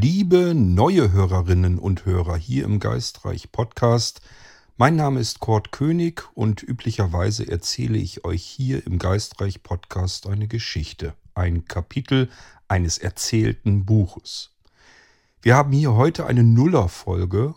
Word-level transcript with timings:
liebe 0.00 0.54
neue 0.54 1.12
Hörerinnen 1.12 1.78
und 1.78 2.06
Hörer 2.06 2.34
hier 2.34 2.64
im 2.64 2.80
Geistreich 2.80 3.52
Podcast. 3.52 4.22
Mein 4.78 4.96
Name 4.96 5.20
ist 5.20 5.40
Kurt 5.40 5.72
König 5.72 6.26
und 6.32 6.62
üblicherweise 6.62 7.46
erzähle 7.46 7.98
ich 7.98 8.24
euch 8.24 8.42
hier 8.42 8.86
im 8.86 8.98
Geistreich 8.98 9.62
Podcast 9.62 10.26
eine 10.26 10.48
Geschichte, 10.48 11.12
ein 11.34 11.66
Kapitel 11.66 12.30
eines 12.66 12.96
erzählten 12.96 13.84
Buches. 13.84 14.52
Wir 15.42 15.54
haben 15.54 15.72
hier 15.72 15.92
heute 15.92 16.24
eine 16.24 16.44
Nuller-Folge. 16.44 17.54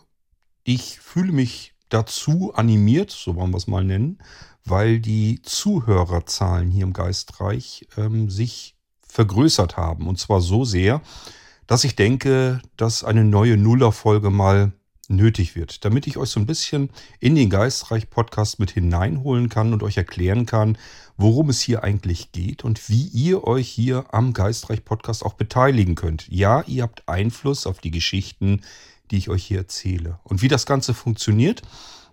Ich 0.64 1.00
fühle 1.00 1.32
mich 1.32 1.72
dazu 1.88 2.52
animiert, 2.54 3.10
so 3.10 3.36
wollen 3.36 3.52
wir 3.52 3.56
es 3.56 3.68
mal 3.68 3.84
nennen, 3.84 4.18
weil 4.66 5.00
die 5.00 5.40
Zuhörerzahlen 5.40 6.70
hier 6.70 6.84
im 6.84 6.92
Geistreich 6.92 7.88
ähm, 7.96 8.28
sich 8.28 8.76
vergrößert 9.00 9.78
haben. 9.78 10.06
Und 10.08 10.18
zwar 10.18 10.42
so 10.42 10.66
sehr, 10.66 11.00
dass 11.66 11.84
ich 11.84 11.96
denke, 11.96 12.60
dass 12.76 13.04
eine 13.04 13.24
neue 13.24 13.56
Nuller-Folge 13.56 14.30
mal 14.30 14.72
nötig 15.08 15.54
wird, 15.54 15.84
damit 15.84 16.06
ich 16.06 16.16
euch 16.16 16.30
so 16.30 16.40
ein 16.40 16.46
bisschen 16.46 16.90
in 17.20 17.34
den 17.34 17.50
Geistreich-Podcast 17.50 18.58
mit 18.58 18.70
hineinholen 18.70 19.48
kann 19.48 19.72
und 19.72 19.82
euch 19.82 19.96
erklären 19.96 20.46
kann, 20.46 20.78
worum 21.16 21.50
es 21.50 21.60
hier 21.60 21.84
eigentlich 21.84 22.32
geht 22.32 22.64
und 22.64 22.88
wie 22.88 23.06
ihr 23.08 23.44
euch 23.44 23.68
hier 23.68 24.06
am 24.12 24.32
Geistreich-Podcast 24.32 25.24
auch 25.24 25.34
beteiligen 25.34 25.94
könnt. 25.94 26.26
Ja, 26.28 26.62
ihr 26.66 26.82
habt 26.82 27.08
Einfluss 27.08 27.66
auf 27.66 27.80
die 27.80 27.90
Geschichten, 27.90 28.62
die 29.10 29.18
ich 29.18 29.28
euch 29.28 29.44
hier 29.44 29.58
erzähle. 29.58 30.18
Und 30.24 30.42
wie 30.42 30.48
das 30.48 30.66
Ganze 30.66 30.94
funktioniert, 30.94 31.62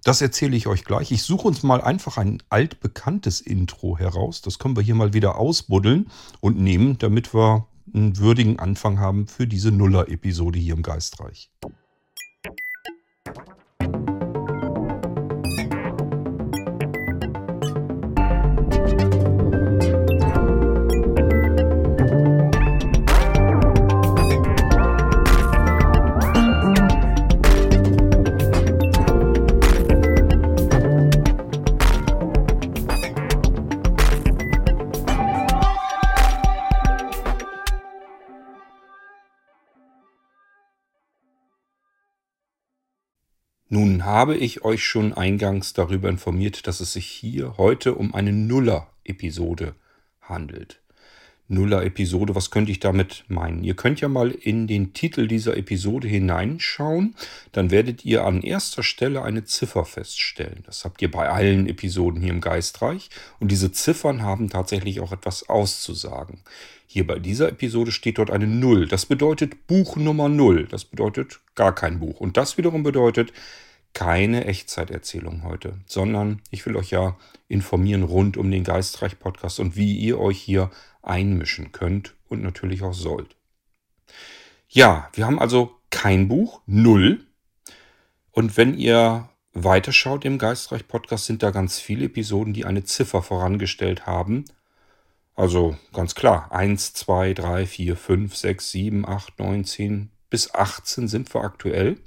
das 0.04 0.21
erzähle 0.21 0.57
ich 0.57 0.68
euch 0.68 0.84
gleich. 0.84 1.12
Ich 1.12 1.23
suche 1.23 1.48
uns 1.48 1.63
mal 1.63 1.79
einfach 1.79 2.18
ein 2.18 2.41
altbekanntes 2.49 3.40
Intro 3.40 3.98
heraus. 3.98 4.41
Das 4.41 4.59
können 4.59 4.76
wir 4.76 4.84
hier 4.84 4.95
mal 4.95 5.13
wieder 5.13 5.38
ausbuddeln 5.38 6.09
und 6.40 6.59
nehmen, 6.59 6.98
damit 6.98 7.34
wir 7.34 7.68
einen 7.94 8.18
würdigen 8.18 8.59
Anfang 8.59 9.00
haben 9.00 9.27
für 9.27 9.48
diese 9.48 9.72
Nuller-Episode 9.72 10.59
hier 10.59 10.73
im 10.73 10.84
Geistreich. 10.84 11.49
Nun 43.74 44.04
habe 44.04 44.36
ich 44.36 44.66
euch 44.66 44.84
schon 44.84 45.14
eingangs 45.14 45.72
darüber 45.72 46.10
informiert, 46.10 46.68
dass 46.68 46.82
es 46.82 46.91
sich 46.91 47.05
hier 47.05 47.55
heute 47.58 47.96
um 47.96 48.14
eine 48.14 48.34
Nuller-Episode 48.34 49.76
handelt. 50.20 50.80
Nuller-Episode, 51.52 52.34
was 52.34 52.49
könnte 52.49 52.71
ich 52.71 52.80
damit 52.80 53.24
meinen? 53.27 53.63
Ihr 53.63 53.76
könnt 53.76 54.02
ja 54.02 54.07
mal 54.07 54.32
in 54.32 54.68
den 54.68 54.94
Titel 54.94 55.27
dieser 55.27 55.58
Episode 55.58 56.08
hineinschauen, 56.08 57.16
dann 57.52 57.70
werdet 57.70 58.05
ihr 58.05 58.26
an 58.26 58.41
erster 58.41 58.82
Stelle 58.84 59.21
eine 59.21 59.43
Ziffer 59.43 59.85
feststellen. 59.85 60.63
Das 60.66 60.85
habt 60.85 61.02
ihr 61.02 61.12
bei 61.12 61.30
allen 61.30 61.68
Episoden 61.68 62.21
hier 62.21 62.32
im 62.32 62.41
Geistreich 62.41 63.10
und 63.40 63.52
diese 63.52 63.71
Ziffern 63.71 64.24
haben 64.24 64.50
tatsächlich 64.50 65.00
auch 65.02 65.12
etwas 65.12 65.50
auszusagen. 65.50 66.40
Hier 66.88 67.08
bei 67.08 67.19
dieser 67.19 67.47
Episode 67.47 67.91
steht 67.94 68.18
dort 68.18 68.31
eine 68.31 68.47
Null. 68.47 68.86
Das 68.86 69.06
bedeutet 69.06 69.66
Buch 69.68 69.96
Nummer 69.96 70.28
Null. 70.28 70.68
Das 70.68 70.84
bedeutet 70.84 71.40
gar 71.56 71.74
kein 71.74 72.00
Buch. 72.00 72.19
Und 72.19 72.36
das 72.36 72.58
wiederum 72.58 72.84
bedeutet 72.84 73.31
keine 73.94 74.45
Echtzeiterzählung 74.45 75.44
heute, 75.44 75.79
sondern 75.85 76.41
ich 76.50 76.66
will 76.66 76.75
euch 76.75 76.91
ja 76.91 77.17
informieren 77.47 78.03
rund 78.03 78.38
um 78.38 78.50
den 78.50 78.63
Geistreich-Podcast 78.63 79.59
und 79.59 79.75
wie 79.75 79.97
ihr 79.97 80.19
euch 80.19 80.40
hier 80.40 80.72
einmischen 81.02 81.72
könnt 81.72 82.16
und 82.30 82.41
natürlich 82.41 82.84
auch 82.84 82.94
sollt. 82.94 83.35
Ja, 84.69 85.09
wir 85.13 85.25
haben 85.25 85.40
also 85.40 85.75
kein 85.90 86.28
Buch, 86.28 86.62
null. 86.66 87.25
Und 88.31 88.56
wenn 88.56 88.78
ihr 88.78 89.30
weiterschaut 89.53 90.24
im 90.24 90.38
Geistreich-Podcast, 90.38 91.25
sind 91.25 91.44
da 91.44 91.51
ganz 91.51 91.80
viele 91.80 92.06
Episoden, 92.06 92.53
die 92.53 92.66
eine 92.66 92.85
Ziffer 92.85 93.22
vorangestellt 93.22 94.06
haben. 94.06 94.46
Also 95.35 95.78
ganz 95.94 96.16
klar, 96.16 96.51
1, 96.51 96.94
2, 96.94 97.34
3, 97.34 97.66
4, 97.66 97.97
5, 97.97 98.35
6, 98.35 98.72
7, 98.72 99.06
8, 99.07 99.40
9, 99.40 99.66
10 99.66 100.12
bis 100.30 100.53
18 100.53 101.07
sind 101.07 101.34
wir 101.34 101.44
aktuell. 101.44 101.97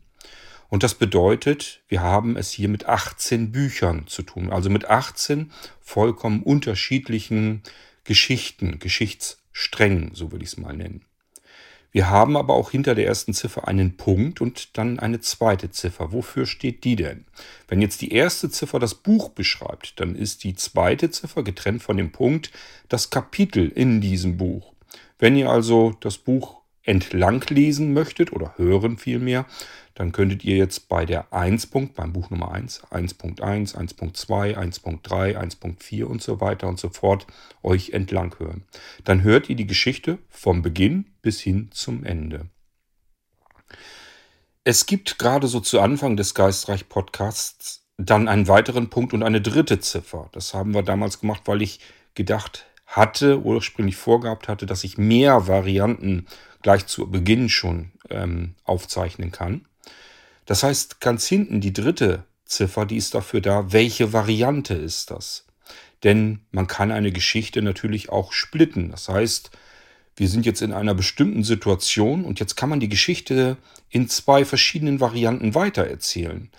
Und 0.69 0.83
das 0.83 0.95
bedeutet, 0.95 1.83
wir 1.89 2.03
haben 2.03 2.37
es 2.37 2.51
hier 2.51 2.69
mit 2.69 2.87
18 2.87 3.53
Büchern 3.53 4.07
zu 4.07 4.23
tun, 4.23 4.51
also 4.51 4.71
mit 4.71 4.87
18 4.87 5.53
vollkommen 5.81 6.43
unterschiedlichen 6.43 7.63
Geschichten, 8.05 8.79
Geschichtssträngen, 8.79 10.15
so 10.15 10.33
will 10.33 10.43
ich 10.43 10.49
es 10.49 10.57
mal 10.57 10.77
nennen. 10.77 11.05
Wir 11.95 12.11
haben 12.11 12.37
aber 12.37 12.55
auch 12.55 12.73
hinter 12.73 12.97
der 12.97 13.07
ersten 13.07 13.35
Ziffer 13.35 13.69
einen 13.69 13.97
Punkt 13.97 14.41
und 14.41 14.77
dann 14.77 14.99
eine 14.99 15.21
zweite 15.21 15.71
Ziffer. 15.71 16.11
Wofür 16.13 16.45
steht 16.45 16.83
die 16.83 16.97
denn? 16.97 17.25
Wenn 17.69 17.81
jetzt 17.81 18.03
die 18.03 18.11
erste 18.11 18.51
Ziffer 18.51 18.81
das 18.81 18.97
Buch 18.97 19.29
beschreibt, 19.29 20.01
dann 20.01 20.17
ist 20.17 20.43
die 20.43 20.57
zweite 20.57 21.13
Ziffer 21.13 21.45
getrennt 21.45 21.85
von 21.85 21.97
dem 21.97 22.11
Punkt 22.11 22.51
das 22.89 23.11
Kapitel 23.11 23.69
in 23.69 24.01
diesem 24.01 24.37
Buch. 24.37 24.73
Wenn 25.21 25.37
ihr 25.37 25.49
also 25.49 25.95
das 26.01 26.19
Buch 26.19 26.63
entlang 26.83 27.45
lesen 27.49 27.93
möchtet 27.93 28.33
oder 28.33 28.55
hören 28.57 28.99
vielmehr, 28.99 29.47
dann 29.95 30.13
könntet 30.13 30.45
ihr 30.45 30.57
jetzt 30.57 30.89
bei 30.89 31.07
der 31.07 31.33
1. 31.33 31.67
Punkt, 31.69 31.95
beim 31.95 32.13
Buch 32.13 32.31
Nummer 32.31 32.53
1, 32.53 32.85
1.1, 32.91 33.77
1.2, 33.77 34.57
1.3, 34.57 35.37
1.4 35.37 36.05
und 36.05 36.23
so 36.23 36.41
weiter 36.41 36.69
und 36.69 36.81
so 36.81 36.89
fort 36.89 37.27
euch 37.63 37.91
entlang 37.91 38.35
hören. 38.39 38.65
Dann 39.05 39.23
hört 39.23 39.49
ihr 39.49 39.57
die 39.57 39.67
Geschichte 39.67 40.19
vom 40.29 40.63
Beginn 40.63 41.07
bis 41.23 41.41
hin 41.41 41.69
zum 41.71 42.05
Ende. 42.05 42.49
Es 44.65 44.87
gibt 44.87 45.19
gerade 45.19 45.47
so 45.47 45.61
zu 45.61 45.81
Anfang 45.81 46.17
des 46.17 46.35
Geistreich 46.35 46.89
Podcasts 46.89 47.85
dann 47.97 48.29
einen 48.29 48.49
weiteren 48.49 48.91
Punkt 48.91 49.13
und 49.13 49.23
eine 49.23 49.41
dritte 49.41 49.79
Ziffer. 49.79 50.29
Das 50.33 50.55
haben 50.55 50.75
wir 50.75 50.83
damals 50.83 51.21
gemacht, 51.21 51.43
weil 51.45 51.63
ich 51.63 51.81
gedacht 52.15 52.67
hatte, 52.87 53.41
ursprünglich 53.41 53.97
vorgehabt 53.97 54.49
hatte, 54.49 54.67
dass 54.67 54.85
ich 54.85 54.99
mehr 54.99 55.47
Varianten 55.47 56.27
gleich 56.63 56.87
zu 56.87 57.11
Beginn 57.11 57.49
schon 57.49 57.93
ähm, 58.11 58.55
aufzeichnen 58.65 59.31
kann. 59.31 59.67
Das 60.47 60.63
heißt, 60.63 61.01
ganz 61.01 61.27
hinten 61.27 61.61
die 61.61 61.73
dritte 61.73 62.25
Ziffer, 62.45 62.87
die 62.87 62.97
ist 62.97 63.15
dafür 63.15 63.41
da, 63.41 63.73
welche 63.73 64.13
Variante 64.13 64.75
ist 64.75 65.11
das? 65.11 65.47
Denn 66.03 66.41
man 66.51 66.67
kann 66.67 66.93
eine 66.93 67.13
Geschichte 67.13 67.63
natürlich 67.63 68.11
auch 68.11 68.33
splitten. 68.33 68.91
Das 68.91 69.09
heißt, 69.09 69.51
wir 70.17 70.29
sind 70.29 70.47
jetzt 70.47 70.63
in 70.63 70.73
einer 70.73 70.95
bestimmten 70.95 71.43
Situation 71.43 72.25
und 72.25 72.39
jetzt 72.39 72.57
kann 72.57 72.69
man 72.69 72.81
die 72.81 72.89
Geschichte 72.89 73.57
in 73.89 74.09
zwei 74.09 74.45
verschiedenen 74.45 75.01
Varianten 75.01 75.55
weitererzählen. 75.55 76.51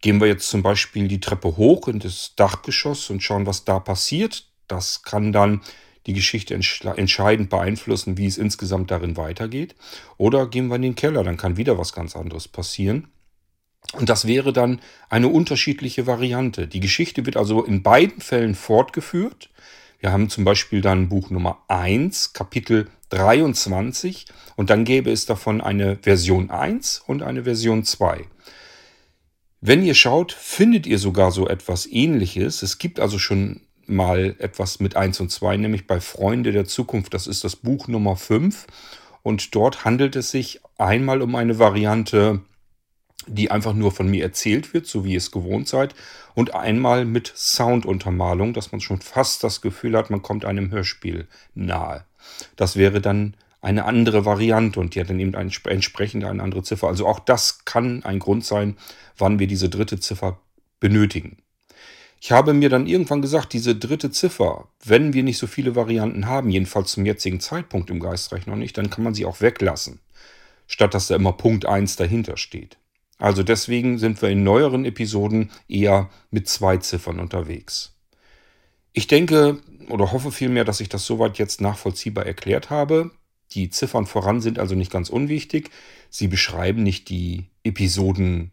Gehen 0.00 0.20
wir 0.20 0.26
jetzt 0.26 0.48
zum 0.48 0.62
Beispiel 0.62 1.06
die 1.08 1.20
Treppe 1.20 1.56
hoch 1.56 1.86
in 1.88 1.98
das 1.98 2.32
Dachgeschoss 2.36 3.10
und 3.10 3.22
schauen, 3.22 3.46
was 3.46 3.64
da 3.64 3.78
passiert. 3.78 4.46
Das 4.68 5.02
kann 5.02 5.32
dann 5.32 5.60
die 6.06 6.12
Geschichte 6.12 6.54
entscheidend 6.54 7.50
beeinflussen, 7.50 8.18
wie 8.18 8.26
es 8.26 8.36
insgesamt 8.36 8.90
darin 8.90 9.16
weitergeht. 9.16 9.74
Oder 10.18 10.46
gehen 10.46 10.68
wir 10.68 10.76
in 10.76 10.82
den 10.82 10.94
Keller, 10.94 11.24
dann 11.24 11.36
kann 11.36 11.56
wieder 11.56 11.78
was 11.78 11.92
ganz 11.92 12.16
anderes 12.16 12.48
passieren. 12.48 13.08
Und 13.92 14.08
das 14.08 14.26
wäre 14.26 14.52
dann 14.52 14.80
eine 15.08 15.28
unterschiedliche 15.28 16.06
Variante. 16.06 16.66
Die 16.66 16.80
Geschichte 16.80 17.26
wird 17.26 17.36
also 17.36 17.62
in 17.62 17.82
beiden 17.82 18.20
Fällen 18.20 18.54
fortgeführt. 18.54 19.50
Wir 20.00 20.12
haben 20.12 20.28
zum 20.28 20.44
Beispiel 20.44 20.80
dann 20.80 21.08
Buch 21.08 21.30
Nummer 21.30 21.62
1, 21.68 22.32
Kapitel 22.32 22.88
23 23.10 24.26
und 24.56 24.70
dann 24.70 24.84
gäbe 24.84 25.10
es 25.10 25.26
davon 25.26 25.60
eine 25.60 25.96
Version 26.02 26.50
1 26.50 27.04
und 27.06 27.22
eine 27.22 27.44
Version 27.44 27.84
2. 27.84 28.26
Wenn 29.60 29.82
ihr 29.82 29.94
schaut, 29.94 30.32
findet 30.32 30.86
ihr 30.86 30.98
sogar 30.98 31.30
so 31.30 31.48
etwas 31.48 31.86
ähnliches. 31.86 32.62
Es 32.62 32.78
gibt 32.78 33.00
also 33.00 33.18
schon 33.18 33.62
mal 33.86 34.34
etwas 34.38 34.80
mit 34.80 34.96
1 34.96 35.20
und 35.20 35.30
2, 35.30 35.56
nämlich 35.56 35.86
bei 35.86 36.00
Freunde 36.00 36.52
der 36.52 36.66
Zukunft. 36.66 37.14
Das 37.14 37.26
ist 37.26 37.44
das 37.44 37.56
Buch 37.56 37.88
Nummer 37.88 38.16
5 38.16 38.66
und 39.22 39.54
dort 39.54 39.84
handelt 39.84 40.16
es 40.16 40.30
sich 40.30 40.60
einmal 40.76 41.22
um 41.22 41.34
eine 41.34 41.58
Variante 41.58 42.42
die 43.26 43.50
einfach 43.50 43.74
nur 43.74 43.92
von 43.92 44.08
mir 44.08 44.22
erzählt 44.22 44.74
wird, 44.74 44.86
so 44.86 45.04
wie 45.04 45.12
ihr 45.12 45.18
es 45.18 45.30
gewohnt 45.30 45.68
seid, 45.68 45.94
und 46.34 46.54
einmal 46.54 47.04
mit 47.04 47.32
Sounduntermalung, 47.34 48.54
dass 48.54 48.72
man 48.72 48.80
schon 48.80 49.00
fast 49.00 49.44
das 49.44 49.60
Gefühl 49.60 49.96
hat, 49.96 50.10
man 50.10 50.22
kommt 50.22 50.44
einem 50.44 50.70
Hörspiel 50.70 51.26
nahe. 51.54 52.04
Das 52.56 52.76
wäre 52.76 53.00
dann 53.00 53.36
eine 53.60 53.86
andere 53.86 54.24
Variante 54.26 54.78
und 54.78 54.94
die 54.94 55.00
hat 55.00 55.10
dann 55.10 55.20
eben 55.20 55.34
ein, 55.34 55.50
entsprechend 55.64 56.24
eine 56.24 56.42
andere 56.42 56.62
Ziffer. 56.62 56.88
Also 56.88 57.06
auch 57.06 57.18
das 57.18 57.64
kann 57.64 58.04
ein 58.04 58.18
Grund 58.18 58.44
sein, 58.44 58.76
wann 59.16 59.38
wir 59.38 59.46
diese 59.46 59.70
dritte 59.70 59.98
Ziffer 59.98 60.38
benötigen. 60.80 61.38
Ich 62.20 62.32
habe 62.32 62.54
mir 62.54 62.68
dann 62.68 62.86
irgendwann 62.86 63.22
gesagt, 63.22 63.52
diese 63.52 63.76
dritte 63.76 64.10
Ziffer, 64.10 64.68
wenn 64.82 65.12
wir 65.12 65.22
nicht 65.22 65.38
so 65.38 65.46
viele 65.46 65.76
Varianten 65.76 66.26
haben, 66.26 66.50
jedenfalls 66.50 66.92
zum 66.92 67.04
jetzigen 67.04 67.40
Zeitpunkt 67.40 67.90
im 67.90 68.00
Geistreich 68.00 68.46
noch 68.46 68.56
nicht, 68.56 68.76
dann 68.78 68.90
kann 68.90 69.04
man 69.04 69.14
sie 69.14 69.26
auch 69.26 69.40
weglassen. 69.40 70.00
statt 70.66 70.94
dass 70.94 71.08
da 71.08 71.16
immer 71.16 71.32
Punkt 71.32 71.66
1 71.66 71.96
dahinter 71.96 72.36
steht. 72.36 72.78
Also 73.18 73.42
deswegen 73.42 73.98
sind 73.98 74.20
wir 74.22 74.30
in 74.30 74.42
neueren 74.42 74.84
Episoden 74.84 75.50
eher 75.68 76.10
mit 76.30 76.48
zwei 76.48 76.78
Ziffern 76.78 77.20
unterwegs. 77.20 77.94
Ich 78.92 79.06
denke 79.06 79.60
oder 79.88 80.12
hoffe 80.12 80.32
vielmehr, 80.32 80.64
dass 80.64 80.80
ich 80.80 80.88
das 80.88 81.06
soweit 81.06 81.38
jetzt 81.38 81.60
nachvollziehbar 81.60 82.26
erklärt 82.26 82.70
habe. 82.70 83.10
Die 83.52 83.70
Ziffern 83.70 84.06
voran 84.06 84.40
sind 84.40 84.58
also 84.58 84.74
nicht 84.74 84.90
ganz 84.90 85.10
unwichtig. 85.10 85.70
Sie 86.10 86.28
beschreiben 86.28 86.82
nicht 86.82 87.08
die 87.08 87.46
Episodenzahl, 87.62 88.50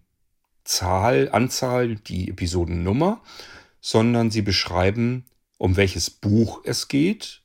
Anzahl, 1.32 1.96
die 1.96 2.30
Episodennummer, 2.30 3.22
sondern 3.80 4.30
sie 4.32 4.42
beschreiben, 4.42 5.26
um 5.58 5.76
welches 5.78 6.10
Buch 6.10 6.62
es 6.64 6.88
geht, 6.88 7.42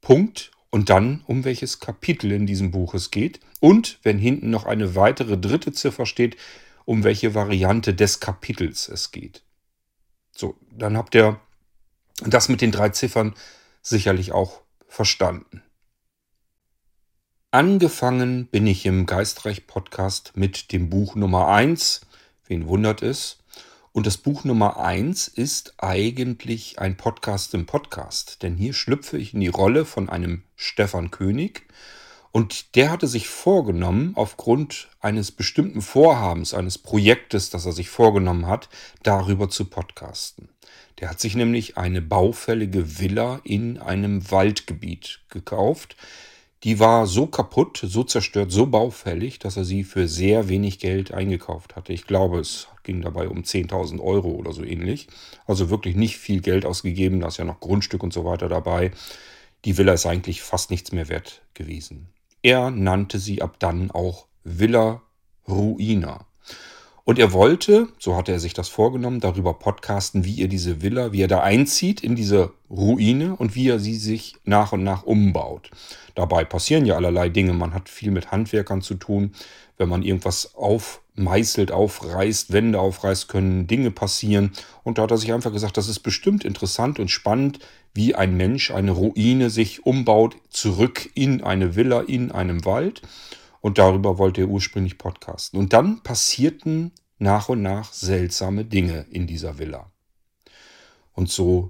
Punkt, 0.00 0.50
und 0.70 0.88
dann 0.88 1.22
um 1.26 1.44
welches 1.44 1.80
Kapitel 1.80 2.32
in 2.32 2.46
diesem 2.46 2.70
Buch 2.70 2.94
es 2.94 3.10
geht. 3.10 3.40
Und 3.60 3.98
wenn 4.02 4.18
hinten 4.18 4.50
noch 4.50 4.66
eine 4.66 4.94
weitere 4.94 5.36
dritte 5.36 5.72
Ziffer 5.72 6.06
steht, 6.06 6.36
um 6.84 7.04
welche 7.04 7.34
Variante 7.34 7.94
des 7.94 8.20
Kapitels 8.20 8.88
es 8.88 9.10
geht. 9.10 9.42
So, 10.34 10.56
dann 10.70 10.96
habt 10.96 11.14
ihr 11.14 11.40
das 12.24 12.48
mit 12.48 12.60
den 12.60 12.72
drei 12.72 12.90
Ziffern 12.90 13.34
sicherlich 13.82 14.32
auch 14.32 14.62
verstanden. 14.86 15.62
Angefangen 17.50 18.46
bin 18.46 18.66
ich 18.66 18.86
im 18.86 19.06
Geistreich 19.06 19.66
Podcast 19.66 20.32
mit 20.36 20.72
dem 20.72 20.88
Buch 20.88 21.16
Nummer 21.16 21.48
1. 21.48 22.02
Wen 22.46 22.68
wundert 22.68 23.02
es? 23.02 23.39
Und 23.92 24.06
das 24.06 24.18
Buch 24.18 24.44
Nummer 24.44 24.78
1 24.78 25.26
ist 25.26 25.74
eigentlich 25.78 26.78
ein 26.78 26.96
Podcast 26.96 27.54
im 27.54 27.66
Podcast, 27.66 28.44
denn 28.44 28.54
hier 28.54 28.72
schlüpfe 28.72 29.18
ich 29.18 29.34
in 29.34 29.40
die 29.40 29.48
Rolle 29.48 29.84
von 29.84 30.08
einem 30.08 30.44
Stefan 30.54 31.10
König. 31.10 31.66
Und 32.30 32.76
der 32.76 32.92
hatte 32.92 33.08
sich 33.08 33.28
vorgenommen, 33.28 34.12
aufgrund 34.14 34.90
eines 35.00 35.32
bestimmten 35.32 35.82
Vorhabens, 35.82 36.54
eines 36.54 36.78
Projektes, 36.78 37.50
das 37.50 37.66
er 37.66 37.72
sich 37.72 37.88
vorgenommen 37.88 38.46
hat, 38.46 38.68
darüber 39.02 39.50
zu 39.50 39.64
podcasten. 39.64 40.50
Der 41.00 41.10
hat 41.10 41.18
sich 41.18 41.34
nämlich 41.34 41.76
eine 41.76 42.00
baufällige 42.00 43.00
Villa 43.00 43.40
in 43.42 43.78
einem 43.78 44.30
Waldgebiet 44.30 45.22
gekauft, 45.30 45.96
die 46.62 46.78
war 46.78 47.06
so 47.06 47.26
kaputt, 47.26 47.80
so 47.82 48.04
zerstört, 48.04 48.52
so 48.52 48.66
baufällig, 48.66 49.38
dass 49.38 49.56
er 49.56 49.64
sie 49.64 49.82
für 49.82 50.08
sehr 50.08 50.48
wenig 50.48 50.78
Geld 50.78 51.12
eingekauft 51.12 51.74
hatte. 51.74 51.92
Ich 51.92 52.06
glaube, 52.06 52.38
es 52.38 52.68
ging 52.82 53.00
dabei 53.00 53.28
um 53.28 53.38
10.000 53.38 54.00
Euro 54.00 54.30
oder 54.30 54.52
so 54.52 54.62
ähnlich. 54.62 55.08
Also 55.46 55.70
wirklich 55.70 55.96
nicht 55.96 56.18
viel 56.18 56.40
Geld 56.42 56.66
ausgegeben. 56.66 57.20
Da 57.20 57.28
ist 57.28 57.38
ja 57.38 57.44
noch 57.44 57.60
Grundstück 57.60 58.02
und 58.02 58.12
so 58.12 58.24
weiter 58.24 58.48
dabei. 58.48 58.90
Die 59.64 59.78
Villa 59.78 59.94
ist 59.94 60.06
eigentlich 60.06 60.42
fast 60.42 60.70
nichts 60.70 60.92
mehr 60.92 61.08
wert 61.08 61.42
gewesen. 61.54 62.08
Er 62.42 62.70
nannte 62.70 63.18
sie 63.18 63.40
ab 63.42 63.56
dann 63.58 63.90
auch 63.90 64.26
Villa 64.44 65.02
Ruina. 65.48 66.26
Und 67.10 67.18
er 67.18 67.32
wollte, 67.32 67.88
so 67.98 68.14
hatte 68.14 68.30
er 68.30 68.38
sich 68.38 68.54
das 68.54 68.68
vorgenommen, 68.68 69.18
darüber 69.18 69.54
podcasten, 69.54 70.24
wie 70.24 70.42
er 70.42 70.46
diese 70.46 70.80
Villa, 70.80 71.10
wie 71.10 71.22
er 71.22 71.26
da 71.26 71.40
einzieht 71.40 72.02
in 72.02 72.14
diese 72.14 72.52
Ruine 72.70 73.34
und 73.34 73.56
wie 73.56 73.68
er 73.68 73.80
sie 73.80 73.96
sich 73.96 74.36
nach 74.44 74.70
und 74.70 74.84
nach 74.84 75.02
umbaut. 75.02 75.72
Dabei 76.14 76.44
passieren 76.44 76.86
ja 76.86 76.94
allerlei 76.94 77.28
Dinge. 77.28 77.52
Man 77.52 77.74
hat 77.74 77.88
viel 77.88 78.12
mit 78.12 78.30
Handwerkern 78.30 78.80
zu 78.80 78.94
tun. 78.94 79.32
Wenn 79.76 79.88
man 79.88 80.04
irgendwas 80.04 80.54
aufmeißelt, 80.54 81.72
aufreißt, 81.72 82.52
Wände 82.52 82.78
aufreißt, 82.78 83.26
können 83.26 83.66
Dinge 83.66 83.90
passieren. 83.90 84.52
Und 84.84 84.98
da 84.98 85.02
hat 85.02 85.10
er 85.10 85.18
sich 85.18 85.32
einfach 85.32 85.52
gesagt, 85.52 85.78
das 85.78 85.88
ist 85.88 86.04
bestimmt 86.04 86.44
interessant 86.44 87.00
und 87.00 87.10
spannend, 87.10 87.58
wie 87.92 88.14
ein 88.14 88.36
Mensch 88.36 88.70
eine 88.70 88.92
Ruine 88.92 89.50
sich 89.50 89.84
umbaut, 89.84 90.36
zurück 90.50 91.10
in 91.14 91.42
eine 91.42 91.74
Villa, 91.74 92.02
in 92.02 92.30
einem 92.30 92.64
Wald. 92.64 93.02
Und 93.60 93.78
darüber 93.78 94.16
wollte 94.16 94.42
er 94.42 94.48
ursprünglich 94.48 94.96
podcasten. 94.96 95.58
Und 95.58 95.72
dann 95.72 96.02
passierten 96.02 96.92
nach 97.20 97.48
und 97.48 97.62
nach 97.62 97.92
seltsame 97.92 98.64
Dinge 98.64 99.06
in 99.10 99.26
dieser 99.26 99.58
Villa. 99.58 99.90
Und 101.12 101.30
so 101.30 101.68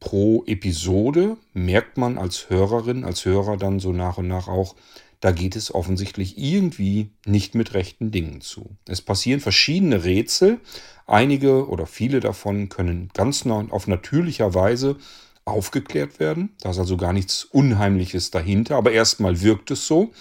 pro 0.00 0.42
Episode 0.46 1.36
merkt 1.54 1.96
man 1.96 2.18
als 2.18 2.50
Hörerin, 2.50 3.04
als 3.04 3.24
Hörer 3.24 3.56
dann 3.56 3.78
so 3.78 3.92
nach 3.92 4.18
und 4.18 4.26
nach 4.26 4.48
auch, 4.48 4.74
da 5.20 5.30
geht 5.30 5.54
es 5.54 5.72
offensichtlich 5.72 6.36
irgendwie 6.36 7.12
nicht 7.24 7.54
mit 7.54 7.74
rechten 7.74 8.10
Dingen 8.10 8.40
zu. 8.40 8.76
Es 8.88 9.00
passieren 9.00 9.38
verschiedene 9.38 10.02
Rätsel. 10.02 10.58
Einige 11.06 11.68
oder 11.68 11.86
viele 11.86 12.18
davon 12.18 12.68
können 12.68 13.08
ganz 13.14 13.46
auf 13.46 13.86
natürlicher 13.86 14.52
Weise 14.54 14.96
aufgeklärt 15.44 16.18
werden. 16.18 16.50
Da 16.60 16.70
ist 16.70 16.80
also 16.80 16.96
gar 16.96 17.12
nichts 17.12 17.44
Unheimliches 17.44 18.32
dahinter, 18.32 18.74
aber 18.74 18.90
erstmal 18.90 19.40
wirkt 19.42 19.70
es 19.70 19.86
so 19.86 20.12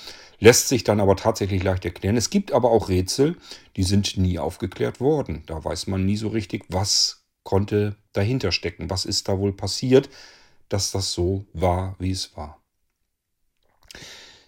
lässt 0.41 0.67
sich 0.67 0.83
dann 0.83 0.99
aber 0.99 1.15
tatsächlich 1.15 1.63
leicht 1.63 1.85
erklären. 1.85 2.17
Es 2.17 2.29
gibt 2.29 2.51
aber 2.51 2.71
auch 2.71 2.89
Rätsel, 2.89 3.37
die 3.77 3.83
sind 3.83 4.17
nie 4.17 4.39
aufgeklärt 4.39 4.99
worden. 4.99 5.43
Da 5.45 5.63
weiß 5.63 5.87
man 5.87 6.05
nie 6.05 6.17
so 6.17 6.27
richtig, 6.29 6.65
was 6.67 7.23
konnte 7.43 7.95
dahinter 8.11 8.51
stecken, 8.51 8.89
was 8.89 9.05
ist 9.05 9.29
da 9.29 9.37
wohl 9.37 9.53
passiert, 9.53 10.09
dass 10.67 10.91
das 10.91 11.13
so 11.13 11.45
war, 11.53 11.95
wie 11.99 12.11
es 12.11 12.35
war. 12.35 12.59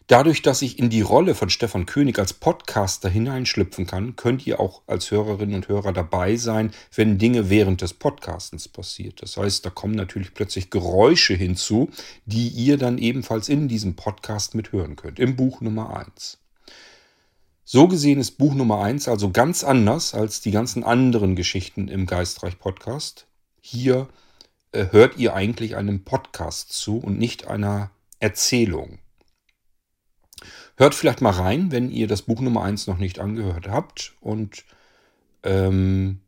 Dadurch, 0.07 0.41
dass 0.41 0.61
ich 0.61 0.79
in 0.79 0.89
die 0.89 1.01
Rolle 1.01 1.33
von 1.33 1.49
Stefan 1.49 1.85
König 1.85 2.19
als 2.19 2.33
Podcaster 2.33 3.09
hineinschlüpfen 3.09 3.87
kann, 3.87 4.17
könnt 4.17 4.45
ihr 4.45 4.59
auch 4.59 4.81
als 4.85 5.09
Hörerinnen 5.11 5.55
und 5.55 5.69
Hörer 5.69 5.93
dabei 5.93 6.35
sein, 6.35 6.71
wenn 6.93 7.17
Dinge 7.17 7.49
während 7.49 7.81
des 7.81 7.93
Podcastens 7.93 8.67
passiert. 8.67 9.21
Das 9.21 9.37
heißt, 9.37 9.65
da 9.65 9.69
kommen 9.69 9.95
natürlich 9.95 10.33
plötzlich 10.33 10.69
Geräusche 10.69 11.35
hinzu, 11.35 11.89
die 12.25 12.49
ihr 12.49 12.77
dann 12.77 12.97
ebenfalls 12.97 13.47
in 13.47 13.69
diesem 13.69 13.95
Podcast 13.95 14.55
mithören 14.55 14.97
könnt, 14.97 15.19
im 15.19 15.37
Buch 15.37 15.61
Nummer 15.61 15.95
1. 15.95 16.37
So 17.63 17.87
gesehen 17.87 18.19
ist 18.19 18.31
Buch 18.31 18.55
Nummer 18.55 18.83
1 18.83 19.07
also 19.07 19.31
ganz 19.31 19.63
anders 19.63 20.13
als 20.13 20.41
die 20.41 20.51
ganzen 20.51 20.83
anderen 20.83 21.37
Geschichten 21.37 21.87
im 21.87 22.07
Geistreich 22.07 22.59
Podcast. 22.59 23.25
Hier 23.61 24.09
äh, 24.73 24.87
hört 24.91 25.17
ihr 25.17 25.33
eigentlich 25.33 25.77
einem 25.77 26.03
Podcast 26.03 26.73
zu 26.73 26.97
und 26.97 27.17
nicht 27.17 27.47
einer 27.47 27.91
Erzählung. 28.19 28.99
Hört 30.75 30.95
vielleicht 30.95 31.21
mal 31.21 31.31
rein, 31.31 31.71
wenn 31.71 31.91
ihr 31.91 32.07
das 32.07 32.23
Buch 32.23 32.41
Nummer 32.41 32.63
1 32.63 32.87
noch 32.87 32.97
nicht 32.97 33.19
angehört 33.19 33.67
habt. 33.67 34.15
Und 34.21 34.65
ähm, 35.43 36.21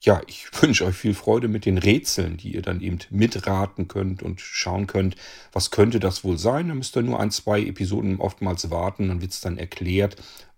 ja, 0.00 0.22
ich 0.26 0.46
wünsche 0.62 0.86
euch 0.86 0.96
viel 0.96 1.14
Freude 1.14 1.48
mit 1.48 1.66
den 1.66 1.78
Rätseln, 1.78 2.36
die 2.36 2.54
ihr 2.54 2.62
dann 2.62 2.80
eben 2.80 2.98
mitraten 3.10 3.88
könnt 3.88 4.22
und 4.22 4.40
schauen 4.40 4.86
könnt, 4.86 5.16
was 5.52 5.70
könnte 5.70 6.00
das 6.00 6.24
wohl 6.24 6.38
sein. 6.38 6.68
Da 6.68 6.74
müsst 6.74 6.96
ihr 6.96 7.02
nur 7.02 7.20
ein, 7.20 7.30
zwei 7.30 7.60
Episoden 7.60 8.20
oftmals 8.20 8.70
warten, 8.70 9.08
dann 9.08 9.20
wird 9.20 9.32
es 9.32 9.40
dann 9.40 9.58
erklärt. 9.58 10.16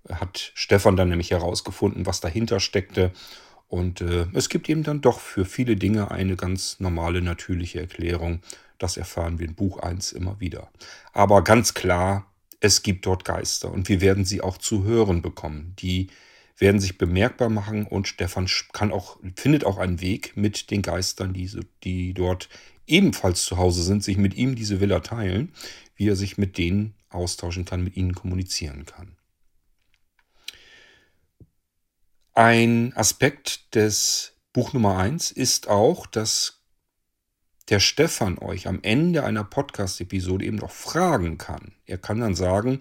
Hat 0.09 0.53
Stefan 0.55 0.97
dann 0.97 1.09
nämlich 1.09 1.31
herausgefunden, 1.31 2.07
was 2.07 2.21
dahinter 2.21 2.61
steckte. 2.61 3.13
Und 3.69 4.03
äh, 4.03 4.27
es 4.35 4.49
gibt 4.49 4.69
eben 4.69 4.83
dann 4.83 5.01
doch 5.01 5.19
für 5.19 5.45
viele 5.45 5.77
Dinge 5.77 6.11
eine 6.11 6.37
ganz 6.37 6.79
normale, 6.79 7.23
natürliche 7.23 7.81
Erklärung. 7.81 8.41
Das 8.79 8.97
erfahren 8.97 9.39
wir 9.39 9.49
in 9.49 9.55
Buch 9.55 9.79
1 9.79 10.13
immer 10.13 10.41
wieder. 10.41 10.69
Aber 11.13 11.43
ganz 11.43 11.73
klar, 11.73 12.32
es 12.63 12.85
gibt 12.85 13.07
dort 13.07 13.25
Geister 13.25 13.73
und 13.73 13.89
wir 13.89 14.01
werden 14.01 14.25
sie 14.25 14.41
auch 14.41 14.57
zu 14.57 14.85
hören 14.85 15.21
bekommen. 15.21 15.75
Die 15.81 16.11
werden 16.57 16.81
sich 16.81 16.97
bemerkbar 16.97 17.49
machen 17.49 17.85
und 17.85 18.07
Stefan 18.07 18.49
kann 18.73 18.93
auch, 18.93 19.19
findet 19.35 19.65
auch 19.65 19.79
einen 19.79 20.01
Weg 20.01 20.37
mit 20.37 20.71
den 20.71 20.81
Geistern, 20.81 21.33
die, 21.33 21.51
die 21.83 22.15
dort 22.15 22.49
ebenfalls 22.87 23.45
zu 23.45 23.57
Hause 23.57 23.83
sind, 23.83 24.05
sich 24.05 24.17
mit 24.17 24.35
ihm 24.35 24.55
diese 24.55 24.81
Villa 24.81 25.01
teilen, 25.01 25.53
wie 25.97 26.09
er 26.09 26.15
sich 26.15 26.39
mit 26.39 26.57
denen 26.57 26.95
austauschen 27.09 27.65
kann, 27.65 27.83
mit 27.83 27.97
ihnen 27.97 28.15
kommunizieren 28.15 28.87
kann. 28.87 29.17
Ein 32.33 32.93
Aspekt 32.95 33.75
des 33.75 34.37
Buch 34.53 34.73
Nummer 34.73 34.99
1 34.99 35.33
ist 35.33 35.67
auch, 35.67 36.07
dass 36.07 36.62
der 37.69 37.81
Stefan 37.81 38.39
euch 38.39 38.67
am 38.67 38.81
Ende 38.83 39.25
einer 39.25 39.45
Podcast-Episode 39.45 40.45
eben 40.45 40.57
noch 40.57 40.71
fragen 40.71 41.39
kann. 41.39 41.73
Er 41.87 41.99
kann 41.99 42.21
dann 42.21 42.35
sagen, 42.35 42.81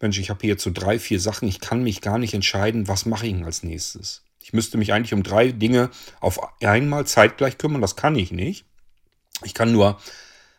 Mensch, 0.00 0.18
ich 0.18 0.30
habe 0.30 0.40
hier 0.40 0.50
jetzt 0.50 0.64
so 0.64 0.70
drei, 0.72 0.98
vier 0.98 1.20
Sachen, 1.20 1.46
ich 1.46 1.60
kann 1.60 1.82
mich 1.82 2.00
gar 2.00 2.18
nicht 2.18 2.34
entscheiden, 2.34 2.88
was 2.88 3.06
mache 3.06 3.26
ich 3.26 3.32
denn 3.32 3.44
als 3.44 3.62
nächstes. 3.62 4.24
Ich 4.40 4.52
müsste 4.52 4.76
mich 4.76 4.92
eigentlich 4.92 5.14
um 5.14 5.22
drei 5.22 5.52
Dinge 5.52 5.90
auf 6.20 6.40
einmal 6.62 7.06
zeitgleich 7.06 7.58
kümmern, 7.58 7.80
das 7.80 7.94
kann 7.94 8.16
ich 8.16 8.32
nicht. 8.32 8.64
Ich 9.44 9.54
kann 9.54 9.72
nur 9.72 10.00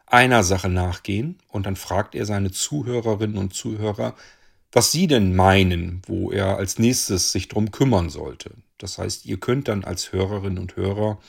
einer 0.06 0.44
Sache 0.44 0.70
nachgehen 0.70 1.40
und 1.50 1.66
dann 1.66 1.76
fragt 1.76 2.16
er 2.16 2.26
seine 2.26 2.52
Zuhörerinnen 2.52 3.38
und 3.38 3.54
Zuhörer, 3.54 4.16
was 4.72 4.92
sie 4.92 5.08
denn 5.08 5.36
meinen, 5.36 6.02
wo 6.08 6.32
er 6.32 6.58
als 6.58 6.80
nächstes 6.80 7.32
sich 7.32 7.48
drum 7.48 7.72
kümmern 7.72 8.10
sollte. 8.10 8.52
Das 8.78 8.98
heißt, 8.98 9.26
ihr 9.26 9.40
könnt 9.40 9.68
dann 9.68 9.84
als 9.84 10.12
Hörerinnen 10.12 10.60
und 10.60 10.76
Hörer 10.76 11.20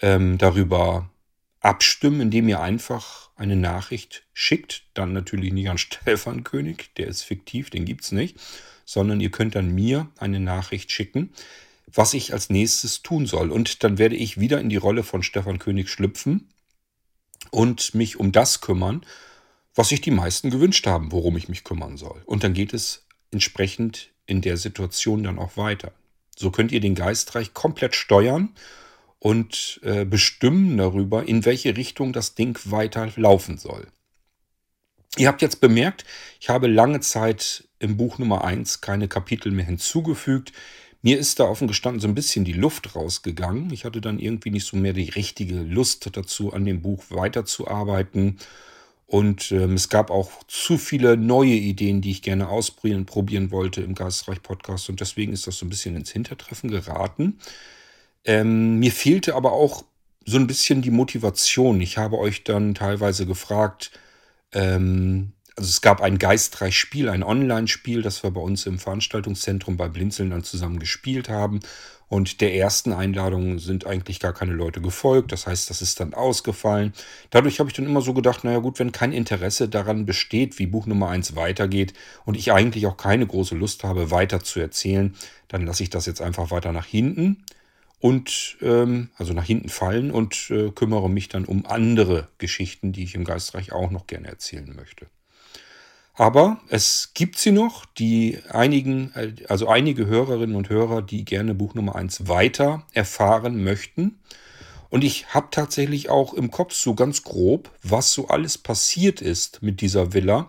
ähm, 0.00 0.38
darüber 0.38 1.10
abstimmen, 1.60 2.20
indem 2.22 2.48
ihr 2.48 2.60
einfach 2.60 3.30
eine 3.36 3.56
Nachricht 3.56 4.24
schickt. 4.32 4.84
Dann 4.94 5.12
natürlich 5.12 5.52
nicht 5.52 5.68
an 5.68 5.78
Stefan 5.78 6.44
König, 6.44 6.94
der 6.96 7.06
ist 7.06 7.22
fiktiv, 7.22 7.70
den 7.70 7.84
gibt 7.84 8.04
es 8.04 8.12
nicht, 8.12 8.38
sondern 8.84 9.20
ihr 9.20 9.30
könnt 9.30 9.54
dann 9.54 9.74
mir 9.74 10.08
eine 10.18 10.40
Nachricht 10.40 10.90
schicken, 10.90 11.32
was 11.86 12.14
ich 12.14 12.32
als 12.32 12.50
nächstes 12.50 13.02
tun 13.02 13.26
soll. 13.26 13.50
Und 13.50 13.84
dann 13.84 13.98
werde 13.98 14.16
ich 14.16 14.40
wieder 14.40 14.60
in 14.60 14.68
die 14.68 14.76
Rolle 14.76 15.02
von 15.02 15.22
Stefan 15.22 15.58
König 15.58 15.88
schlüpfen 15.88 16.48
und 17.50 17.94
mich 17.94 18.18
um 18.18 18.32
das 18.32 18.60
kümmern, 18.60 19.04
was 19.74 19.88
sich 19.88 20.00
die 20.00 20.10
meisten 20.10 20.50
gewünscht 20.50 20.86
haben, 20.86 21.12
worum 21.12 21.36
ich 21.36 21.48
mich 21.48 21.64
kümmern 21.64 21.96
soll. 21.96 22.22
Und 22.26 22.44
dann 22.44 22.54
geht 22.54 22.74
es 22.74 23.06
entsprechend 23.30 24.10
in 24.26 24.40
der 24.40 24.56
Situation 24.56 25.22
dann 25.22 25.38
auch 25.38 25.56
weiter. 25.56 25.92
So 26.36 26.50
könnt 26.50 26.72
ihr 26.72 26.80
den 26.80 26.94
Geistreich 26.94 27.54
komplett 27.54 27.94
steuern 27.94 28.50
und 29.20 29.80
äh, 29.84 30.04
bestimmen 30.04 30.76
darüber, 30.78 31.28
in 31.28 31.44
welche 31.44 31.76
Richtung 31.76 32.12
das 32.12 32.34
Ding 32.34 32.58
weiter 32.64 33.12
laufen 33.14 33.58
soll. 33.58 33.86
Ihr 35.16 35.28
habt 35.28 35.42
jetzt 35.42 35.60
bemerkt, 35.60 36.04
ich 36.40 36.48
habe 36.48 36.66
lange 36.66 37.00
Zeit 37.00 37.68
im 37.78 37.96
Buch 37.96 38.18
Nummer 38.18 38.44
1 38.44 38.80
keine 38.80 39.08
Kapitel 39.08 39.52
mehr 39.52 39.66
hinzugefügt. 39.66 40.52
Mir 41.02 41.18
ist 41.18 41.40
da 41.40 41.44
offen 41.44 41.68
gestanden 41.68 42.00
so 42.00 42.08
ein 42.08 42.14
bisschen 42.14 42.44
die 42.44 42.52
Luft 42.52 42.94
rausgegangen. 42.94 43.72
Ich 43.72 43.84
hatte 43.84 44.00
dann 44.00 44.18
irgendwie 44.18 44.50
nicht 44.50 44.66
so 44.66 44.76
mehr 44.76 44.92
die 44.92 45.08
richtige 45.08 45.56
Lust 45.56 46.08
dazu, 46.16 46.52
an 46.52 46.64
dem 46.64 46.82
Buch 46.82 47.04
weiterzuarbeiten. 47.08 48.38
Und 49.06 49.50
ähm, 49.50 49.74
es 49.74 49.88
gab 49.88 50.10
auch 50.10 50.30
zu 50.46 50.78
viele 50.78 51.16
neue 51.16 51.54
Ideen, 51.54 52.00
die 52.00 52.12
ich 52.12 52.22
gerne 52.22 52.48
ausprobieren 52.48 53.06
probieren 53.06 53.50
wollte 53.50 53.82
im 53.82 53.94
Geistreich 53.94 54.42
Podcast. 54.42 54.88
Und 54.88 55.00
deswegen 55.00 55.32
ist 55.32 55.46
das 55.46 55.58
so 55.58 55.66
ein 55.66 55.70
bisschen 55.70 55.96
ins 55.96 56.12
Hintertreffen 56.12 56.70
geraten. 56.70 57.38
Ähm, 58.24 58.78
mir 58.78 58.92
fehlte 58.92 59.34
aber 59.34 59.52
auch 59.52 59.84
so 60.26 60.36
ein 60.36 60.46
bisschen 60.46 60.82
die 60.82 60.90
Motivation. 60.90 61.80
Ich 61.80 61.98
habe 61.98 62.18
euch 62.18 62.44
dann 62.44 62.74
teilweise 62.74 63.26
gefragt, 63.26 63.90
ähm, 64.52 65.32
also 65.56 65.68
es 65.68 65.80
gab 65.80 66.00
ein 66.00 66.18
geistreich 66.18 66.76
Spiel, 66.76 67.08
ein 67.08 67.22
Online-Spiel, 67.22 68.02
das 68.02 68.22
wir 68.22 68.30
bei 68.30 68.40
uns 68.40 68.66
im 68.66 68.78
Veranstaltungszentrum 68.78 69.76
bei 69.76 69.88
Blinzeln 69.88 70.30
dann 70.30 70.44
zusammen 70.44 70.78
gespielt 70.78 71.28
haben. 71.28 71.60
Und 72.08 72.40
der 72.40 72.54
ersten 72.54 72.92
Einladung 72.92 73.60
sind 73.60 73.86
eigentlich 73.86 74.18
gar 74.18 74.32
keine 74.32 74.52
Leute 74.52 74.80
gefolgt. 74.80 75.30
Das 75.30 75.46
heißt, 75.46 75.70
das 75.70 75.80
ist 75.80 76.00
dann 76.00 76.12
ausgefallen. 76.12 76.92
Dadurch 77.30 77.60
habe 77.60 77.70
ich 77.70 77.76
dann 77.76 77.86
immer 77.86 78.00
so 78.00 78.14
gedacht, 78.14 78.42
naja 78.42 78.58
gut, 78.58 78.80
wenn 78.80 78.90
kein 78.90 79.12
Interesse 79.12 79.68
daran 79.68 80.06
besteht, 80.06 80.58
wie 80.58 80.66
Buch 80.66 80.86
Nummer 80.86 81.10
1 81.10 81.36
weitergeht 81.36 81.94
und 82.24 82.36
ich 82.36 82.52
eigentlich 82.52 82.86
auch 82.86 82.96
keine 82.96 83.26
große 83.26 83.54
Lust 83.54 83.84
habe, 83.84 84.10
weiter 84.10 84.42
zu 84.42 84.58
erzählen, 84.58 85.14
dann 85.46 85.64
lasse 85.64 85.84
ich 85.84 85.90
das 85.90 86.06
jetzt 86.06 86.20
einfach 86.20 86.50
weiter 86.50 86.72
nach 86.72 86.86
hinten 86.86 87.44
und 88.00 88.56
ähm, 88.62 89.10
also 89.16 89.34
nach 89.34 89.44
hinten 89.44 89.68
fallen 89.68 90.10
und 90.10 90.50
äh, 90.50 90.70
kümmere 90.70 91.08
mich 91.08 91.28
dann 91.28 91.44
um 91.44 91.66
andere 91.66 92.28
Geschichten, 92.38 92.92
die 92.92 93.04
ich 93.04 93.14
im 93.14 93.24
Geistreich 93.24 93.72
auch 93.72 93.90
noch 93.90 94.06
gerne 94.06 94.28
erzählen 94.28 94.74
möchte. 94.74 95.06
Aber 96.14 96.60
es 96.68 97.12
gibt 97.14 97.38
sie 97.38 97.52
noch, 97.52 97.86
die 97.86 98.38
einigen, 98.50 99.12
also 99.48 99.68
einige 99.68 100.06
Hörerinnen 100.06 100.56
und 100.56 100.68
Hörer, 100.68 101.02
die 101.02 101.24
gerne 101.24 101.54
Buch 101.54 101.74
Nummer 101.74 101.94
1 101.94 102.28
weiter 102.28 102.86
erfahren 102.92 103.62
möchten. 103.62 104.18
Und 104.88 105.04
ich 105.04 105.32
habe 105.32 105.48
tatsächlich 105.50 106.10
auch 106.10 106.34
im 106.34 106.50
Kopf 106.50 106.74
so 106.74 106.94
ganz 106.94 107.22
grob, 107.22 107.70
was 107.82 108.12
so 108.12 108.28
alles 108.28 108.58
passiert 108.58 109.22
ist 109.22 109.62
mit 109.62 109.80
dieser 109.80 110.12
Villa, 110.12 110.48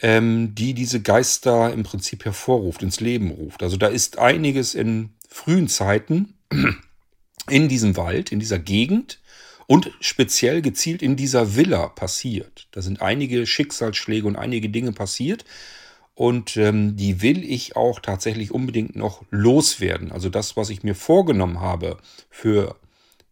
ähm, 0.00 0.54
die 0.54 0.74
diese 0.74 1.02
Geister 1.02 1.72
im 1.72 1.82
Prinzip 1.82 2.24
hervorruft, 2.24 2.82
ins 2.82 3.00
Leben 3.00 3.30
ruft. 3.30 3.62
Also 3.62 3.76
da 3.76 3.88
ist 3.88 4.18
einiges 4.18 4.74
in 4.74 5.10
frühen 5.28 5.68
Zeiten 5.68 6.33
in 7.48 7.68
diesem 7.68 7.96
Wald, 7.96 8.32
in 8.32 8.40
dieser 8.40 8.58
Gegend 8.58 9.20
und 9.66 9.90
speziell 10.00 10.62
gezielt 10.62 11.02
in 11.02 11.16
dieser 11.16 11.56
Villa 11.56 11.88
passiert. 11.88 12.68
Da 12.72 12.82
sind 12.82 13.02
einige 13.02 13.46
Schicksalsschläge 13.46 14.26
und 14.26 14.36
einige 14.36 14.68
Dinge 14.68 14.92
passiert. 14.92 15.44
Und 16.14 16.56
ähm, 16.56 16.96
die 16.96 17.22
will 17.22 17.42
ich 17.42 17.74
auch 17.74 17.98
tatsächlich 17.98 18.52
unbedingt 18.52 18.94
noch 18.94 19.24
loswerden. 19.30 20.12
Also 20.12 20.28
das, 20.28 20.56
was 20.56 20.70
ich 20.70 20.84
mir 20.84 20.94
vorgenommen 20.94 21.60
habe 21.60 21.98
für 22.30 22.76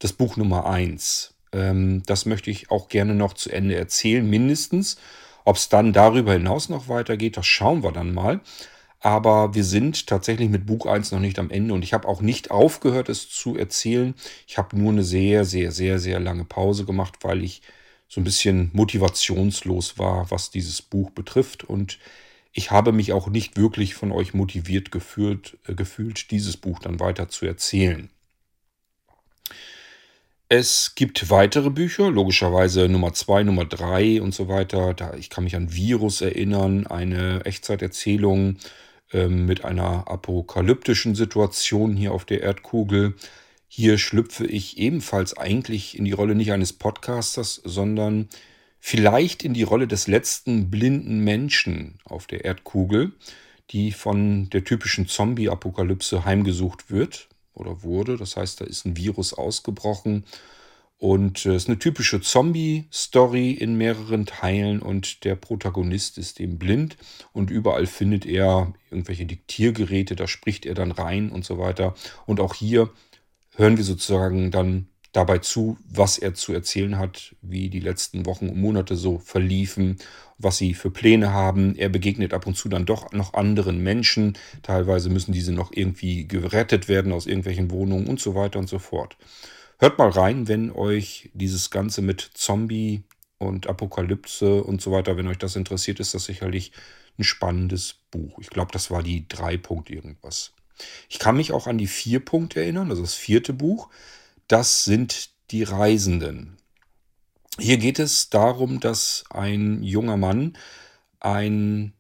das 0.00 0.12
Buch 0.12 0.36
Nummer 0.36 0.66
1, 0.66 1.34
ähm, 1.52 2.02
das 2.06 2.26
möchte 2.26 2.50
ich 2.50 2.70
auch 2.72 2.88
gerne 2.88 3.14
noch 3.14 3.34
zu 3.34 3.50
Ende 3.50 3.76
erzählen, 3.76 4.28
mindestens. 4.28 4.96
Ob 5.44 5.56
es 5.56 5.68
dann 5.68 5.92
darüber 5.92 6.32
hinaus 6.32 6.68
noch 6.68 6.88
weitergeht, 6.88 7.36
das 7.36 7.46
schauen 7.46 7.84
wir 7.84 7.92
dann 7.92 8.12
mal. 8.14 8.40
Aber 9.04 9.52
wir 9.52 9.64
sind 9.64 10.06
tatsächlich 10.06 10.48
mit 10.48 10.64
Buch 10.64 10.86
1 10.86 11.10
noch 11.10 11.18
nicht 11.18 11.40
am 11.40 11.50
Ende 11.50 11.74
und 11.74 11.82
ich 11.82 11.92
habe 11.92 12.06
auch 12.06 12.20
nicht 12.20 12.52
aufgehört, 12.52 13.08
es 13.08 13.28
zu 13.28 13.56
erzählen. 13.56 14.14
Ich 14.46 14.58
habe 14.58 14.78
nur 14.78 14.92
eine 14.92 15.02
sehr, 15.02 15.44
sehr, 15.44 15.72
sehr, 15.72 15.98
sehr 15.98 16.20
lange 16.20 16.44
Pause 16.44 16.84
gemacht, 16.84 17.16
weil 17.22 17.42
ich 17.42 17.62
so 18.06 18.20
ein 18.20 18.24
bisschen 18.24 18.70
motivationslos 18.74 19.98
war, 19.98 20.30
was 20.30 20.50
dieses 20.50 20.82
Buch 20.82 21.10
betrifft. 21.10 21.64
Und 21.64 21.98
ich 22.52 22.70
habe 22.70 22.92
mich 22.92 23.12
auch 23.12 23.26
nicht 23.26 23.56
wirklich 23.56 23.96
von 23.96 24.12
euch 24.12 24.34
motiviert 24.34 24.92
gefühlt, 24.92 25.58
äh, 25.66 25.74
gefühlt 25.74 26.30
dieses 26.30 26.56
Buch 26.56 26.78
dann 26.78 27.00
weiter 27.00 27.28
zu 27.28 27.44
erzählen. 27.44 28.08
Es 30.48 30.94
gibt 30.94 31.28
weitere 31.28 31.70
Bücher, 31.70 32.08
logischerweise 32.08 32.88
Nummer 32.88 33.14
2, 33.14 33.42
Nummer 33.42 33.64
3 33.64 34.22
und 34.22 34.32
so 34.32 34.46
weiter. 34.46 34.94
Da, 34.94 35.14
ich 35.14 35.28
kann 35.28 35.42
mich 35.42 35.56
an 35.56 35.72
Virus 35.72 36.20
erinnern, 36.20 36.86
eine 36.86 37.44
Echtzeiterzählung 37.46 38.58
mit 39.12 39.64
einer 39.64 40.08
apokalyptischen 40.08 41.14
Situation 41.14 41.96
hier 41.96 42.12
auf 42.12 42.24
der 42.24 42.42
Erdkugel. 42.42 43.14
Hier 43.68 43.98
schlüpfe 43.98 44.46
ich 44.46 44.78
ebenfalls 44.78 45.36
eigentlich 45.36 45.98
in 45.98 46.04
die 46.04 46.12
Rolle 46.12 46.34
nicht 46.34 46.52
eines 46.52 46.72
Podcasters, 46.72 47.60
sondern 47.64 48.28
vielleicht 48.80 49.44
in 49.44 49.54
die 49.54 49.62
Rolle 49.62 49.86
des 49.86 50.08
letzten 50.08 50.70
blinden 50.70 51.20
Menschen 51.20 51.98
auf 52.04 52.26
der 52.26 52.44
Erdkugel, 52.44 53.12
die 53.70 53.92
von 53.92 54.50
der 54.50 54.64
typischen 54.64 55.06
Zombie-Apokalypse 55.06 56.24
heimgesucht 56.24 56.90
wird 56.90 57.28
oder 57.54 57.82
wurde. 57.82 58.16
Das 58.16 58.36
heißt, 58.36 58.60
da 58.60 58.64
ist 58.64 58.84
ein 58.84 58.96
Virus 58.96 59.34
ausgebrochen 59.34 60.24
und 61.02 61.46
äh, 61.46 61.54
es 61.54 61.64
ist 61.64 61.68
eine 61.68 61.80
typische 61.80 62.20
Zombie-Story 62.20 63.50
in 63.50 63.74
mehreren 63.74 64.24
Teilen 64.24 64.78
und 64.80 65.24
der 65.24 65.34
Protagonist 65.34 66.16
ist 66.16 66.38
eben 66.38 66.60
blind 66.60 66.96
und 67.32 67.50
überall 67.50 67.86
findet 67.86 68.24
er 68.24 68.72
irgendwelche 68.88 69.26
Diktiergeräte, 69.26 70.14
da 70.14 70.28
spricht 70.28 70.64
er 70.64 70.74
dann 70.74 70.92
rein 70.92 71.30
und 71.30 71.44
so 71.44 71.58
weiter. 71.58 71.96
Und 72.24 72.38
auch 72.38 72.54
hier 72.54 72.88
hören 73.56 73.78
wir 73.78 73.82
sozusagen 73.82 74.52
dann 74.52 74.86
dabei 75.10 75.38
zu, 75.38 75.76
was 75.90 76.18
er 76.18 76.34
zu 76.34 76.52
erzählen 76.52 76.96
hat, 76.98 77.34
wie 77.42 77.68
die 77.68 77.80
letzten 77.80 78.24
Wochen 78.24 78.48
und 78.48 78.60
Monate 78.60 78.94
so 78.94 79.18
verliefen, 79.18 79.96
was 80.38 80.58
sie 80.58 80.72
für 80.72 80.92
Pläne 80.92 81.32
haben. 81.32 81.74
Er 81.74 81.88
begegnet 81.88 82.32
ab 82.32 82.46
und 82.46 82.56
zu 82.56 82.68
dann 82.68 82.86
doch 82.86 83.10
noch 83.10 83.34
anderen 83.34 83.82
Menschen. 83.82 84.38
Teilweise 84.62 85.10
müssen 85.10 85.32
diese 85.32 85.52
noch 85.52 85.72
irgendwie 85.74 86.28
gerettet 86.28 86.86
werden 86.86 87.10
aus 87.10 87.26
irgendwelchen 87.26 87.72
Wohnungen 87.72 88.06
und 88.06 88.20
so 88.20 88.36
weiter 88.36 88.60
und 88.60 88.68
so 88.68 88.78
fort. 88.78 89.16
Hört 89.82 89.98
mal 89.98 90.10
rein, 90.10 90.46
wenn 90.46 90.70
euch 90.70 91.28
dieses 91.34 91.72
Ganze 91.72 92.02
mit 92.02 92.20
Zombie 92.34 93.02
und 93.38 93.66
Apokalypse 93.66 94.62
und 94.62 94.80
so 94.80 94.92
weiter, 94.92 95.16
wenn 95.16 95.26
euch 95.26 95.38
das 95.38 95.56
interessiert, 95.56 95.98
ist 95.98 96.14
das 96.14 96.24
sicherlich 96.24 96.70
ein 97.18 97.24
spannendes 97.24 97.96
Buch. 98.12 98.38
Ich 98.38 98.48
glaube, 98.48 98.70
das 98.70 98.92
war 98.92 99.02
die 99.02 99.26
drei 99.26 99.56
Punkt 99.56 99.90
irgendwas. 99.90 100.52
Ich 101.08 101.18
kann 101.18 101.36
mich 101.36 101.50
auch 101.50 101.66
an 101.66 101.78
die 101.78 101.88
vier 101.88 102.24
Punkt 102.24 102.54
erinnern, 102.54 102.90
also 102.90 103.02
das 103.02 103.14
vierte 103.14 103.52
Buch. 103.52 103.88
Das 104.46 104.84
sind 104.84 105.30
die 105.50 105.64
Reisenden. 105.64 106.58
Hier 107.58 107.78
geht 107.78 107.98
es 107.98 108.30
darum, 108.30 108.78
dass 108.78 109.24
ein 109.30 109.82
junger 109.82 110.16
Mann 110.16 110.56
ein 111.18 111.92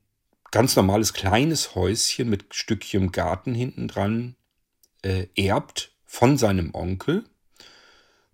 ganz 0.52 0.76
normales 0.76 1.14
kleines 1.14 1.74
Häuschen 1.74 2.30
mit 2.30 2.54
Stückchen 2.54 3.10
Garten 3.10 3.56
hinten 3.56 3.88
dran 3.88 4.36
äh, 5.02 5.26
erbt 5.34 5.90
von 6.04 6.38
seinem 6.38 6.76
Onkel 6.76 7.24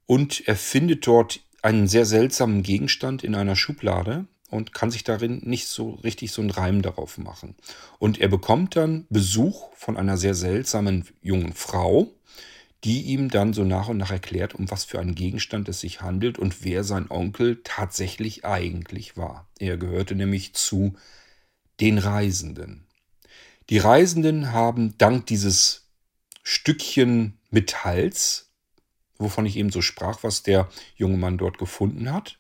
und 0.08 0.48
er 0.48 0.56
findet 0.56 1.06
dort 1.06 1.40
einen 1.60 1.86
sehr 1.86 2.06
seltsamen 2.06 2.62
Gegenstand 2.62 3.22
in 3.22 3.34
einer 3.34 3.56
Schublade 3.56 4.26
und 4.48 4.72
kann 4.72 4.90
sich 4.90 5.04
darin 5.04 5.42
nicht 5.44 5.66
so 5.66 5.90
richtig 5.90 6.32
so 6.32 6.40
einen 6.40 6.50
Reim 6.50 6.80
darauf 6.80 7.18
machen. 7.18 7.54
Und 7.98 8.18
er 8.18 8.28
bekommt 8.28 8.74
dann 8.74 9.06
Besuch 9.10 9.68
von 9.74 9.98
einer 9.98 10.16
sehr 10.16 10.34
seltsamen 10.34 11.06
jungen 11.20 11.52
Frau, 11.52 12.10
die 12.84 13.02
ihm 13.02 13.28
dann 13.28 13.52
so 13.52 13.64
nach 13.64 13.88
und 13.88 13.98
nach 13.98 14.10
erklärt, 14.10 14.54
um 14.54 14.70
was 14.70 14.86
für 14.86 14.98
einen 14.98 15.14
Gegenstand 15.14 15.68
es 15.68 15.80
sich 15.80 16.00
handelt 16.00 16.38
und 16.38 16.64
wer 16.64 16.84
sein 16.84 17.10
Onkel 17.10 17.60
tatsächlich 17.62 18.46
eigentlich 18.46 19.18
war. 19.18 19.46
Er 19.58 19.76
gehörte 19.76 20.14
nämlich 20.14 20.54
zu 20.54 20.94
den 21.80 21.98
Reisenden. 21.98 22.86
Die 23.68 23.78
Reisenden 23.78 24.52
haben 24.52 24.96
dank 24.96 25.26
dieses 25.26 25.90
Stückchen 26.42 27.36
Metalls, 27.50 28.47
wovon 29.18 29.46
ich 29.46 29.56
eben 29.56 29.70
so 29.70 29.82
sprach, 29.82 30.22
was 30.22 30.42
der 30.42 30.68
junge 30.96 31.16
Mann 31.16 31.38
dort 31.38 31.58
gefunden 31.58 32.12
hat, 32.12 32.38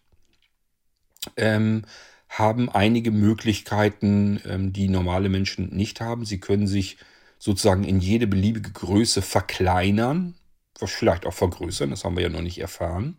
ähm, 1.36 1.84
haben 2.28 2.68
einige 2.68 3.10
Möglichkeiten, 3.10 4.40
ähm, 4.44 4.72
die 4.72 4.88
normale 4.88 5.28
Menschen 5.28 5.74
nicht 5.74 6.00
haben. 6.00 6.24
Sie 6.24 6.38
können 6.38 6.66
sich 6.66 6.98
sozusagen 7.38 7.84
in 7.84 8.00
jede 8.00 8.26
beliebige 8.26 8.70
Größe 8.70 9.22
verkleinern, 9.22 10.34
vielleicht 10.78 11.26
auch 11.26 11.34
vergrößern, 11.34 11.90
das 11.90 12.04
haben 12.04 12.16
wir 12.16 12.22
ja 12.22 12.28
noch 12.28 12.42
nicht 12.42 12.60
erfahren. 12.60 13.16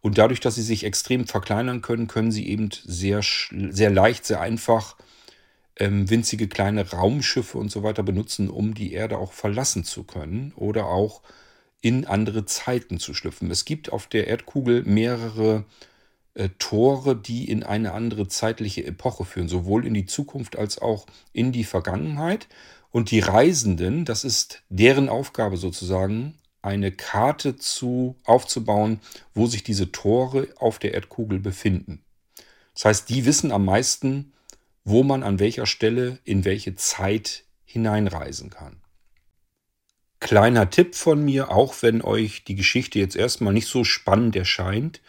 Und 0.00 0.18
dadurch, 0.18 0.40
dass 0.40 0.54
sie 0.54 0.62
sich 0.62 0.84
extrem 0.84 1.26
verkleinern 1.26 1.82
können, 1.82 2.08
können 2.08 2.32
sie 2.32 2.48
eben 2.48 2.70
sehr, 2.72 3.20
sehr 3.22 3.90
leicht, 3.90 4.24
sehr 4.24 4.40
einfach 4.40 4.96
ähm, 5.76 6.08
winzige 6.08 6.48
kleine 6.48 6.88
Raumschiffe 6.90 7.58
und 7.58 7.70
so 7.70 7.82
weiter 7.82 8.02
benutzen, 8.02 8.48
um 8.48 8.74
die 8.74 8.92
Erde 8.92 9.18
auch 9.18 9.32
verlassen 9.32 9.84
zu 9.84 10.04
können 10.04 10.52
oder 10.56 10.86
auch 10.86 11.22
in 11.80 12.04
andere 12.04 12.44
Zeiten 12.44 12.98
zu 12.98 13.14
schlüpfen. 13.14 13.50
Es 13.50 13.64
gibt 13.64 13.92
auf 13.92 14.06
der 14.06 14.26
Erdkugel 14.26 14.82
mehrere 14.84 15.64
äh, 16.34 16.48
Tore, 16.58 17.16
die 17.16 17.50
in 17.50 17.62
eine 17.62 17.92
andere 17.92 18.28
zeitliche 18.28 18.84
Epoche 18.84 19.24
führen, 19.24 19.48
sowohl 19.48 19.86
in 19.86 19.94
die 19.94 20.06
Zukunft 20.06 20.56
als 20.56 20.78
auch 20.78 21.06
in 21.32 21.52
die 21.52 21.64
Vergangenheit. 21.64 22.48
Und 22.90 23.10
die 23.10 23.20
Reisenden, 23.20 24.04
das 24.04 24.24
ist 24.24 24.62
deren 24.68 25.08
Aufgabe 25.08 25.56
sozusagen, 25.56 26.34
eine 26.62 26.92
Karte 26.92 27.56
zu, 27.56 28.16
aufzubauen, 28.24 29.00
wo 29.34 29.46
sich 29.46 29.62
diese 29.62 29.92
Tore 29.92 30.48
auf 30.58 30.78
der 30.78 30.94
Erdkugel 30.94 31.38
befinden. 31.38 32.02
Das 32.74 32.84
heißt, 32.84 33.08
die 33.08 33.24
wissen 33.24 33.52
am 33.52 33.64
meisten, 33.64 34.32
wo 34.84 35.02
man 35.02 35.22
an 35.22 35.38
welcher 35.38 35.66
Stelle 35.66 36.18
in 36.24 36.44
welche 36.44 36.74
Zeit 36.74 37.44
hineinreisen 37.64 38.50
kann. 38.50 38.79
Kleiner 40.20 40.68
Tipp 40.68 40.94
von 40.94 41.24
mir, 41.24 41.50
auch 41.50 41.74
wenn 41.80 42.02
euch 42.02 42.44
die 42.44 42.54
Geschichte 42.54 42.98
jetzt 42.98 43.16
erstmal 43.16 43.54
nicht 43.54 43.66
so 43.66 43.84
spannend 43.84 44.36
erscheint, 44.36 45.00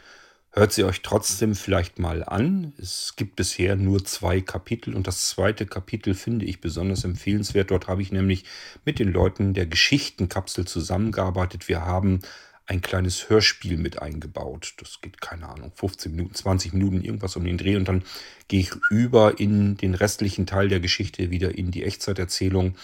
hört 0.52 0.72
sie 0.72 0.86
euch 0.86 1.02
trotzdem 1.02 1.54
vielleicht 1.54 2.00
mal 2.00 2.24
an. 2.24 2.74
Es 2.78 3.16
gibt 3.18 3.36
bisher 3.36 3.76
nur 3.76 4.06
zwei 4.06 4.40
Kapitel 4.40 4.96
und 4.96 5.08
das 5.08 5.28
zweite 5.28 5.66
Kapitel 5.66 6.14
finde 6.14 6.46
ich 6.46 6.62
besonders 6.62 7.04
empfehlenswert. 7.04 7.72
Dort 7.72 7.90
habe 7.90 8.02
ich 8.02 8.14
nämlich 8.14 8.46
mit 8.86 9.00
den 9.00 9.12
Leuten 9.12 9.54
der 9.54 9.66
Geschichtenkapsel 9.66 10.66
zusammengearbeitet. 10.66 11.68
Wir 11.68 11.86
haben 11.86 12.22
ein 12.66 12.80
kleines 12.82 13.30
Hörspiel 13.30 13.76
mit 13.76 14.02
eingebaut. 14.02 14.76
Das 14.78 15.02
geht, 15.02 15.20
keine 15.20 15.50
Ahnung, 15.50 15.74
15 15.76 16.16
Minuten, 16.16 16.36
20 16.36 16.72
Minuten, 16.72 17.02
irgendwas 17.02 17.36
um 17.36 17.44
den 17.44 17.58
Dreh. 17.58 17.76
Und 17.76 17.90
dann 17.90 18.04
gehe 18.48 18.62
ich 18.62 18.72
über 18.90 19.42
in 19.42 19.76
den 19.76 19.94
restlichen 19.94 20.46
Teil 20.46 20.70
der 20.70 20.80
Geschichte, 20.80 21.32
wieder 21.32 21.58
in 21.58 21.72
die 21.72 21.84
Echtzeiterzählung. 21.84 22.76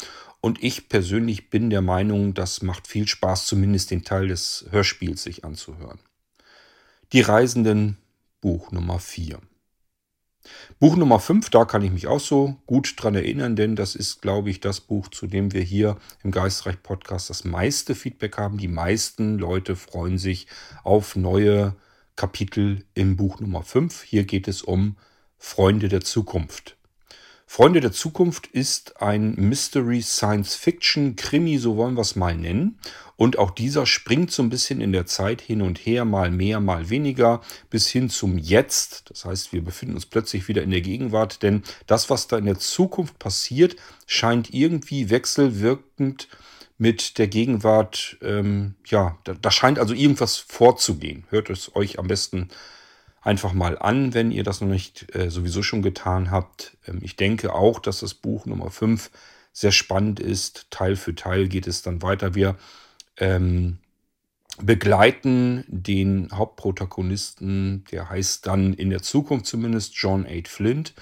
Und 0.47 0.63
ich 0.63 0.87
persönlich 0.87 1.49
bin 1.49 1.69
der 1.69 1.81
Meinung, 1.81 2.33
das 2.33 2.61
macht 2.61 2.87
viel 2.87 3.05
Spaß, 3.05 3.47
zumindest 3.47 3.91
den 3.91 4.05
Teil 4.05 4.29
des 4.29 4.65
Hörspiels 4.69 5.21
sich 5.21 5.43
anzuhören. 5.43 5.99
Die 7.11 7.19
Reisenden, 7.19 7.97
Buch 8.39 8.71
Nummer 8.71 8.99
4. 8.99 9.41
Buch 10.79 10.95
Nummer 10.95 11.19
5, 11.19 11.49
da 11.49 11.65
kann 11.65 11.81
ich 11.81 11.91
mich 11.91 12.07
auch 12.07 12.21
so 12.21 12.55
gut 12.65 12.93
dran 12.95 13.15
erinnern, 13.15 13.57
denn 13.57 13.75
das 13.75 13.93
ist, 13.93 14.21
glaube 14.21 14.49
ich, 14.49 14.61
das 14.61 14.79
Buch, 14.79 15.09
zu 15.09 15.27
dem 15.27 15.51
wir 15.51 15.63
hier 15.63 15.97
im 16.23 16.31
Geistreich 16.31 16.81
Podcast 16.81 17.29
das 17.29 17.43
meiste 17.43 17.93
Feedback 17.93 18.37
haben. 18.37 18.57
Die 18.57 18.69
meisten 18.69 19.37
Leute 19.37 19.75
freuen 19.75 20.17
sich 20.17 20.47
auf 20.85 21.17
neue 21.17 21.75
Kapitel 22.15 22.85
im 22.93 23.17
Buch 23.17 23.41
Nummer 23.41 23.63
5. 23.63 24.01
Hier 24.01 24.23
geht 24.23 24.47
es 24.47 24.61
um 24.61 24.95
Freunde 25.37 25.89
der 25.89 25.99
Zukunft. 25.99 26.76
Freunde 27.49 27.79
der 27.79 27.93
Zukunft 27.93 28.47
ist 28.47 29.01
ein 29.01 29.33
Mystery 29.35 30.01
Science 30.01 30.53
Fiction 30.53 31.15
Krimi, 31.15 31.57
so 31.57 31.77
wollen 31.77 31.95
wir 31.95 32.01
es 32.01 32.17
mal 32.17 32.35
nennen. 32.35 32.77
Und 33.15 33.39
auch 33.39 33.51
dieser 33.51 33.85
springt 33.85 34.31
so 34.31 34.43
ein 34.43 34.49
bisschen 34.49 34.81
in 34.81 34.91
der 34.91 35.05
Zeit 35.05 35.39
hin 35.41 35.61
und 35.61 35.79
her, 35.79 36.03
mal 36.03 36.29
mehr, 36.29 36.59
mal 36.59 36.89
weniger, 36.89 37.41
bis 37.69 37.87
hin 37.87 38.09
zum 38.09 38.37
Jetzt. 38.37 39.09
Das 39.09 39.23
heißt, 39.23 39.53
wir 39.53 39.63
befinden 39.63 39.95
uns 39.95 40.05
plötzlich 40.05 40.49
wieder 40.49 40.61
in 40.61 40.71
der 40.71 40.81
Gegenwart, 40.81 41.41
denn 41.41 41.63
das, 41.87 42.09
was 42.09 42.27
da 42.27 42.37
in 42.37 42.45
der 42.45 42.59
Zukunft 42.59 43.17
passiert, 43.17 43.77
scheint 44.05 44.53
irgendwie 44.53 45.09
wechselwirkend 45.09 46.27
mit 46.77 47.17
der 47.17 47.27
Gegenwart, 47.27 48.17
ähm, 48.21 48.75
ja, 48.85 49.17
da, 49.23 49.33
da 49.33 49.51
scheint 49.51 49.79
also 49.79 49.93
irgendwas 49.93 50.35
vorzugehen. 50.35 51.23
Hört 51.29 51.49
es 51.49 51.75
euch 51.75 51.97
am 51.97 52.07
besten 52.07 52.41
an 52.41 52.49
einfach 53.27 53.51
mal 53.51 53.77
an, 53.77 54.13
wenn 54.13 54.31
ihr 54.31 54.43
das 54.43 54.61
noch 54.61 54.69
nicht 54.69 55.13
äh, 55.13 55.29
sowieso 55.29 55.61
schon 55.61 55.81
getan 55.81 56.31
habt. 56.31 56.77
Ähm, 56.87 56.99
ich 57.01 57.17
denke 57.17 57.53
auch, 57.53 57.79
dass 57.79 57.99
das 57.99 58.13
Buch 58.13 58.45
Nummer 58.45 58.71
5 58.71 59.11
sehr 59.51 59.73
spannend 59.73 60.19
ist. 60.19 60.67
Teil 60.71 60.95
für 60.95 61.13
Teil 61.13 61.49
geht 61.49 61.67
es 61.67 61.81
dann 61.81 62.01
weiter. 62.01 62.35
Wir 62.35 62.55
ähm, 63.17 63.79
begleiten 64.61 65.65
den 65.67 66.29
Hauptprotagonisten, 66.31 67.83
der 67.91 68.09
heißt 68.09 68.47
dann 68.47 68.73
in 68.73 68.89
der 68.89 69.01
Zukunft 69.01 69.45
zumindest 69.45 69.95
John 69.95 70.25
A. 70.25 70.47
Flint. 70.47 70.93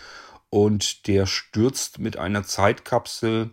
Und 0.49 1.07
der 1.07 1.27
stürzt 1.27 1.99
mit 1.99 2.17
einer 2.17 2.43
Zeitkapsel 2.43 3.51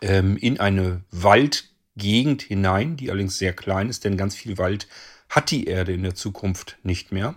ähm, 0.00 0.36
in 0.36 0.58
eine 0.58 1.04
Waldgegend 1.12 2.42
hinein, 2.42 2.96
die 2.96 3.10
allerdings 3.10 3.38
sehr 3.38 3.52
klein 3.52 3.90
ist, 3.90 4.04
denn 4.04 4.16
ganz 4.16 4.34
viel 4.34 4.58
Wald 4.58 4.88
hat 5.28 5.50
die 5.50 5.66
Erde 5.66 5.92
in 5.92 6.02
der 6.02 6.14
Zukunft 6.14 6.78
nicht 6.82 7.12
mehr 7.12 7.34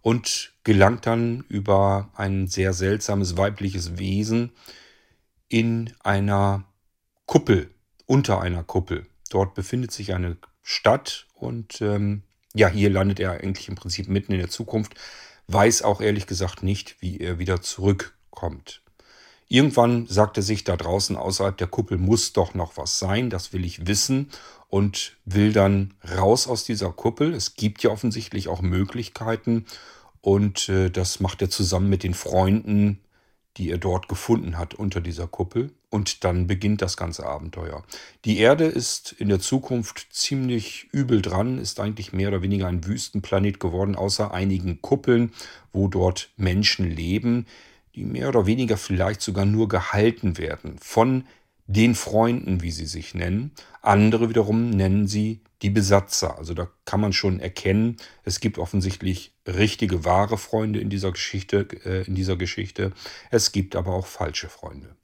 und 0.00 0.52
gelangt 0.64 1.06
dann 1.06 1.44
über 1.48 2.10
ein 2.14 2.46
sehr 2.46 2.72
seltsames 2.72 3.36
weibliches 3.36 3.98
Wesen 3.98 4.52
in 5.48 5.92
einer 6.00 6.64
Kuppel, 7.26 7.70
unter 8.06 8.40
einer 8.40 8.64
Kuppel. 8.64 9.06
Dort 9.30 9.54
befindet 9.54 9.92
sich 9.92 10.14
eine 10.14 10.36
Stadt 10.62 11.26
und 11.34 11.80
ähm, 11.80 12.22
ja, 12.54 12.68
hier 12.68 12.90
landet 12.90 13.20
er 13.20 13.32
eigentlich 13.32 13.68
im 13.68 13.74
Prinzip 13.74 14.08
mitten 14.08 14.32
in 14.32 14.38
der 14.38 14.50
Zukunft, 14.50 14.94
weiß 15.46 15.82
auch 15.82 16.00
ehrlich 16.00 16.26
gesagt 16.26 16.62
nicht, 16.62 16.96
wie 17.00 17.18
er 17.18 17.38
wieder 17.38 17.60
zurückkommt. 17.60 18.82
Irgendwann 19.48 20.06
sagt 20.06 20.36
er 20.36 20.42
sich 20.42 20.64
da 20.64 20.76
draußen 20.76 21.16
außerhalb 21.16 21.56
der 21.56 21.68
Kuppel 21.68 21.96
muss 21.96 22.34
doch 22.34 22.54
noch 22.54 22.76
was 22.76 22.98
sein, 22.98 23.30
das 23.30 23.52
will 23.52 23.64
ich 23.64 23.86
wissen 23.86 24.28
und 24.68 25.16
will 25.24 25.52
dann 25.52 25.94
raus 26.16 26.46
aus 26.46 26.64
dieser 26.64 26.92
Kuppel. 26.92 27.32
Es 27.32 27.54
gibt 27.54 27.82
ja 27.82 27.90
offensichtlich 27.90 28.48
auch 28.48 28.60
Möglichkeiten 28.60 29.64
und 30.20 30.68
äh, 30.68 30.90
das 30.90 31.20
macht 31.20 31.40
er 31.40 31.48
zusammen 31.48 31.88
mit 31.88 32.02
den 32.02 32.12
Freunden, 32.12 33.00
die 33.56 33.70
er 33.70 33.78
dort 33.78 34.08
gefunden 34.08 34.58
hat 34.58 34.74
unter 34.74 35.00
dieser 35.00 35.26
Kuppel. 35.26 35.72
Und 35.90 36.22
dann 36.22 36.46
beginnt 36.46 36.82
das 36.82 36.98
ganze 36.98 37.24
Abenteuer. 37.24 37.82
Die 38.26 38.38
Erde 38.38 38.64
ist 38.64 39.12
in 39.12 39.30
der 39.30 39.40
Zukunft 39.40 40.08
ziemlich 40.10 40.86
übel 40.92 41.22
dran, 41.22 41.56
ist 41.56 41.80
eigentlich 41.80 42.12
mehr 42.12 42.28
oder 42.28 42.42
weniger 42.42 42.66
ein 42.66 42.84
Wüstenplanet 42.84 43.58
geworden, 43.58 43.96
außer 43.96 44.34
einigen 44.34 44.82
Kuppeln, 44.82 45.32
wo 45.72 45.88
dort 45.88 46.28
Menschen 46.36 46.90
leben, 46.90 47.46
die 47.94 48.04
mehr 48.04 48.28
oder 48.28 48.46
weniger 48.46 48.76
vielleicht 48.76 49.20
sogar 49.20 49.44
nur 49.44 49.68
gehalten 49.68 50.38
werden 50.38 50.78
von 50.80 51.24
den 51.66 51.94
Freunden, 51.94 52.62
wie 52.62 52.70
sie 52.70 52.86
sich 52.86 53.14
nennen. 53.14 53.52
Andere 53.82 54.28
wiederum 54.28 54.70
nennen 54.70 55.06
sie 55.06 55.42
die 55.62 55.70
Besatzer. 55.70 56.38
Also 56.38 56.54
da 56.54 56.68
kann 56.84 57.00
man 57.00 57.12
schon 57.12 57.40
erkennen, 57.40 57.96
es 58.24 58.40
gibt 58.40 58.58
offensichtlich 58.58 59.34
richtige, 59.46 60.04
wahre 60.04 60.38
Freunde 60.38 60.80
in 60.80 60.88
dieser 60.88 61.12
Geschichte. 61.12 61.68
Äh, 61.84 62.06
in 62.06 62.14
dieser 62.14 62.36
Geschichte. 62.36 62.92
Es 63.30 63.52
gibt 63.52 63.76
aber 63.76 63.94
auch 63.94 64.06
falsche 64.06 64.48
Freunde. 64.48 64.96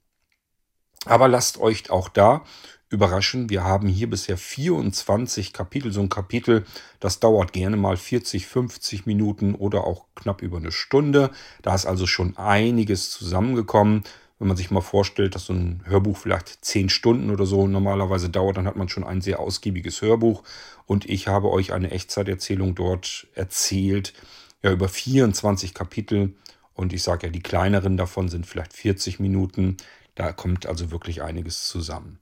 Aber 1.05 1.27
lasst 1.27 1.59
euch 1.59 1.89
auch 1.91 2.09
da 2.09 2.43
überraschen. 2.89 3.49
Wir 3.49 3.63
haben 3.63 3.87
hier 3.87 4.09
bisher 4.09 4.37
24 4.37 5.53
Kapitel. 5.53 5.91
So 5.91 6.01
ein 6.01 6.09
Kapitel, 6.09 6.65
das 6.99 7.19
dauert 7.19 7.53
gerne 7.53 7.77
mal 7.77 7.97
40, 7.97 8.47
50 8.47 9.05
Minuten 9.05 9.55
oder 9.55 9.85
auch 9.85 10.05
knapp 10.15 10.41
über 10.41 10.57
eine 10.57 10.71
Stunde. 10.71 11.31
Da 11.61 11.73
ist 11.73 11.85
also 11.85 12.07
schon 12.07 12.37
einiges 12.37 13.09
zusammengekommen. 13.09 14.03
Wenn 14.37 14.49
man 14.49 14.57
sich 14.57 14.69
mal 14.69 14.81
vorstellt, 14.81 15.33
dass 15.33 15.45
so 15.45 15.53
ein 15.53 15.81
Hörbuch 15.85 16.17
vielleicht 16.17 16.63
zehn 16.63 16.89
Stunden 16.89 17.31
oder 17.31 17.45
so 17.45 17.67
normalerweise 17.67 18.29
dauert, 18.29 18.57
dann 18.57 18.67
hat 18.67 18.75
man 18.75 18.89
schon 18.89 19.05
ein 19.05 19.21
sehr 19.21 19.39
ausgiebiges 19.39 20.01
Hörbuch. 20.01 20.43
Und 20.85 21.05
ich 21.09 21.27
habe 21.27 21.49
euch 21.51 21.71
eine 21.71 21.91
Echtzeiterzählung 21.91 22.75
dort 22.75 23.27
erzählt, 23.33 24.13
ja, 24.61 24.71
über 24.71 24.89
24 24.89 25.73
Kapitel. 25.73 26.35
Und 26.73 26.91
ich 26.91 27.01
sage 27.01 27.27
ja, 27.27 27.31
die 27.31 27.41
kleineren 27.41 27.95
davon 27.95 28.27
sind 28.27 28.45
vielleicht 28.45 28.73
40 28.73 29.19
Minuten. 29.19 29.77
Da 30.15 30.33
kommt 30.33 30.65
also 30.65 30.91
wirklich 30.91 31.21
einiges 31.21 31.67
zusammen. 31.67 32.19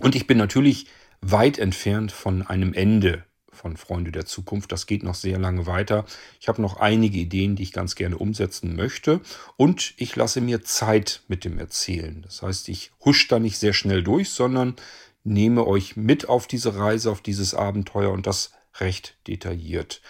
Und 0.00 0.14
ich 0.14 0.26
bin 0.26 0.38
natürlich 0.38 0.86
weit 1.20 1.58
entfernt 1.58 2.12
von 2.12 2.42
einem 2.46 2.72
Ende 2.72 3.24
von 3.52 3.76
Freunde 3.76 4.10
der 4.10 4.24
Zukunft. 4.24 4.72
Das 4.72 4.86
geht 4.86 5.02
noch 5.02 5.14
sehr 5.14 5.38
lange 5.38 5.66
weiter. 5.66 6.06
Ich 6.40 6.48
habe 6.48 6.62
noch 6.62 6.78
einige 6.78 7.18
Ideen, 7.18 7.56
die 7.56 7.62
ich 7.62 7.72
ganz 7.72 7.94
gerne 7.94 8.16
umsetzen 8.16 8.74
möchte. 8.74 9.20
Und 9.56 9.92
ich 9.98 10.16
lasse 10.16 10.40
mir 10.40 10.62
Zeit 10.62 11.22
mit 11.28 11.44
dem 11.44 11.58
Erzählen. 11.58 12.22
Das 12.22 12.40
heißt, 12.40 12.68
ich 12.70 12.92
husch 13.04 13.28
da 13.28 13.38
nicht 13.38 13.58
sehr 13.58 13.74
schnell 13.74 14.02
durch, 14.02 14.30
sondern 14.30 14.76
nehme 15.24 15.66
euch 15.66 15.96
mit 15.96 16.28
auf 16.28 16.46
diese 16.46 16.76
Reise, 16.76 17.10
auf 17.10 17.20
dieses 17.20 17.54
Abenteuer 17.54 18.10
und 18.12 18.26
das 18.26 18.52
recht 18.78 19.16
detailliert. 19.26 20.00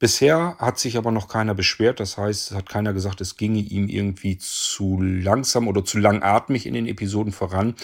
Bisher 0.00 0.56
hat 0.58 0.78
sich 0.78 0.96
aber 0.96 1.10
noch 1.12 1.28
keiner 1.28 1.54
beschwert. 1.54 2.00
Das 2.00 2.16
heißt, 2.16 2.52
es 2.52 2.56
hat 2.56 2.70
keiner 2.70 2.94
gesagt, 2.94 3.20
es 3.20 3.36
ginge 3.36 3.60
ihm 3.60 3.86
irgendwie 3.90 4.38
zu 4.38 4.98
langsam 5.02 5.68
oder 5.68 5.84
zu 5.84 5.98
langatmig 5.98 6.64
in 6.64 6.72
den 6.72 6.86
Episoden 6.86 7.32
voran. 7.32 7.74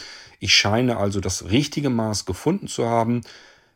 Ich 0.41 0.55
scheine 0.55 0.97
also 0.97 1.21
das 1.21 1.51
richtige 1.51 1.91
Maß 1.91 2.25
gefunden 2.25 2.69
zu 2.69 2.87
haben. 2.89 3.21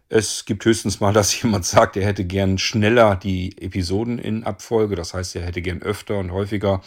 Es 0.09 0.47
gibt 0.47 0.65
höchstens 0.65 1.01
mal, 1.01 1.13
dass 1.15 1.39
jemand 1.43 1.67
sagt, 1.67 1.99
er 1.99 2.07
hätte 2.07 2.25
gern 2.25 2.57
schneller 2.57 3.15
die 3.15 3.61
Episoden 3.61 4.19
in 4.19 4.45
Abfolge. 4.45 4.97
Das 4.97 5.13
heißt, 5.13 5.37
er 5.37 5.45
hätte 5.45 5.61
gern 5.61 5.83
öfter 5.83 6.19
und 6.19 6.33
häufiger 6.33 6.81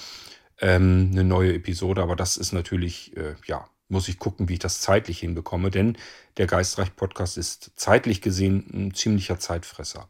ähm, 0.60 1.10
eine 1.12 1.24
neue 1.24 1.54
Episode. 1.54 2.02
Aber 2.02 2.16
das 2.16 2.36
ist 2.36 2.54
natürlich, 2.54 3.16
äh, 3.16 3.36
ja, 3.46 3.70
muss 3.90 4.08
ich 4.08 4.18
gucken, 4.18 4.50
wie 4.50 4.54
ich 4.54 4.60
das 4.60 4.82
zeitlich 4.82 5.20
hinbekomme. 5.20 5.70
Denn 5.70 6.00
der 6.38 6.48
Geistreich-Podcast 6.48 7.38
ist 7.38 7.74
zeitlich 7.76 8.22
gesehen 8.22 8.66
ein 8.74 8.94
ziemlicher 8.96 9.38
Zeitfresser. 9.38 10.10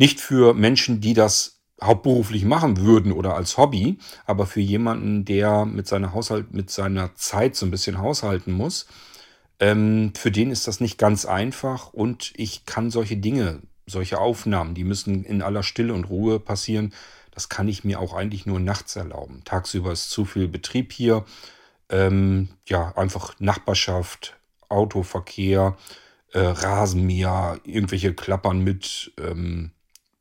Nicht 0.00 0.20
für 0.20 0.54
Menschen, 0.54 1.00
die 1.00 1.14
das 1.14 1.60
hauptberuflich 1.80 2.44
machen 2.44 2.78
würden 2.78 3.12
oder 3.12 3.36
als 3.36 3.56
Hobby, 3.56 3.98
aber 4.26 4.46
für 4.46 4.60
jemanden, 4.60 5.24
der 5.24 5.64
mit 5.64 5.86
seiner 5.86 6.12
Haushalt, 6.12 6.52
mit 6.52 6.70
seiner 6.70 7.14
Zeit 7.14 7.54
so 7.54 7.64
ein 7.66 7.70
bisschen 7.70 7.98
haushalten 7.98 8.52
muss 8.52 8.86
ähm, 9.60 10.12
für 10.16 10.30
den 10.30 10.50
ist 10.50 10.66
das 10.66 10.80
nicht 10.80 10.98
ganz 10.98 11.26
einfach 11.26 11.92
und 11.92 12.32
ich 12.34 12.64
kann 12.64 12.90
solche 12.90 13.18
Dinge 13.18 13.60
solche 13.86 14.18
Aufnahmen, 14.18 14.74
die 14.74 14.84
müssen 14.84 15.24
in 15.24 15.42
aller 15.42 15.62
Stille 15.64 15.92
und 15.92 16.04
Ruhe 16.04 16.38
passieren. 16.38 16.94
Das 17.32 17.48
kann 17.48 17.66
ich 17.68 17.82
mir 17.82 17.98
auch 17.98 18.14
eigentlich 18.14 18.46
nur 18.46 18.60
nachts 18.60 18.94
erlauben. 18.94 19.42
Tagsüber 19.44 19.90
ist 19.92 20.10
zu 20.10 20.24
viel 20.24 20.46
Betrieb 20.46 20.92
hier. 20.92 21.24
Ähm, 21.88 22.50
ja, 22.68 22.96
einfach 22.96 23.34
Nachbarschaft, 23.40 24.38
Autoverkehr, 24.68 25.76
äh, 26.32 26.38
Rasenmäher, 26.38 27.58
irgendwelche 27.64 28.14
Klappern 28.14 28.60
mit, 28.60 29.12
ähm, 29.20 29.72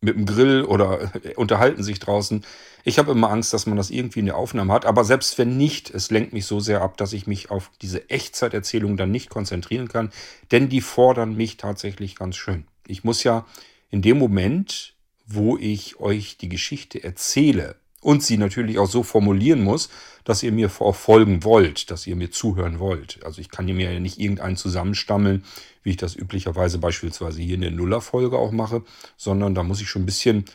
mit 0.01 0.15
dem 0.15 0.25
Grill 0.25 0.63
oder 0.63 1.11
äh, 1.23 1.35
unterhalten 1.35 1.83
sich 1.83 1.99
draußen. 1.99 2.43
Ich 2.83 2.97
habe 2.97 3.11
immer 3.11 3.29
Angst, 3.29 3.53
dass 3.53 3.65
man 3.65 3.77
das 3.77 3.89
irgendwie 3.89 4.19
in 4.19 4.25
der 4.25 4.37
Aufnahme 4.37 4.73
hat. 4.73 4.85
Aber 4.85 5.03
selbst 5.03 5.37
wenn 5.37 5.57
nicht, 5.57 5.89
es 5.89 6.11
lenkt 6.11 6.33
mich 6.33 6.45
so 6.45 6.59
sehr 6.59 6.81
ab, 6.81 6.97
dass 6.97 7.13
ich 7.13 7.27
mich 7.27 7.51
auf 7.51 7.71
diese 7.81 8.09
Echtzeiterzählung 8.09 8.97
dann 8.97 9.11
nicht 9.11 9.29
konzentrieren 9.29 9.87
kann. 9.87 10.11
Denn 10.51 10.69
die 10.69 10.81
fordern 10.81 11.35
mich 11.35 11.57
tatsächlich 11.57 12.15
ganz 12.15 12.37
schön. 12.37 12.65
Ich 12.87 13.03
muss 13.03 13.23
ja 13.23 13.45
in 13.91 14.01
dem 14.01 14.17
Moment, 14.17 14.95
wo 15.25 15.57
ich 15.57 15.99
euch 15.99 16.37
die 16.37 16.49
Geschichte 16.49 17.03
erzähle 17.03 17.75
und 18.01 18.23
sie 18.23 18.37
natürlich 18.37 18.79
auch 18.79 18.89
so 18.89 19.03
formulieren 19.03 19.61
muss, 19.61 19.89
dass 20.23 20.41
ihr 20.43 20.51
mir 20.51 20.71
auch 20.79 20.95
folgen 20.95 21.43
wollt, 21.43 21.91
dass 21.91 22.07
ihr 22.07 22.15
mir 22.15 22.31
zuhören 22.31 22.79
wollt. 22.79 23.19
Also 23.23 23.41
ich 23.41 23.49
kann 23.49 23.65
mir 23.65 23.91
ja 23.91 23.99
nicht 23.99 24.19
irgendeinen 24.19 24.55
zusammenstammeln, 24.55 25.43
wie 25.83 25.91
ich 25.91 25.97
das 25.97 26.15
üblicherweise 26.15 26.77
beispielsweise 26.77 27.41
hier 27.41 27.55
in 27.55 27.61
der 27.61 27.71
Nullerfolge 27.71 28.37
auch 28.37 28.51
mache, 28.51 28.83
sondern 29.17 29.55
da 29.55 29.63
muss 29.63 29.81
ich 29.81 29.89
schon 29.89 30.03
ein 30.03 30.07
bisschen 30.07 30.45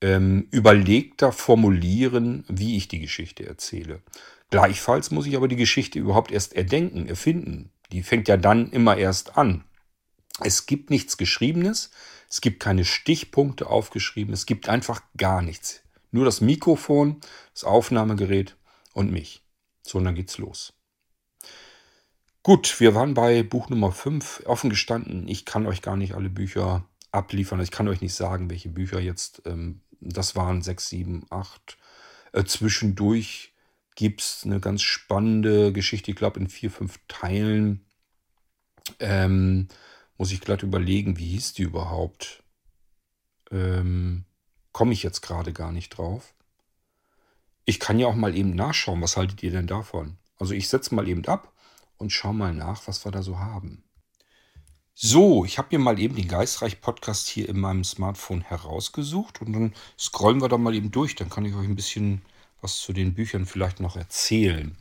ähm, 0.00 0.48
überlegter 0.50 1.32
formulieren, 1.32 2.44
wie 2.48 2.76
ich 2.76 2.88
die 2.88 3.00
Geschichte 3.00 3.46
erzähle. 3.46 4.02
Gleichfalls 4.50 5.10
muss 5.10 5.26
ich 5.26 5.36
aber 5.36 5.48
die 5.48 5.56
Geschichte 5.56 5.98
überhaupt 5.98 6.30
erst 6.30 6.54
erdenken, 6.54 7.06
erfinden. 7.06 7.70
Die 7.90 8.02
fängt 8.02 8.28
ja 8.28 8.36
dann 8.36 8.70
immer 8.70 8.96
erst 8.96 9.38
an. 9.38 9.64
Es 10.40 10.66
gibt 10.66 10.90
nichts 10.90 11.16
Geschriebenes, 11.16 11.90
es 12.28 12.40
gibt 12.40 12.60
keine 12.60 12.84
Stichpunkte 12.84 13.68
aufgeschrieben, 13.68 14.32
es 14.32 14.46
gibt 14.46 14.68
einfach 14.68 15.02
gar 15.16 15.42
nichts. 15.42 15.82
Nur 16.10 16.24
das 16.24 16.40
Mikrofon, 16.40 17.20
das 17.54 17.64
Aufnahmegerät 17.64 18.56
und 18.92 19.12
mich. 19.12 19.42
So, 19.82 19.98
und 19.98 20.04
dann 20.04 20.14
geht's 20.14 20.38
los. 20.38 20.72
Gut, 22.44 22.80
wir 22.80 22.96
waren 22.96 23.14
bei 23.14 23.44
Buch 23.44 23.68
Nummer 23.68 23.92
5. 23.92 24.42
Offen 24.46 24.68
gestanden, 24.68 25.28
ich 25.28 25.44
kann 25.44 25.64
euch 25.64 25.80
gar 25.80 25.96
nicht 25.96 26.14
alle 26.14 26.28
Bücher 26.28 26.84
abliefern. 27.12 27.60
Ich 27.60 27.70
kann 27.70 27.86
euch 27.86 28.00
nicht 28.00 28.14
sagen, 28.14 28.50
welche 28.50 28.68
Bücher 28.68 28.98
jetzt, 28.98 29.42
ähm, 29.46 29.80
das 30.00 30.34
waren 30.34 30.60
6, 30.60 30.88
7, 30.88 31.26
8. 31.30 31.78
Äh, 32.32 32.42
zwischendurch 32.42 33.54
gibt 33.94 34.22
es 34.22 34.42
eine 34.44 34.58
ganz 34.58 34.82
spannende 34.82 35.72
Geschichte, 35.72 36.10
ich 36.10 36.16
glaube 36.16 36.40
in 36.40 36.48
vier, 36.48 36.72
fünf 36.72 36.98
Teilen. 37.06 37.84
Ähm, 38.98 39.68
muss 40.18 40.32
ich 40.32 40.40
glatt 40.40 40.64
überlegen, 40.64 41.18
wie 41.18 41.28
hieß 41.28 41.52
die 41.52 41.62
überhaupt? 41.62 42.42
Ähm, 43.52 44.24
Komme 44.72 44.94
ich 44.94 45.04
jetzt 45.04 45.20
gerade 45.20 45.52
gar 45.52 45.70
nicht 45.70 45.90
drauf. 45.90 46.34
Ich 47.66 47.78
kann 47.78 48.00
ja 48.00 48.08
auch 48.08 48.16
mal 48.16 48.34
eben 48.34 48.56
nachschauen, 48.56 49.00
was 49.00 49.16
haltet 49.16 49.44
ihr 49.44 49.52
denn 49.52 49.68
davon? 49.68 50.16
Also 50.38 50.54
ich 50.54 50.68
setze 50.68 50.92
mal 50.94 51.06
eben 51.06 51.24
ab 51.26 51.51
und 52.02 52.10
schau 52.10 52.32
mal 52.32 52.52
nach, 52.52 52.86
was 52.86 53.06
wir 53.06 53.12
da 53.12 53.22
so 53.22 53.38
haben. 53.38 53.84
So, 54.94 55.46
ich 55.46 55.56
habe 55.56 55.68
mir 55.72 55.78
mal 55.78 55.98
eben 55.98 56.16
den 56.16 56.28
Geistreich-Podcast 56.28 57.26
hier 57.28 57.48
in 57.48 57.58
meinem 57.58 57.82
Smartphone 57.82 58.42
herausgesucht 58.42 59.40
und 59.40 59.54
dann 59.54 59.72
scrollen 59.98 60.42
wir 60.42 60.50
da 60.50 60.58
mal 60.58 60.74
eben 60.74 60.90
durch. 60.90 61.14
Dann 61.14 61.30
kann 61.30 61.46
ich 61.46 61.54
euch 61.54 61.66
ein 61.66 61.76
bisschen 61.76 62.20
was 62.60 62.78
zu 62.78 62.92
den 62.92 63.14
Büchern 63.14 63.46
vielleicht 63.46 63.80
noch 63.80 63.96
erzählen. 63.96 64.76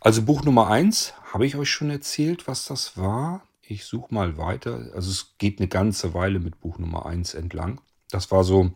Also 0.00 0.22
Buch 0.22 0.42
Nummer 0.42 0.68
1 0.68 1.14
habe 1.32 1.46
ich 1.46 1.56
euch 1.56 1.70
schon 1.70 1.90
erzählt, 1.90 2.48
was 2.48 2.66
das 2.66 2.96
war. 2.96 3.46
Ich 3.62 3.84
suche 3.84 4.12
mal 4.12 4.36
weiter. 4.36 4.90
Also 4.94 5.10
es 5.10 5.36
geht 5.38 5.60
eine 5.60 5.68
ganze 5.68 6.14
Weile 6.14 6.40
mit 6.40 6.60
Buch 6.60 6.78
Nummer 6.78 7.06
1 7.06 7.34
entlang. 7.34 7.80
Das 8.10 8.30
war 8.30 8.42
so 8.42 8.72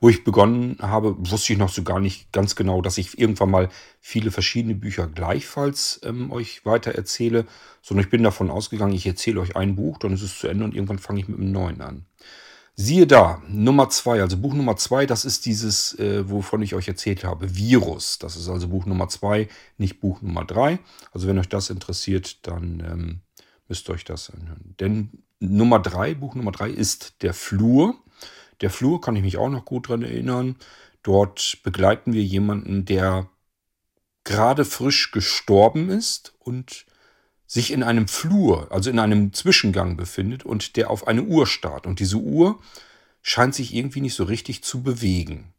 wo 0.00 0.08
ich 0.08 0.24
begonnen 0.24 0.78
habe, 0.80 1.16
wusste 1.18 1.52
ich 1.52 1.58
noch 1.58 1.68
so 1.68 1.82
gar 1.82 2.00
nicht 2.00 2.32
ganz 2.32 2.56
genau, 2.56 2.82
dass 2.82 2.98
ich 2.98 3.18
irgendwann 3.18 3.50
mal 3.50 3.68
viele 4.00 4.30
verschiedene 4.30 4.74
Bücher 4.74 5.06
gleichfalls 5.06 6.00
ähm, 6.04 6.30
euch 6.32 6.64
weiter 6.64 6.92
erzähle, 6.92 7.46
sondern 7.82 8.04
ich 8.04 8.10
bin 8.10 8.22
davon 8.22 8.50
ausgegangen, 8.50 8.94
ich 8.94 9.06
erzähle 9.06 9.40
euch 9.40 9.56
ein 9.56 9.76
Buch, 9.76 9.98
dann 9.98 10.12
ist 10.12 10.22
es 10.22 10.38
zu 10.38 10.48
Ende 10.48 10.64
und 10.64 10.74
irgendwann 10.74 10.98
fange 10.98 11.20
ich 11.20 11.28
mit 11.28 11.38
einem 11.38 11.52
neuen 11.52 11.80
an. 11.80 12.06
Siehe 12.80 13.08
da, 13.08 13.42
Nummer 13.48 13.90
zwei, 13.90 14.20
also 14.20 14.36
Buch 14.36 14.54
Nummer 14.54 14.76
zwei, 14.76 15.04
das 15.04 15.24
ist 15.24 15.46
dieses, 15.46 15.98
äh, 15.98 16.30
wovon 16.30 16.62
ich 16.62 16.76
euch 16.76 16.86
erzählt 16.86 17.24
habe, 17.24 17.56
Virus. 17.56 18.20
Das 18.20 18.36
ist 18.36 18.48
also 18.48 18.68
Buch 18.68 18.86
Nummer 18.86 19.08
zwei, 19.08 19.48
nicht 19.78 19.98
Buch 19.98 20.22
Nummer 20.22 20.44
drei. 20.44 20.78
Also 21.10 21.26
wenn 21.26 21.40
euch 21.40 21.48
das 21.48 21.70
interessiert, 21.70 22.46
dann 22.46 22.80
ähm, 22.88 23.20
müsst 23.66 23.90
ihr 23.90 23.94
euch 23.94 24.04
das 24.04 24.30
anhören. 24.30 24.76
Denn 24.78 25.24
Nummer 25.40 25.80
drei, 25.80 26.14
Buch 26.14 26.36
Nummer 26.36 26.52
drei 26.52 26.70
ist 26.70 27.22
der 27.22 27.34
Flur. 27.34 27.96
Der 28.60 28.70
Flur 28.70 29.00
kann 29.00 29.16
ich 29.16 29.22
mich 29.22 29.36
auch 29.36 29.48
noch 29.48 29.64
gut 29.64 29.88
dran 29.88 30.02
erinnern. 30.02 30.56
Dort 31.02 31.58
begleiten 31.62 32.12
wir 32.12 32.22
jemanden, 32.22 32.84
der 32.84 33.28
gerade 34.24 34.64
frisch 34.64 35.10
gestorben 35.10 35.88
ist 35.88 36.34
und 36.38 36.86
sich 37.46 37.72
in 37.72 37.82
einem 37.82 38.08
Flur, 38.08 38.70
also 38.70 38.90
in 38.90 38.98
einem 38.98 39.32
Zwischengang 39.32 39.96
befindet 39.96 40.44
und 40.44 40.76
der 40.76 40.90
auf 40.90 41.08
eine 41.08 41.22
Uhr 41.22 41.46
starrt. 41.46 41.86
Und 41.86 41.98
diese 41.98 42.18
Uhr 42.18 42.60
scheint 43.22 43.54
sich 43.54 43.74
irgendwie 43.74 44.02
nicht 44.02 44.14
so 44.14 44.24
richtig 44.24 44.62
zu 44.62 44.82
bewegen. 44.82 45.54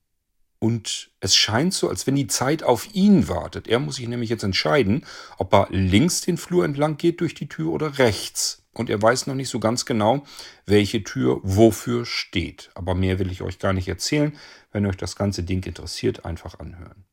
Und 0.59 1.09
es 1.21 1.35
scheint 1.35 1.73
so, 1.73 1.89
als 1.89 2.05
wenn 2.05 2.15
die 2.15 2.27
Zeit 2.27 2.63
auf 2.63 2.93
ihn 2.93 3.27
wartet. 3.27 3.67
Er 3.67 3.79
muss 3.79 3.95
sich 3.95 4.07
nämlich 4.07 4.29
jetzt 4.29 4.43
entscheiden, 4.43 5.05
ob 5.37 5.53
er 5.53 5.67
links 5.71 6.21
den 6.21 6.37
Flur 6.37 6.65
entlang 6.65 6.97
geht 6.97 7.21
durch 7.21 7.33
die 7.33 7.47
Tür 7.47 7.71
oder 7.71 7.97
rechts. 7.97 8.61
Und 8.73 8.89
er 8.89 9.01
weiß 9.01 9.27
noch 9.27 9.35
nicht 9.35 9.49
so 9.49 9.59
ganz 9.59 9.85
genau, 9.85 10.23
welche 10.65 11.03
Tür 11.03 11.39
wofür 11.43 12.05
steht. 12.05 12.69
Aber 12.75 12.95
mehr 12.95 13.19
will 13.19 13.31
ich 13.31 13.41
euch 13.41 13.59
gar 13.59 13.73
nicht 13.73 13.87
erzählen. 13.87 14.37
Wenn 14.71 14.85
euch 14.85 14.97
das 14.97 15.15
ganze 15.15 15.43
Ding 15.43 15.65
interessiert, 15.65 16.25
einfach 16.25 16.59
anhören. 16.59 17.05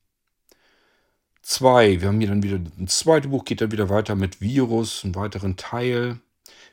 Zwei, 1.42 2.00
wir 2.00 2.08
haben 2.08 2.20
hier 2.20 2.28
dann 2.28 2.42
wieder 2.42 2.56
ein 2.56 2.88
zweites 2.88 3.30
Buch, 3.30 3.44
geht 3.44 3.60
dann 3.60 3.70
wieder 3.70 3.88
weiter 3.88 4.16
mit 4.16 4.40
Virus, 4.40 5.04
einen 5.04 5.14
weiteren 5.14 5.56
Teil. 5.56 6.18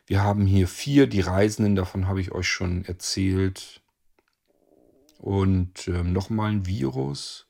Wir 0.06 0.24
haben 0.24 0.46
hier 0.46 0.68
vier, 0.68 1.08
die 1.08 1.22
Reisenden, 1.22 1.76
davon 1.76 2.08
habe 2.08 2.20
ich 2.20 2.32
euch 2.32 2.48
schon 2.48 2.84
erzählt. 2.86 3.82
Und 5.18 5.88
ähm, 5.88 6.12
nochmal 6.12 6.52
ein 6.52 6.66
Virus. 6.66 7.46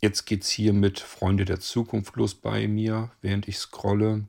Jetzt 0.00 0.24
geht 0.24 0.44
es 0.44 0.50
hier 0.50 0.72
mit 0.72 1.00
Freunde 1.00 1.44
der 1.44 1.60
Zukunft 1.60 2.16
los 2.16 2.34
bei 2.34 2.68
mir, 2.68 3.10
während 3.20 3.48
ich 3.48 3.58
scrolle. 3.58 4.26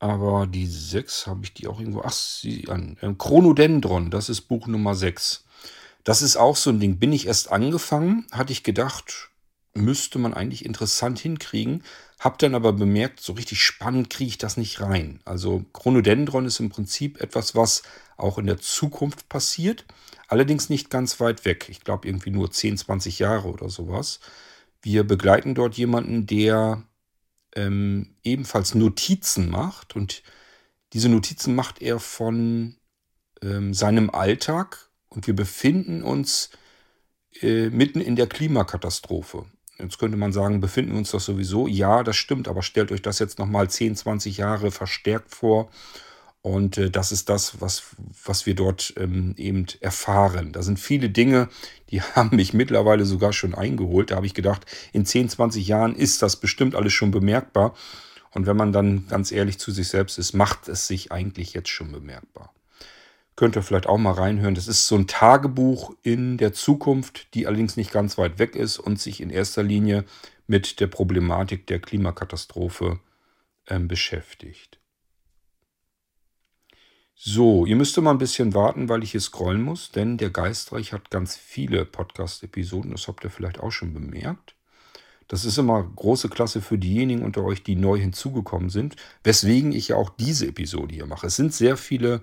Aber 0.00 0.46
die 0.46 0.66
6 0.66 1.26
habe 1.26 1.42
ich 1.44 1.54
die 1.54 1.68
auch 1.68 1.78
irgendwo. 1.78 2.02
Ach, 2.02 2.12
sie 2.12 2.66
an. 2.68 2.96
Ähm, 3.02 3.18
Chronodendron, 3.18 4.10
das 4.10 4.30
ist 4.30 4.42
Buch 4.42 4.66
Nummer 4.66 4.94
6. 4.94 5.44
Das 6.04 6.22
ist 6.22 6.36
auch 6.36 6.56
so 6.56 6.70
ein 6.70 6.80
Ding. 6.80 6.98
Bin 6.98 7.12
ich 7.12 7.26
erst 7.26 7.52
angefangen, 7.52 8.26
hatte 8.32 8.52
ich 8.52 8.62
gedacht, 8.62 9.28
müsste 9.74 10.18
man 10.18 10.32
eigentlich 10.32 10.64
interessant 10.64 11.18
hinkriegen. 11.18 11.84
Hab 12.18 12.38
dann 12.38 12.54
aber 12.54 12.72
bemerkt, 12.72 13.20
so 13.20 13.34
richtig 13.34 13.62
spannend 13.62 14.08
kriege 14.08 14.30
ich 14.30 14.38
das 14.38 14.56
nicht 14.56 14.80
rein. 14.80 15.20
Also 15.26 15.64
Chronodendron 15.74 16.46
ist 16.46 16.60
im 16.60 16.70
Prinzip 16.70 17.20
etwas, 17.20 17.54
was 17.54 17.82
auch 18.16 18.38
in 18.38 18.46
der 18.46 18.58
Zukunft 18.58 19.28
passiert. 19.28 19.84
Allerdings 20.28 20.70
nicht 20.70 20.88
ganz 20.88 21.20
weit 21.20 21.44
weg. 21.44 21.66
Ich 21.68 21.80
glaube 21.80 22.08
irgendwie 22.08 22.30
nur 22.30 22.50
10, 22.50 22.78
20 22.78 23.18
Jahre 23.18 23.48
oder 23.48 23.68
sowas. 23.68 24.20
Wir 24.80 25.04
begleiten 25.04 25.54
dort 25.54 25.76
jemanden, 25.76 26.26
der 26.26 26.82
ähm, 27.54 28.14
ebenfalls 28.22 28.74
Notizen 28.74 29.50
macht. 29.50 29.96
Und 29.96 30.22
diese 30.92 31.08
Notizen 31.08 31.54
macht 31.54 31.82
er 31.82 31.98
von 31.98 32.76
ähm, 33.42 33.74
seinem 33.74 34.10
Alltag. 34.10 34.90
Und 35.08 35.26
wir 35.26 35.34
befinden 35.34 36.02
uns 36.02 36.50
äh, 37.40 37.70
mitten 37.70 38.00
in 38.00 38.16
der 38.16 38.26
Klimakatastrophe. 38.26 39.46
Jetzt 39.78 39.98
könnte 39.98 40.16
man 40.16 40.32
sagen, 40.32 40.60
befinden 40.60 40.92
wir 40.92 40.98
uns 40.98 41.10
doch 41.10 41.20
sowieso. 41.20 41.66
Ja, 41.66 42.02
das 42.02 42.16
stimmt, 42.16 42.48
aber 42.48 42.62
stellt 42.62 42.92
euch 42.92 43.02
das 43.02 43.18
jetzt 43.18 43.38
nochmal 43.38 43.70
10, 43.70 43.96
20 43.96 44.36
Jahre 44.36 44.70
verstärkt 44.70 45.34
vor. 45.34 45.70
Und 46.42 46.78
äh, 46.78 46.90
das 46.90 47.12
ist 47.12 47.28
das, 47.28 47.60
was, 47.60 47.82
was 48.24 48.46
wir 48.46 48.54
dort 48.54 48.94
ähm, 48.96 49.34
eben 49.36 49.66
erfahren. 49.80 50.52
Da 50.52 50.62
sind 50.62 50.78
viele 50.78 51.10
Dinge, 51.10 51.48
die 51.90 52.00
haben 52.14 52.36
mich 52.36 52.54
mittlerweile 52.54 53.04
sogar 53.04 53.32
schon 53.32 53.54
eingeholt. 53.54 54.10
Da 54.10 54.16
habe 54.16 54.26
ich 54.26 54.34
gedacht, 54.34 54.64
in 54.92 55.04
10, 55.04 55.28
20 55.28 55.66
Jahren 55.66 55.94
ist 55.94 56.22
das 56.22 56.36
bestimmt 56.36 56.74
alles 56.74 56.92
schon 56.92 57.10
bemerkbar. 57.10 57.74
Und 58.32 58.46
wenn 58.46 58.56
man 58.56 58.72
dann 58.72 59.06
ganz 59.08 59.32
ehrlich 59.32 59.58
zu 59.58 59.72
sich 59.72 59.88
selbst 59.88 60.18
ist, 60.18 60.34
macht 60.34 60.68
es 60.68 60.86
sich 60.86 61.12
eigentlich 61.12 61.52
jetzt 61.52 61.68
schon 61.68 61.92
bemerkbar. 61.92 62.54
Könnt 63.36 63.56
ihr 63.56 63.62
vielleicht 63.62 63.86
auch 63.86 63.98
mal 63.98 64.12
reinhören. 64.12 64.54
Das 64.54 64.68
ist 64.68 64.86
so 64.86 64.96
ein 64.96 65.06
Tagebuch 65.06 65.94
in 66.02 66.36
der 66.36 66.52
Zukunft, 66.52 67.34
die 67.34 67.46
allerdings 67.46 67.76
nicht 67.76 67.92
ganz 67.92 68.18
weit 68.18 68.38
weg 68.38 68.54
ist 68.54 68.78
und 68.78 69.00
sich 69.00 69.20
in 69.20 69.30
erster 69.30 69.62
Linie 69.62 70.04
mit 70.46 70.80
der 70.80 70.88
Problematik 70.88 71.66
der 71.66 71.80
Klimakatastrophe 71.80 73.00
äh, 73.66 73.78
beschäftigt. 73.78 74.79
So, 77.22 77.66
ihr 77.66 77.76
müsst 77.76 78.00
mal 78.00 78.12
ein 78.12 78.16
bisschen 78.16 78.54
warten, 78.54 78.88
weil 78.88 79.02
ich 79.02 79.10
hier 79.10 79.20
scrollen 79.20 79.60
muss, 79.60 79.90
denn 79.90 80.16
der 80.16 80.30
Geistreich 80.30 80.94
hat 80.94 81.10
ganz 81.10 81.36
viele 81.36 81.84
Podcast-Episoden, 81.84 82.92
das 82.92 83.08
habt 83.08 83.22
ihr 83.24 83.28
vielleicht 83.28 83.60
auch 83.60 83.72
schon 83.72 83.92
bemerkt. 83.92 84.54
Das 85.28 85.44
ist 85.44 85.58
immer 85.58 85.82
große 85.82 86.30
Klasse 86.30 86.62
für 86.62 86.78
diejenigen 86.78 87.22
unter 87.22 87.44
euch, 87.44 87.62
die 87.62 87.76
neu 87.76 87.98
hinzugekommen 87.98 88.70
sind, 88.70 88.96
weswegen 89.22 89.72
ich 89.72 89.88
ja 89.88 89.96
auch 89.96 90.08
diese 90.08 90.46
Episode 90.46 90.94
hier 90.94 91.04
mache. 91.04 91.26
Es 91.26 91.36
sind 91.36 91.52
sehr 91.52 91.76
viele 91.76 92.22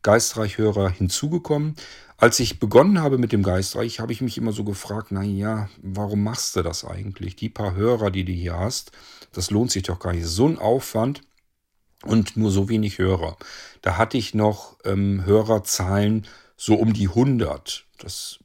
Geistreichhörer 0.00 0.88
hinzugekommen. 0.88 1.74
Als 2.16 2.40
ich 2.40 2.58
begonnen 2.58 3.02
habe 3.02 3.18
mit 3.18 3.32
dem 3.32 3.42
Geistreich, 3.42 4.00
habe 4.00 4.12
ich 4.12 4.22
mich 4.22 4.38
immer 4.38 4.52
so 4.52 4.64
gefragt, 4.64 5.08
na 5.10 5.22
ja, 5.22 5.68
warum 5.82 6.24
machst 6.24 6.56
du 6.56 6.62
das 6.62 6.86
eigentlich? 6.86 7.36
Die 7.36 7.50
paar 7.50 7.74
Hörer, 7.74 8.10
die 8.10 8.24
du 8.24 8.32
hier 8.32 8.58
hast, 8.58 8.92
das 9.32 9.50
lohnt 9.50 9.72
sich 9.72 9.82
doch 9.82 9.98
gar 9.98 10.14
nicht. 10.14 10.24
So 10.24 10.48
ein 10.48 10.58
Aufwand 10.58 11.20
und 12.04 12.36
nur 12.36 12.50
so 12.50 12.68
wenig 12.68 12.98
Hörer. 12.98 13.36
Da 13.82 13.96
hatte 13.96 14.18
ich 14.18 14.34
noch 14.34 14.76
ähm, 14.84 15.24
Hörerzahlen 15.24 16.26
so 16.56 16.74
um 16.74 16.92
die 16.92 17.08
100. 17.08 17.84
Das 17.98 18.38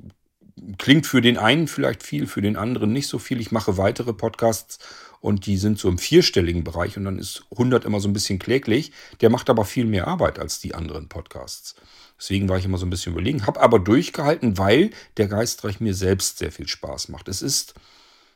klingt 0.77 1.07
für 1.07 1.21
den 1.21 1.37
einen 1.37 1.67
vielleicht 1.67 2.03
viel, 2.03 2.27
für 2.27 2.41
den 2.41 2.55
anderen 2.55 2.93
nicht 2.93 3.07
so 3.07 3.19
viel. 3.19 3.41
Ich 3.41 3.51
mache 3.51 3.77
weitere 3.77 4.13
Podcasts 4.13 4.79
und 5.19 5.45
die 5.45 5.57
sind 5.57 5.79
so 5.79 5.89
im 5.89 5.97
vierstelligen 5.97 6.63
Bereich 6.63 6.97
und 6.97 7.05
dann 7.05 7.17
ist 7.19 7.43
100 7.51 7.85
immer 7.85 7.99
so 7.99 8.07
ein 8.07 8.13
bisschen 8.13 8.39
kläglich. 8.39 8.91
Der 9.21 9.29
macht 9.29 9.49
aber 9.49 9.65
viel 9.65 9.85
mehr 9.85 10.07
Arbeit 10.07 10.39
als 10.39 10.59
die 10.59 10.75
anderen 10.75 11.09
Podcasts. 11.09 11.75
Deswegen 12.19 12.49
war 12.49 12.57
ich 12.57 12.65
immer 12.65 12.77
so 12.77 12.85
ein 12.85 12.89
bisschen 12.89 13.13
überlegen, 13.13 13.45
habe 13.45 13.59
aber 13.59 13.79
durchgehalten, 13.79 14.57
weil 14.57 14.91
der 15.17 15.27
Geistreich 15.27 15.79
mir 15.79 15.93
selbst 15.93 16.37
sehr 16.37 16.51
viel 16.51 16.67
Spaß 16.67 17.09
macht. 17.09 17.27
Es 17.27 17.41
ist 17.41 17.73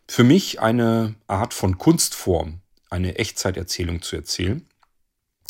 für 0.08 0.23
mich 0.23 0.60
eine 0.60 1.15
Art 1.27 1.53
von 1.53 1.77
Kunstform, 1.77 2.60
eine 2.89 3.17
Echtzeiterzählung 3.17 4.01
zu 4.01 4.15
erzählen. 4.15 4.66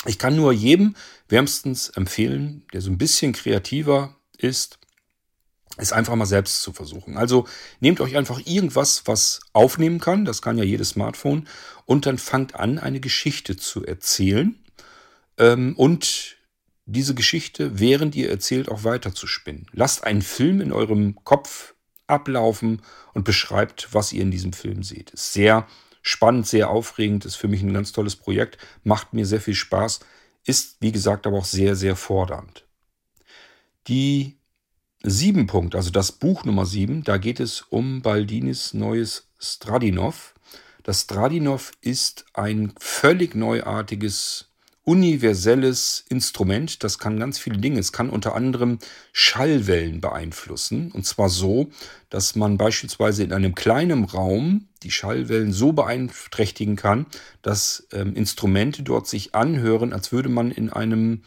Ich 0.06 0.20
kann 0.20 0.36
nur 0.36 0.54
jedem 0.54 0.96
wärmstens 1.28 1.90
empfehlen, 1.90 2.64
der 2.74 2.82
so 2.82 2.90
ein 2.90 2.98
bisschen 2.98 3.34
kreativer 3.34 4.16
ist, 4.38 4.80
es 5.78 5.92
einfach 5.92 6.16
mal 6.16 6.26
selbst 6.26 6.62
zu 6.62 6.74
versuchen. 6.74 7.18
Also 7.18 7.48
nehmt 7.80 8.02
euch 8.02 8.18
einfach 8.18 8.42
irgendwas, 8.46 9.04
was 9.06 9.42
aufnehmen 9.54 10.00
kann, 10.00 10.26
das 10.26 10.42
kann 10.42 10.58
ja 10.58 10.64
jedes 10.64 10.90
Smartphone, 10.90 11.48
und 11.86 12.06
dann 12.06 12.18
fangt 12.18 12.56
an, 12.56 12.80
eine 12.80 13.00
Geschichte 13.00 13.56
zu 13.58 13.86
erzählen 13.86 14.58
ähm, 15.38 15.76
und 15.78 16.38
diese 16.86 17.14
Geschichte, 17.14 17.80
während 17.80 18.16
ihr 18.16 18.30
erzählt, 18.30 18.70
auch 18.70 18.84
weiter 18.84 19.14
zu 19.14 19.28
spinnen. 19.28 19.68
Lasst 19.74 20.04
einen 20.04 20.22
Film 20.22 20.62
in 20.62 20.72
eurem 20.72 21.16
Kopf 21.24 21.76
ablaufen 22.08 22.82
und 23.14 23.26
beschreibt, 23.26 23.90
was 23.92 24.14
ihr 24.14 24.22
in 24.22 24.32
diesem 24.32 24.54
Film 24.54 24.84
seht. 24.84 25.12
Ist 25.12 25.34
sehr 25.34 25.68
spannend, 26.08 26.48
sehr 26.48 26.70
aufregend, 26.70 27.26
ist 27.26 27.36
für 27.36 27.48
mich 27.48 27.62
ein 27.62 27.74
ganz 27.74 27.92
tolles 27.92 28.16
Projekt, 28.16 28.58
macht 28.84 29.14
mir 29.14 29.26
sehr 29.26 29.42
viel 29.42 29.56
Spaß, 29.56 30.00
ist 30.46 30.78
wie 30.80 30.92
gesagt 30.92 31.28
aber 31.28 31.38
auch 31.38 31.46
sehr, 31.46 31.76
sehr 31.76 31.96
fordernd. 31.96 32.66
Die 33.88 34.38
sieben 35.04 35.48
Punkt, 35.48 35.76
also 35.76 35.90
das 35.92 36.12
Buch 36.12 36.46
Nummer 36.46 36.66
sieben, 36.66 37.04
da 37.04 37.18
geht 37.18 37.40
es 37.40 37.62
um 37.62 38.02
Baldinis 38.02 38.74
neues 38.74 39.30
Stradinov. 39.38 40.34
Das 40.84 41.02
Stradinov 41.02 41.72
ist 41.82 42.26
ein 42.34 42.74
völlig 42.80 43.36
neuartiges 43.36 44.50
universelles 44.88 46.06
Instrument, 46.08 46.82
das 46.82 46.98
kann 46.98 47.20
ganz 47.20 47.38
viele 47.38 47.58
Dinge. 47.58 47.78
Es 47.78 47.92
kann 47.92 48.10
unter 48.10 48.36
anderem 48.36 48.80
Schallwellen 49.12 50.00
beeinflussen. 50.00 50.94
Und 50.94 51.06
zwar 51.06 51.28
so, 51.28 51.70
dass 52.10 52.38
man 52.38 52.58
beispielsweise 52.58 53.26
in 53.26 53.34
einem 53.34 53.54
kleinen 53.54 54.06
Raum 54.06 54.70
die 54.84 54.92
Schallwellen 54.92 55.52
so 55.52 55.74
beeinträchtigen 55.74 56.78
kann, 56.78 57.06
dass 57.42 57.86
ähm, 57.92 58.16
Instrumente 58.16 58.82
dort 58.82 59.08
sich 59.08 59.36
anhören, 59.36 59.92
als 59.92 60.14
würde 60.14 60.30
man 60.30 60.52
in 60.52 60.72
einem 60.72 61.24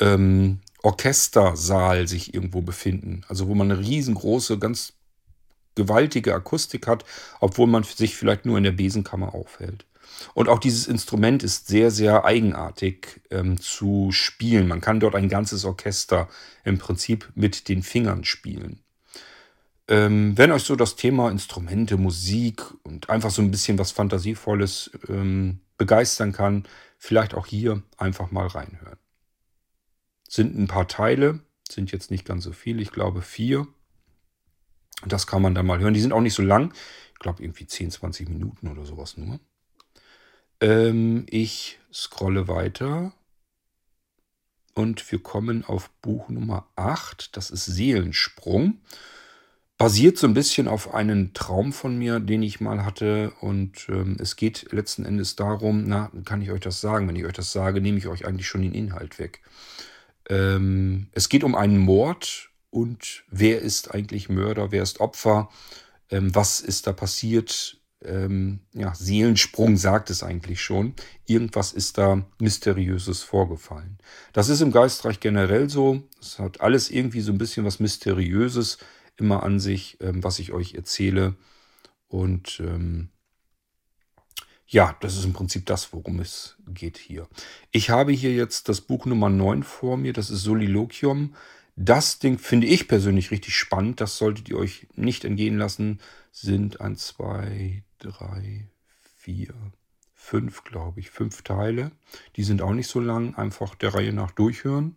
ähm, 0.00 0.58
Orchestersaal 0.82 2.08
sich 2.08 2.34
irgendwo 2.34 2.62
befinden. 2.62 3.20
Also 3.28 3.46
wo 3.46 3.54
man 3.54 3.70
eine 3.70 3.80
riesengroße, 3.80 4.58
ganz 4.58 4.94
gewaltige 5.76 6.34
Akustik 6.34 6.88
hat, 6.88 7.04
obwohl 7.38 7.68
man 7.68 7.84
sich 7.84 8.16
vielleicht 8.16 8.44
nur 8.44 8.58
in 8.58 8.64
der 8.64 8.72
Besenkammer 8.72 9.36
aufhält. 9.36 9.84
Und 10.34 10.48
auch 10.48 10.58
dieses 10.58 10.86
Instrument 10.86 11.42
ist 11.42 11.68
sehr, 11.68 11.90
sehr 11.90 12.24
eigenartig 12.24 13.20
ähm, 13.30 13.60
zu 13.60 14.10
spielen. 14.12 14.68
Man 14.68 14.80
kann 14.80 15.00
dort 15.00 15.14
ein 15.14 15.28
ganzes 15.28 15.64
Orchester 15.64 16.28
im 16.64 16.78
Prinzip 16.78 17.30
mit 17.34 17.68
den 17.68 17.82
Fingern 17.82 18.24
spielen. 18.24 18.82
Ähm, 19.88 20.36
wenn 20.36 20.52
euch 20.52 20.64
so 20.64 20.76
das 20.76 20.96
Thema 20.96 21.30
Instrumente, 21.30 21.96
Musik 21.96 22.62
und 22.84 23.08
einfach 23.08 23.30
so 23.30 23.40
ein 23.40 23.50
bisschen 23.50 23.78
was 23.78 23.90
Fantasievolles 23.90 24.90
ähm, 25.08 25.60
begeistern 25.78 26.32
kann, 26.32 26.68
vielleicht 26.98 27.34
auch 27.34 27.46
hier 27.46 27.82
einfach 27.96 28.30
mal 28.30 28.46
reinhören. 28.46 28.98
Sind 30.28 30.58
ein 30.58 30.66
paar 30.66 30.88
Teile, 30.88 31.40
sind 31.70 31.90
jetzt 31.90 32.10
nicht 32.10 32.26
ganz 32.26 32.44
so 32.44 32.52
viel, 32.52 32.80
ich 32.80 32.92
glaube 32.92 33.22
vier. 33.22 33.66
Das 35.06 35.26
kann 35.26 35.40
man 35.40 35.54
dann 35.54 35.66
mal 35.66 35.78
hören. 35.78 35.94
Die 35.94 36.00
sind 36.00 36.12
auch 36.12 36.20
nicht 36.20 36.34
so 36.34 36.42
lang. 36.42 36.74
Ich 37.12 37.18
glaube 37.20 37.42
irgendwie 37.42 37.66
10, 37.66 37.90
20 37.90 38.28
Minuten 38.28 38.68
oder 38.68 38.84
sowas 38.84 39.16
nur. 39.16 39.40
Ähm, 40.60 41.26
ich 41.28 41.78
scrolle 41.92 42.48
weiter 42.48 43.12
und 44.74 45.10
wir 45.10 45.20
kommen 45.20 45.64
auf 45.64 45.90
Buch 46.02 46.28
Nummer 46.28 46.68
8. 46.76 47.36
Das 47.36 47.50
ist 47.50 47.66
Seelensprung. 47.66 48.80
Basiert 49.76 50.18
so 50.18 50.26
ein 50.26 50.34
bisschen 50.34 50.66
auf 50.66 50.92
einen 50.94 51.34
Traum 51.34 51.72
von 51.72 51.96
mir, 51.96 52.18
den 52.18 52.42
ich 52.42 52.60
mal 52.60 52.84
hatte. 52.84 53.32
Und 53.40 53.88
ähm, 53.88 54.16
es 54.18 54.34
geht 54.34 54.72
letzten 54.72 55.04
Endes 55.04 55.36
darum, 55.36 55.84
na, 55.86 56.10
kann 56.24 56.42
ich 56.42 56.50
euch 56.50 56.60
das 56.60 56.80
sagen? 56.80 57.06
Wenn 57.06 57.16
ich 57.16 57.24
euch 57.24 57.32
das 57.32 57.52
sage, 57.52 57.80
nehme 57.80 57.98
ich 57.98 58.08
euch 58.08 58.26
eigentlich 58.26 58.48
schon 58.48 58.62
den 58.62 58.74
Inhalt 58.74 59.18
weg. 59.20 59.42
Ähm, 60.28 61.08
es 61.12 61.28
geht 61.28 61.44
um 61.44 61.54
einen 61.54 61.78
Mord 61.78 62.50
und 62.70 63.24
wer 63.30 63.62
ist 63.62 63.94
eigentlich 63.94 64.28
Mörder, 64.28 64.72
wer 64.72 64.82
ist 64.82 65.00
Opfer, 65.00 65.48
ähm, 66.10 66.34
was 66.34 66.60
ist 66.60 66.86
da 66.86 66.92
passiert, 66.92 67.77
ähm, 68.04 68.60
ja, 68.74 68.94
Seelensprung 68.94 69.76
sagt 69.76 70.10
es 70.10 70.22
eigentlich 70.22 70.62
schon. 70.62 70.94
Irgendwas 71.26 71.72
ist 71.72 71.98
da 71.98 72.24
Mysteriöses 72.40 73.22
vorgefallen. 73.22 73.98
Das 74.32 74.48
ist 74.48 74.60
im 74.60 74.72
Geistreich 74.72 75.20
generell 75.20 75.68
so. 75.68 76.02
Es 76.20 76.38
hat 76.38 76.60
alles 76.60 76.90
irgendwie 76.90 77.20
so 77.20 77.32
ein 77.32 77.38
bisschen 77.38 77.64
was 77.64 77.80
Mysteriöses 77.80 78.78
immer 79.16 79.42
an 79.42 79.58
sich, 79.58 79.98
ähm, 80.00 80.22
was 80.22 80.38
ich 80.38 80.52
euch 80.52 80.74
erzähle. 80.74 81.34
Und 82.06 82.60
ähm, 82.60 83.10
ja, 84.66 84.96
das 85.00 85.16
ist 85.16 85.24
im 85.24 85.32
Prinzip 85.32 85.66
das, 85.66 85.92
worum 85.92 86.20
es 86.20 86.56
geht 86.68 86.98
hier. 86.98 87.26
Ich 87.72 87.90
habe 87.90 88.12
hier 88.12 88.34
jetzt 88.34 88.68
das 88.68 88.80
Buch 88.80 89.06
Nummer 89.06 89.30
9 89.30 89.62
vor 89.62 89.96
mir. 89.96 90.12
Das 90.12 90.30
ist 90.30 90.42
Soliloquium. 90.42 91.34
Das 91.74 92.18
Ding 92.18 92.38
finde 92.38 92.66
ich 92.66 92.86
persönlich 92.86 93.30
richtig 93.30 93.56
spannend. 93.56 94.00
Das 94.00 94.18
solltet 94.18 94.48
ihr 94.48 94.58
euch 94.58 94.86
nicht 94.94 95.24
entgehen 95.24 95.58
lassen. 95.58 96.00
Sind 96.32 96.80
ein, 96.80 96.96
zwei, 96.96 97.82
drei, 97.98 98.68
vier, 99.16 99.54
fünf, 100.14 100.64
glaube 100.64 101.00
ich, 101.00 101.10
fünf 101.10 101.42
Teile. 101.42 101.92
Die 102.36 102.42
sind 102.42 102.62
auch 102.62 102.72
nicht 102.72 102.88
so 102.88 103.00
lang, 103.00 103.34
einfach 103.34 103.74
der 103.74 103.94
Reihe 103.94 104.12
nach 104.12 104.30
durchhören. 104.32 104.96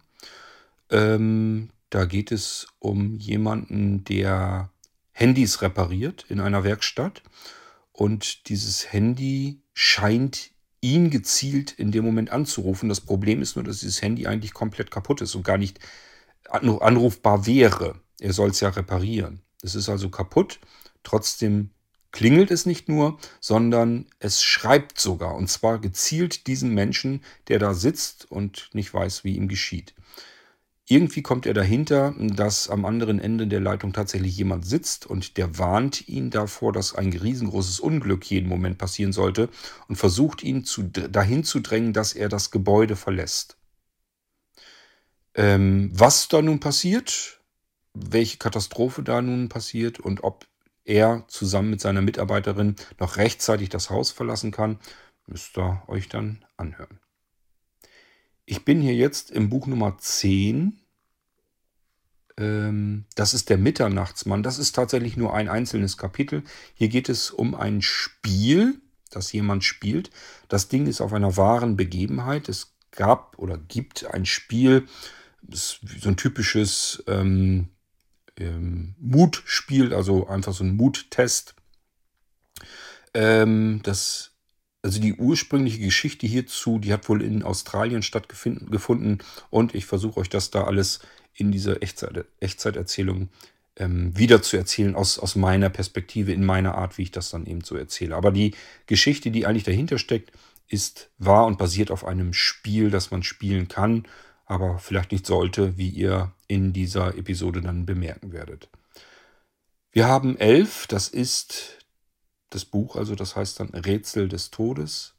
Ähm, 0.90 1.70
da 1.90 2.06
geht 2.06 2.32
es 2.32 2.68
um 2.80 3.18
jemanden, 3.18 4.04
der 4.04 4.70
Handys 5.12 5.62
repariert 5.62 6.26
in 6.30 6.40
einer 6.40 6.64
Werkstatt. 6.64 7.22
Und 7.92 8.50
dieses 8.50 8.92
Handy 8.92 9.62
scheint 9.74 10.52
ihn 10.82 11.10
gezielt 11.12 11.72
in 11.72 11.92
dem 11.92 12.04
Moment 12.04 12.32
anzurufen. 12.32 12.90
Das 12.90 13.02
Problem 13.02 13.42
ist 13.42 13.56
nur, 13.56 13.64
dass 13.64 13.82
dieses 13.82 14.02
Handy 14.02 14.26
eigentlich 14.26 14.54
komplett 14.54 14.90
kaputt 14.90 15.22
ist 15.22 15.36
und 15.36 15.44
gar 15.44 15.58
nicht 15.58 15.80
anrufbar 16.50 17.46
wäre. 17.46 18.02
Er 18.20 18.34
soll 18.34 18.50
es 18.50 18.60
ja 18.60 18.70
reparieren. 18.70 19.42
Es 19.62 19.76
ist 19.76 19.90
also 19.90 20.10
kaputt. 20.10 20.60
Trotzdem 21.04 21.70
klingelt 22.12 22.52
es 22.52 22.66
nicht 22.66 22.90
nur, 22.90 23.18
sondern 23.40 24.06
es 24.20 24.44
schreibt 24.44 25.00
sogar. 25.00 25.36
Und 25.36 25.50
zwar 25.50 25.80
gezielt 25.80 26.48
diesen 26.48 26.74
Menschen, 26.74 27.24
der 27.48 27.60
da 27.60 27.74
sitzt 27.74 28.30
und 28.30 28.70
nicht 28.74 28.94
weiß, 28.94 29.24
wie 29.24 29.36
ihm 29.36 29.48
geschieht. 29.48 29.94
Irgendwie 30.88 31.22
kommt 31.22 31.46
er 31.46 31.54
dahinter, 31.54 32.14
dass 32.20 32.70
am 32.70 32.84
anderen 32.84 33.20
Ende 33.20 33.48
der 33.48 33.62
Leitung 33.62 33.94
tatsächlich 33.94 34.36
jemand 34.36 34.66
sitzt 34.66 35.06
und 35.06 35.38
der 35.38 35.58
warnt 35.58 36.10
ihn 36.10 36.32
davor, 36.32 36.74
dass 36.74 36.96
ein 36.96 37.14
riesengroßes 37.14 37.80
Unglück 37.80 38.26
jeden 38.26 38.50
Moment 38.50 38.78
passieren 38.78 39.14
sollte 39.14 39.48
und 39.88 39.96
versucht 39.96 40.44
ihn 40.44 40.66
zu, 40.66 40.84
dahin 40.84 41.46
zu 41.46 41.62
drängen, 41.62 41.94
dass 41.94 42.12
er 42.12 42.28
das 42.28 42.52
Gebäude 42.52 42.98
verlässt. 42.98 43.56
Ähm, 45.34 45.92
was 45.94 46.28
da 46.28 46.42
nun 46.42 46.60
passiert, 46.60 47.40
welche 47.94 48.38
Katastrophe 48.38 49.02
da 49.02 49.22
nun 49.22 49.48
passiert 49.48 49.98
und 49.98 50.26
ob 50.26 50.46
er 50.86 51.26
zusammen 51.28 51.70
mit 51.70 51.82
seiner 51.82 52.02
Mitarbeiterin 52.02 52.76
noch 53.00 53.18
rechtzeitig 53.18 53.70
das 53.70 53.90
Haus 53.90 54.12
verlassen 54.12 54.52
kann, 54.52 54.80
müsst 55.28 55.58
ihr 55.58 55.84
euch 55.88 56.10
dann 56.10 56.46
anhören. 56.58 57.00
Ich 58.46 58.66
bin 58.66 58.82
hier 58.82 58.96
jetzt 58.96 59.32
im 59.32 59.50
Buch 59.50 59.68
Nummer 59.68 59.98
10. 59.98 60.80
Ähm, 62.38 63.06
das 63.16 63.34
ist 63.34 63.50
der 63.50 63.58
Mitternachtsmann. 63.58 64.44
Das 64.44 64.60
ist 64.60 64.74
tatsächlich 64.74 65.16
nur 65.16 65.34
ein 65.34 65.48
einzelnes 65.48 65.98
Kapitel. 65.98 66.44
Hier 66.74 66.90
geht 66.90 67.08
es 67.08 67.32
um 67.32 67.56
ein 67.56 67.82
Spiel, 67.82 68.82
das 69.10 69.32
jemand 69.32 69.64
spielt. 69.64 70.10
Das 70.50 70.68
Ding 70.68 70.88
ist 70.88 71.02
auf 71.02 71.14
einer 71.14 71.38
wahren 71.38 71.78
Begebenheit. 71.78 72.50
Es 72.50 72.76
gab 72.92 73.38
oder 73.38 73.58
gibt 73.58 74.06
ein 74.06 74.26
Spiel, 74.26 74.88
so 75.50 76.10
ein 76.10 76.18
typisches 76.18 77.04
ähm, 77.08 77.70
ähm, 78.42 78.96
Mutspiel, 79.00 79.94
also 79.94 80.28
einfach 80.28 80.54
so 80.54 80.64
ein 80.64 80.76
Muttest. 80.76 81.56
Ähm, 83.14 83.82
das, 83.84 84.32
also 84.82 85.00
die 85.00 85.14
ursprüngliche 85.14 85.80
Geschichte 85.80 86.28
hierzu, 86.28 86.80
die 86.80 86.94
hat 86.94 87.08
wohl 87.10 87.22
in 87.22 87.44
Australien 87.44 88.04
stattgefunden 88.04 89.20
und 89.50 89.76
ich 89.76 89.86
versuche 89.86 90.20
euch 90.20 90.30
das 90.30 90.52
da 90.52 90.64
alles 90.64 91.00
in 91.34 91.52
dieser 91.52 91.82
Echtzeit, 91.82 92.26
Echtzeiterzählung 92.40 93.30
ähm, 93.78 94.18
wieder 94.18 94.42
zu 94.42 94.58
erzählen 94.58 94.96
aus, 94.96 95.18
aus 95.18 95.36
meiner 95.36 95.70
Perspektive, 95.70 96.34
in 96.34 96.46
meiner 96.46 96.76
Art, 96.76 96.98
wie 96.98 97.04
ich 97.04 97.12
das 97.12 97.30
dann 97.30 97.46
eben 97.46 97.62
so 97.62 97.76
erzähle. 97.76 98.16
Aber 98.16 98.32
die 98.32 98.54
Geschichte, 98.86 99.32
die 99.32 99.46
eigentlich 99.46 99.64
dahinter 99.64 99.98
steckt, 99.98 100.32
ist 100.68 101.10
wahr 101.18 101.46
und 101.46 101.58
basiert 101.58 101.92
auf 101.92 102.06
einem 102.06 102.34
Spiel, 102.34 102.90
das 102.90 103.12
man 103.12 103.24
spielen 103.24 103.68
kann, 103.68 104.06
aber 104.52 104.80
vielleicht 104.80 105.14
nicht 105.14 105.26
sollte, 105.26 105.78
wie 105.78 105.88
ihr 105.88 106.34
in 106.48 106.74
dieser 106.74 107.18
Episode 107.18 107.62
dann 107.62 107.86
bemerken 107.86 108.34
werdet. 108.34 108.68
Wir 109.94 110.08
haben 110.08 110.38
elf, 110.38 110.88
das 110.88 111.08
ist 111.08 111.80
das 112.50 112.66
Buch, 112.66 112.98
also 112.98 113.16
das 113.16 113.38
heißt 113.38 113.62
dann 113.62 113.70
Rätsel 113.70 114.28
des 114.28 114.52
Todes. 114.52 115.14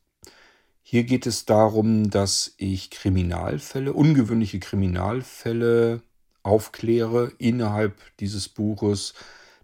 Hier 0.83 1.05
geht 1.05 1.27
es 1.27 1.47
darum, 1.47 2.11
dass 2.11 2.53
ich 2.59 2.90
Kriminalfälle, 2.90 3.95
ungewöhnliche 3.95 4.61
Kriminalfälle 4.61 6.03
aufkläre 6.42 7.33
innerhalb 7.38 7.99
dieses 8.21 8.51
Buches. 8.51 9.14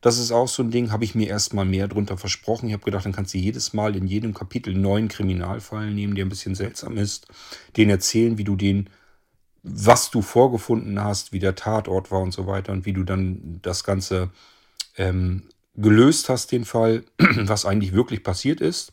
Das 0.01 0.19
ist 0.19 0.33
auch 0.33 0.49
so 0.49 0.63
ein 0.63 0.71
Ding, 0.71 0.93
habe 0.93 1.05
ich 1.05 1.15
mir 1.15 1.29
erstmal 1.29 1.67
mehr 1.67 1.89
drunter 1.89 2.17
versprochen. 2.17 2.69
Ich 2.69 2.73
habe 2.73 2.85
gedacht, 2.85 3.05
dann 3.05 3.13
kannst 3.13 3.35
du 3.35 3.39
jedes 3.39 3.75
Mal 3.75 3.97
in 3.97 4.07
jedem 4.07 4.33
Kapitel 4.33 4.73
einen 4.73 4.83
neuen 4.83 5.09
Kriminalfall 5.09 5.91
nehmen, 5.91 6.15
der 6.15 6.25
ein 6.25 6.31
bisschen 6.31 6.55
seltsam 6.55 6.97
ist, 6.97 7.27
den 7.77 7.91
erzählen, 7.91 8.39
wie 8.39 8.45
du 8.45 8.57
den, 8.57 8.89
was 9.71 10.11
du 10.11 10.23
vorgefunden 10.23 11.03
hast, 11.03 11.33
wie 11.33 11.39
der 11.39 11.55
Tatort 11.55 12.11
war 12.11 12.21
und 12.21 12.33
so 12.33 12.47
weiter 12.47 12.73
und 12.73 12.87
wie 12.87 12.93
du 12.93 13.05
dann 13.05 13.61
das 13.63 13.85
Ganze 13.85 14.31
ähm, 14.97 15.45
gelöst 15.75 16.29
hast, 16.29 16.53
den 16.53 16.65
Fall, 16.65 17.05
was 17.19 17.65
eigentlich 17.65 17.93
wirklich 17.93 18.23
passiert 18.23 18.61
ist. 18.61 18.93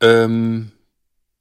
Ähm, 0.00 0.72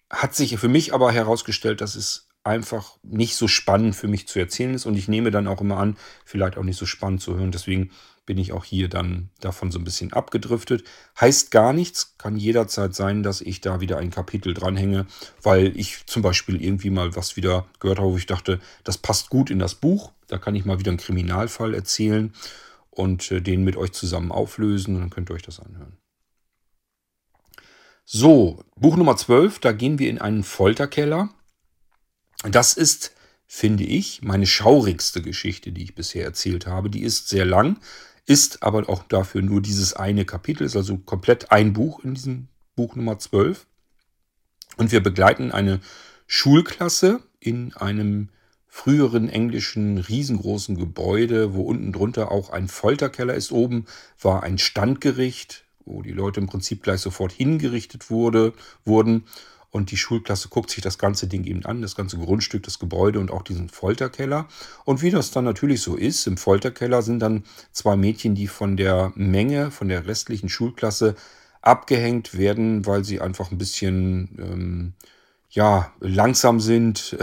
hat 0.10 0.36
sich 0.36 0.58
für 0.58 0.68
mich 0.68 0.94
aber 0.94 1.12
herausgestellt, 1.12 1.82
dass 1.82 1.96
es 1.96 2.28
einfach 2.44 2.98
nicht 3.04 3.36
so 3.36 3.48
spannend 3.48 3.96
für 3.96 4.08
mich 4.08 4.28
zu 4.28 4.40
erzählen 4.40 4.74
ist 4.74 4.86
und 4.86 4.98
ich 4.98 5.08
nehme 5.08 5.32
dann 5.32 5.48
auch 5.48 5.62
immer 5.62 5.78
an, 5.78 5.98
vielleicht 6.26 6.58
auch 6.58 6.64
nicht 6.64 6.78
so 6.78 6.86
spannend 6.86 7.22
zu 7.22 7.36
hören. 7.36 7.52
Deswegen 7.52 7.92
bin 8.26 8.38
ich 8.38 8.54
auch 8.54 8.64
hier 8.64 8.88
dann 8.88 9.30
davon 9.40 9.72
so 9.72 9.80
ein 9.80 9.84
bisschen 9.84 10.14
abgedriftet. 10.14 10.84
Heißt 11.20 11.52
gar 11.52 11.74
nichts, 11.74 12.18
kann 12.18 12.38
jederzeit 12.38 12.94
sein, 12.94 13.24
dass 13.24 13.42
ich 13.42 13.62
da 13.62 13.82
wieder 13.82 13.98
ein 13.98 14.12
Kapitel 14.12 14.54
dranhänge, 14.54 15.08
weil 15.42 15.78
ich 15.78 16.06
zum 16.06 16.22
Beispiel 16.22 16.62
irgendwie 16.62 16.92
mal 16.92 17.16
was 17.16 17.36
wieder 17.36 17.68
gehört 17.80 18.00
habe, 18.00 18.12
wo 18.12 18.18
ich 18.18 18.28
dachte, 18.28 18.60
das 18.84 18.98
passt 18.98 19.30
gut 19.30 19.50
in 19.50 19.60
das 19.60 19.76
Buch. 19.76 20.12
Da 20.28 20.38
kann 20.38 20.56
ich 20.56 20.66
mal 20.66 20.80
wieder 20.80 20.92
einen 20.92 20.98
Kriminalfall 20.98 21.74
erzählen 21.74 22.34
und 22.90 23.32
äh, 23.32 23.42
den 23.42 23.64
mit 23.64 23.76
euch 23.76 23.92
zusammen 23.92 24.32
auflösen 24.32 24.96
und 24.96 25.02
dann 25.02 25.10
könnt 25.10 25.30
ihr 25.30 25.34
euch 25.34 25.42
das 25.42 25.60
anhören. 25.60 25.98
So, 28.06 28.64
Buch 28.76 28.98
Nummer 28.98 29.16
12, 29.16 29.60
da 29.60 29.72
gehen 29.72 29.98
wir 29.98 30.10
in 30.10 30.20
einen 30.20 30.44
Folterkeller. 30.44 31.30
Das 32.44 32.74
ist, 32.74 33.14
finde 33.48 33.84
ich, 33.84 34.22
meine 34.22 34.46
schaurigste 34.46 35.22
Geschichte, 35.22 35.72
die 35.72 35.84
ich 35.84 35.96
bisher 35.96 36.26
erzählt 36.26 36.68
habe. 36.68 36.90
Die 36.90 37.04
ist 37.04 37.30
sehr 37.30 37.46
lang, 37.46 37.80
ist 38.32 38.64
aber 38.64 38.88
auch 38.88 39.04
dafür 39.04 39.42
nur 39.42 39.62
dieses 39.62 39.94
eine 39.94 40.24
Kapitel, 40.24 40.64
ist 40.64 40.78
also 40.78 40.98
komplett 40.98 41.52
ein 41.52 41.74
Buch 41.74 42.00
in 42.02 42.14
diesem 42.14 42.48
Buch 42.78 42.96
Nummer 42.96 43.20
12. 43.20 43.68
Und 44.78 44.94
wir 44.94 45.04
begleiten 45.04 45.52
eine 45.52 45.82
Schulklasse 46.28 47.22
in 47.42 47.74
einem 47.74 48.30
früheren 48.68 49.28
englischen 49.28 49.98
riesengroßen 49.98 50.78
Gebäude, 50.78 51.54
wo 51.54 51.64
unten 51.64 51.92
drunter 51.92 52.32
auch 52.32 52.52
ein 52.52 52.70
Folterkeller 52.70 53.34
ist. 53.34 53.52
Oben 53.52 53.86
war 54.22 54.44
ein 54.44 54.58
Standgericht, 54.58 55.66
wo 55.84 56.02
die 56.02 56.14
Leute 56.14 56.40
im 56.40 56.48
Prinzip 56.48 56.84
gleich 56.84 57.02
sofort 57.02 57.34
hingerichtet 57.34 58.10
wurde, 58.10 58.54
wurden. 58.86 59.26
Und 59.72 59.90
die 59.92 59.98
Schulklasse 59.98 60.50
guckt 60.50 60.70
sich 60.70 60.84
das 60.84 60.98
ganze 60.98 61.28
Ding 61.28 61.46
eben 61.46 61.66
an, 61.66 61.82
das 61.82 61.96
ganze 61.96 62.18
Grundstück, 62.18 62.64
das 62.64 62.78
Gebäude 62.78 63.20
und 63.20 63.32
auch 63.32 63.42
diesen 63.42 63.70
Folterkeller. 63.70 64.48
Und 64.84 65.02
wie 65.02 65.12
das 65.12 65.32
dann 65.32 65.46
natürlich 65.46 65.82
so 65.82 65.96
ist, 65.96 66.28
im 66.28 66.38
Folterkeller 66.38 67.02
sind 67.02 67.20
dann 67.20 67.46
zwei 67.72 67.96
Mädchen, 67.96 68.36
die 68.36 68.48
von 68.48 68.76
der 68.76 69.14
Menge, 69.16 69.72
von 69.72 69.88
der 69.88 70.06
restlichen 70.06 70.50
Schulklasse 70.50 71.16
abgehängt 71.62 72.38
werden, 72.38 72.86
weil 72.86 73.06
sie 73.06 73.22
einfach 73.22 73.52
ein 73.52 73.58
bisschen 73.58 74.30
ähm, 74.40 74.94
ja, 75.50 75.94
langsam 76.00 76.60
sind, 76.60 77.18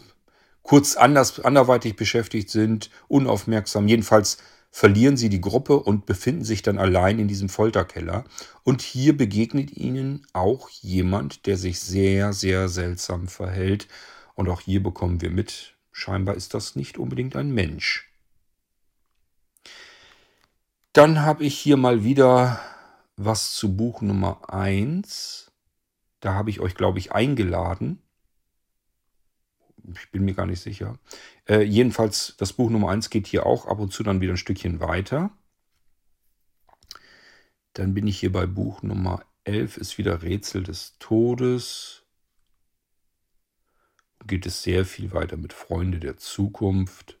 kurz 0.62 0.96
anders, 0.96 1.40
anderweitig 1.40 1.96
beschäftigt 1.96 2.48
sind, 2.48 2.90
unaufmerksam. 3.08 3.86
Jedenfalls 3.86 4.38
verlieren 4.72 5.18
sie 5.18 5.28
die 5.28 5.42
Gruppe 5.42 5.78
und 5.78 6.06
befinden 6.06 6.44
sich 6.44 6.62
dann 6.62 6.78
allein 6.78 7.18
in 7.18 7.28
diesem 7.28 7.50
Folterkeller. 7.50 8.24
Und 8.64 8.80
hier 8.80 9.14
begegnet 9.14 9.76
ihnen 9.76 10.26
auch 10.32 10.70
jemand, 10.70 11.46
der 11.46 11.58
sich 11.58 11.78
sehr, 11.78 12.32
sehr 12.32 12.68
seltsam 12.68 13.28
verhält. 13.28 13.86
Und 14.34 14.48
auch 14.48 14.62
hier 14.62 14.82
bekommen 14.82 15.20
wir 15.20 15.30
mit, 15.30 15.76
scheinbar 15.92 16.36
ist 16.36 16.54
das 16.54 16.74
nicht 16.74 16.96
unbedingt 16.96 17.36
ein 17.36 17.52
Mensch. 17.52 18.10
Dann 20.94 21.20
habe 21.20 21.44
ich 21.44 21.58
hier 21.58 21.76
mal 21.76 22.02
wieder 22.02 22.58
was 23.16 23.54
zu 23.54 23.76
Buch 23.76 24.00
Nummer 24.00 24.52
1. 24.52 25.52
Da 26.20 26.32
habe 26.32 26.48
ich 26.48 26.60
euch, 26.60 26.74
glaube 26.74 26.98
ich, 26.98 27.12
eingeladen. 27.12 28.00
Ich 29.84 30.10
bin 30.10 30.24
mir 30.24 30.34
gar 30.34 30.46
nicht 30.46 30.60
sicher. 30.60 30.98
Äh, 31.48 31.62
jedenfalls, 31.62 32.34
das 32.38 32.52
Buch 32.52 32.70
Nummer 32.70 32.90
1 32.90 33.10
geht 33.10 33.26
hier 33.26 33.46
auch 33.46 33.66
ab 33.66 33.78
und 33.78 33.92
zu 33.92 34.02
dann 34.02 34.20
wieder 34.20 34.34
ein 34.34 34.38
Stückchen 34.38 34.80
weiter. 34.80 35.30
Dann 37.72 37.94
bin 37.94 38.06
ich 38.06 38.20
hier 38.20 38.32
bei 38.32 38.46
Buch 38.46 38.82
Nummer 38.82 39.24
11, 39.44 39.78
ist 39.78 39.98
wieder 39.98 40.22
Rätsel 40.22 40.62
des 40.62 40.98
Todes. 40.98 42.02
Geht 44.26 44.46
es 44.46 44.62
sehr 44.62 44.84
viel 44.84 45.12
weiter 45.12 45.36
mit 45.36 45.52
Freunde 45.52 45.98
der 45.98 46.16
Zukunft. 46.16 47.18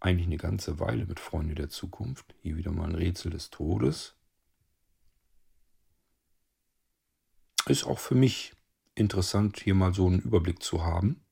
Eigentlich 0.00 0.26
eine 0.26 0.38
ganze 0.38 0.78
Weile 0.80 1.04
mit 1.04 1.20
Freunde 1.20 1.54
der 1.54 1.68
Zukunft. 1.68 2.34
Hier 2.40 2.56
wieder 2.56 2.72
mal 2.72 2.88
ein 2.88 2.94
Rätsel 2.94 3.30
des 3.30 3.50
Todes. 3.50 4.14
Ist 7.66 7.84
auch 7.84 7.98
für 7.98 8.14
mich 8.14 8.54
interessant, 8.94 9.60
hier 9.60 9.74
mal 9.74 9.94
so 9.94 10.06
einen 10.06 10.20
Überblick 10.20 10.62
zu 10.62 10.84
haben, 10.84 11.22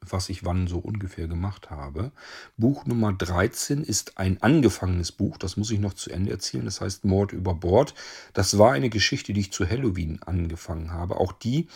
was 0.00 0.28
ich 0.28 0.44
wann 0.44 0.66
so 0.66 0.78
ungefähr 0.78 1.26
gemacht 1.28 1.70
habe. 1.70 2.12
Buch 2.56 2.86
Nummer 2.86 3.12
13 3.12 3.82
ist 3.82 4.18
ein 4.18 4.42
angefangenes 4.42 5.12
Buch, 5.12 5.38
das 5.38 5.56
muss 5.56 5.70
ich 5.70 5.80
noch 5.80 5.94
zu 5.94 6.10
Ende 6.10 6.30
erzählen, 6.30 6.64
das 6.64 6.80
heißt 6.80 7.04
Mord 7.04 7.32
über 7.32 7.54
Bord. 7.54 7.94
Das 8.32 8.58
war 8.58 8.72
eine 8.72 8.90
Geschichte, 8.90 9.32
die 9.32 9.40
ich 9.40 9.52
zu 9.52 9.68
Halloween 9.68 10.22
angefangen 10.22 10.92
habe. 10.92 11.16
Auch 11.16 11.32
die 11.32 11.68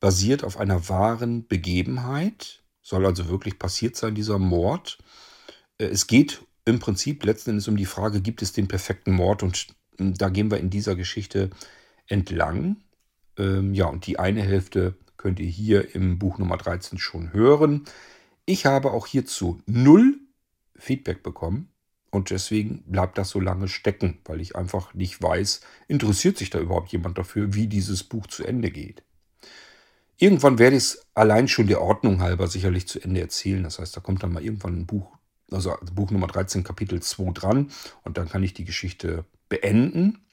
basiert 0.00 0.44
auf 0.44 0.58
einer 0.58 0.88
wahren 0.88 1.46
Begebenheit, 1.46 2.62
soll 2.82 3.06
also 3.06 3.28
wirklich 3.28 3.58
passiert 3.58 3.96
sein, 3.96 4.14
dieser 4.14 4.38
Mord. 4.38 4.98
Äh, 5.78 5.86
es 5.86 6.06
geht 6.06 6.42
im 6.64 6.78
Prinzip 6.78 7.24
letzten 7.24 7.50
Endes 7.50 7.68
um 7.68 7.76
die 7.76 7.86
Frage, 7.86 8.20
gibt 8.20 8.42
es 8.42 8.52
den 8.52 8.68
perfekten 8.68 9.12
Mord? 9.12 9.42
Und 9.42 9.66
hm, 9.98 10.14
da 10.14 10.28
gehen 10.28 10.50
wir 10.50 10.58
in 10.58 10.70
dieser 10.70 10.96
Geschichte 10.96 11.50
entlang. 12.06 12.76
Ähm, 13.38 13.74
ja, 13.74 13.86
und 13.86 14.06
die 14.06 14.18
eine 14.18 14.42
Hälfte 14.42 14.96
könnt 15.16 15.40
ihr 15.40 15.48
hier 15.48 15.94
im 15.94 16.18
Buch 16.18 16.38
Nummer 16.38 16.56
13 16.56 16.98
schon 16.98 17.32
hören. 17.32 17.84
Ich 18.46 18.66
habe 18.66 18.92
auch 18.92 19.06
hierzu 19.06 19.62
null 19.66 20.18
Feedback 20.76 21.22
bekommen 21.22 21.70
und 22.10 22.30
deswegen 22.30 22.82
bleibt 22.86 23.18
das 23.18 23.30
so 23.30 23.40
lange 23.40 23.68
stecken, 23.68 24.18
weil 24.24 24.40
ich 24.40 24.54
einfach 24.54 24.94
nicht 24.94 25.22
weiß, 25.22 25.62
interessiert 25.88 26.38
sich 26.38 26.50
da 26.50 26.60
überhaupt 26.60 26.92
jemand 26.92 27.18
dafür, 27.18 27.54
wie 27.54 27.66
dieses 27.66 28.04
Buch 28.04 28.26
zu 28.26 28.44
Ende 28.44 28.70
geht. 28.70 29.02
Irgendwann 30.16 30.58
werde 30.58 30.76
ich 30.76 30.84
es 30.84 31.06
allein 31.14 31.48
schon 31.48 31.66
der 31.66 31.80
Ordnung 31.80 32.20
halber 32.20 32.46
sicherlich 32.46 32.86
zu 32.86 33.00
Ende 33.00 33.20
erzählen. 33.20 33.64
Das 33.64 33.78
heißt, 33.78 33.96
da 33.96 34.00
kommt 34.00 34.22
dann 34.22 34.32
mal 34.32 34.44
irgendwann 34.44 34.80
ein 34.80 34.86
Buch, 34.86 35.16
also 35.50 35.74
Buch 35.92 36.10
Nummer 36.10 36.28
13, 36.28 36.62
Kapitel 36.62 37.02
2 37.02 37.32
dran 37.32 37.70
und 38.04 38.16
dann 38.16 38.28
kann 38.28 38.42
ich 38.42 38.54
die 38.54 38.64
Geschichte 38.64 39.24
beenden. 39.48 40.23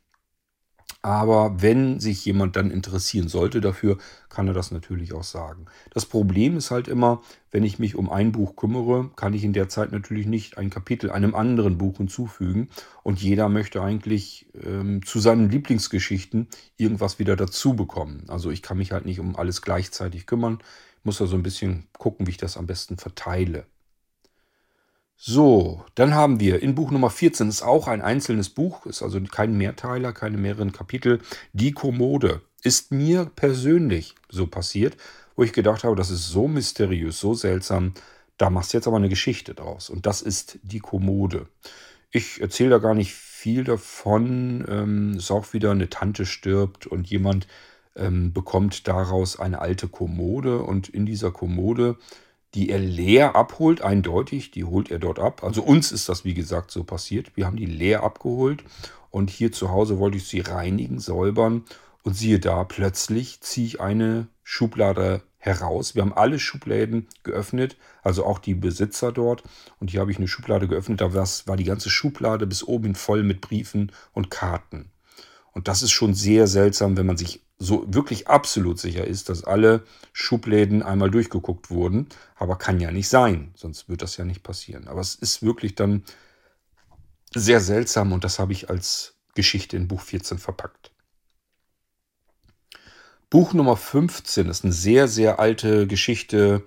Aber 1.03 1.61
wenn 1.61 1.99
sich 1.99 2.23
jemand 2.25 2.55
dann 2.55 2.69
interessieren 2.69 3.27
sollte 3.27 3.59
dafür, 3.59 3.97
kann 4.29 4.47
er 4.47 4.53
das 4.53 4.69
natürlich 4.71 5.13
auch 5.13 5.23
sagen. 5.23 5.65
Das 5.89 6.05
Problem 6.05 6.57
ist 6.57 6.69
halt 6.69 6.87
immer, 6.87 7.21
wenn 7.49 7.63
ich 7.63 7.79
mich 7.79 7.95
um 7.95 8.11
ein 8.11 8.31
Buch 8.31 8.55
kümmere, 8.55 9.09
kann 9.15 9.33
ich 9.33 9.43
in 9.43 9.53
der 9.53 9.67
Zeit 9.67 9.91
natürlich 9.91 10.27
nicht 10.27 10.59
ein 10.59 10.69
Kapitel 10.69 11.09
einem 11.09 11.33
anderen 11.33 11.79
Buch 11.79 11.97
hinzufügen. 11.97 12.69
Und 13.01 13.19
jeder 13.19 13.49
möchte 13.49 13.81
eigentlich 13.81 14.47
ähm, 14.63 15.03
zu 15.03 15.19
seinen 15.19 15.49
Lieblingsgeschichten 15.49 16.47
irgendwas 16.77 17.17
wieder 17.17 17.35
dazu 17.35 17.73
bekommen. 17.75 18.25
Also 18.27 18.51
ich 18.51 18.61
kann 18.61 18.77
mich 18.77 18.91
halt 18.91 19.05
nicht 19.05 19.19
um 19.19 19.35
alles 19.35 19.63
gleichzeitig 19.63 20.27
kümmern. 20.27 20.59
Ich 20.99 21.05
muss 21.05 21.17
da 21.17 21.25
so 21.25 21.35
ein 21.35 21.43
bisschen 21.43 21.87
gucken, 21.97 22.27
wie 22.27 22.31
ich 22.31 22.37
das 22.37 22.57
am 22.57 22.67
besten 22.67 22.97
verteile. 22.97 23.65
So, 25.23 25.85
dann 25.93 26.15
haben 26.15 26.39
wir 26.39 26.63
in 26.63 26.73
Buch 26.73 26.89
Nummer 26.89 27.11
14, 27.11 27.47
ist 27.47 27.61
auch 27.61 27.87
ein 27.87 28.01
einzelnes 28.01 28.49
Buch, 28.49 28.87
ist 28.87 29.03
also 29.03 29.21
kein 29.21 29.55
Mehrteiler, 29.55 30.13
keine 30.13 30.37
mehreren 30.37 30.71
Kapitel. 30.71 31.19
Die 31.53 31.73
Kommode 31.73 32.41
ist 32.63 32.91
mir 32.91 33.25
persönlich 33.35 34.15
so 34.29 34.47
passiert, 34.47 34.97
wo 35.35 35.43
ich 35.43 35.53
gedacht 35.53 35.83
habe, 35.83 35.95
das 35.95 36.09
ist 36.09 36.29
so 36.29 36.47
mysteriös, 36.47 37.19
so 37.19 37.35
seltsam, 37.35 37.93
da 38.39 38.49
machst 38.49 38.73
du 38.73 38.77
jetzt 38.77 38.87
aber 38.87 38.97
eine 38.97 39.09
Geschichte 39.09 39.53
draus. 39.53 39.91
Und 39.91 40.07
das 40.07 40.23
ist 40.23 40.57
die 40.63 40.79
Kommode. 40.79 41.45
Ich 42.09 42.41
erzähle 42.41 42.71
da 42.71 42.77
gar 42.79 42.95
nicht 42.95 43.13
viel 43.13 43.63
davon 43.63 44.65
ähm, 44.67 45.13
ist 45.17 45.29
auch 45.29 45.53
wieder 45.53 45.69
eine 45.69 45.91
Tante 45.91 46.25
stirbt 46.25 46.87
und 46.87 47.07
jemand 47.07 47.45
ähm, 47.95 48.33
bekommt 48.33 48.87
daraus 48.87 49.39
eine 49.39 49.59
alte 49.59 49.87
Kommode 49.87 50.63
und 50.63 50.89
in 50.89 51.05
dieser 51.05 51.29
Kommode, 51.29 51.97
die 52.53 52.69
er 52.69 52.79
leer 52.79 53.35
abholt, 53.35 53.81
eindeutig, 53.81 54.51
die 54.51 54.65
holt 54.65 54.91
er 54.91 54.99
dort 54.99 55.19
ab. 55.19 55.43
Also 55.43 55.63
uns 55.63 55.91
ist 55.91 56.09
das 56.09 56.25
wie 56.25 56.33
gesagt 56.33 56.71
so 56.71 56.83
passiert. 56.83 57.35
Wir 57.35 57.45
haben 57.45 57.57
die 57.57 57.65
leer 57.65 58.03
abgeholt 58.03 58.63
und 59.09 59.29
hier 59.29 59.51
zu 59.51 59.69
Hause 59.69 59.99
wollte 59.99 60.17
ich 60.17 60.27
sie 60.27 60.41
reinigen, 60.41 60.99
säubern 60.99 61.63
und 62.03 62.13
siehe 62.13 62.39
da, 62.39 62.63
plötzlich 62.63 63.41
ziehe 63.41 63.67
ich 63.67 63.81
eine 63.81 64.27
Schublade 64.43 65.21
heraus. 65.37 65.95
Wir 65.95 66.03
haben 66.03 66.13
alle 66.13 66.39
Schubläden 66.39 67.07
geöffnet, 67.23 67.77
also 68.03 68.25
auch 68.25 68.39
die 68.39 68.53
Besitzer 68.53 69.11
dort. 69.11 69.43
Und 69.79 69.89
hier 69.89 70.01
habe 70.01 70.11
ich 70.11 70.17
eine 70.17 70.27
Schublade 70.27 70.67
geöffnet, 70.67 71.01
da 71.01 71.13
war 71.13 71.57
die 71.57 71.63
ganze 71.63 71.89
Schublade 71.89 72.45
bis 72.47 72.63
oben 72.63 72.95
voll 72.95 73.23
mit 73.23 73.41
Briefen 73.41 73.91
und 74.13 74.29
Karten. 74.29 74.91
Und 75.53 75.67
das 75.67 75.81
ist 75.81 75.91
schon 75.91 76.13
sehr 76.13 76.47
seltsam, 76.47 76.95
wenn 76.95 77.05
man 77.05 77.17
sich 77.17 77.41
so 77.61 77.85
wirklich 77.87 78.27
absolut 78.27 78.79
sicher 78.79 79.05
ist, 79.05 79.29
dass 79.29 79.43
alle 79.43 79.83
Schubläden 80.13 80.81
einmal 80.81 81.11
durchgeguckt 81.11 81.69
wurden. 81.69 82.07
Aber 82.35 82.57
kann 82.57 82.79
ja 82.79 82.91
nicht 82.91 83.07
sein, 83.07 83.51
sonst 83.55 83.87
wird 83.87 84.01
das 84.01 84.17
ja 84.17 84.25
nicht 84.25 84.41
passieren. 84.41 84.87
Aber 84.87 84.99
es 84.99 85.13
ist 85.13 85.43
wirklich 85.43 85.75
dann 85.75 86.03
sehr 87.33 87.61
seltsam 87.61 88.11
und 88.13 88.23
das 88.23 88.39
habe 88.39 88.51
ich 88.51 88.69
als 88.69 89.13
Geschichte 89.35 89.77
in 89.77 89.87
Buch 89.87 90.01
14 90.01 90.39
verpackt. 90.39 90.91
Buch 93.29 93.53
Nummer 93.53 93.77
15 93.77 94.49
ist 94.49 94.63
eine 94.65 94.73
sehr, 94.73 95.07
sehr 95.07 95.39
alte 95.39 95.87
Geschichte. 95.87 96.65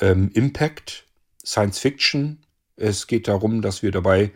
Ähm, 0.00 0.30
Impact, 0.32 1.04
Science 1.44 1.80
Fiction. 1.80 2.38
Es 2.76 3.08
geht 3.08 3.26
darum, 3.26 3.60
dass 3.60 3.82
wir 3.82 3.90
dabei 3.90 4.30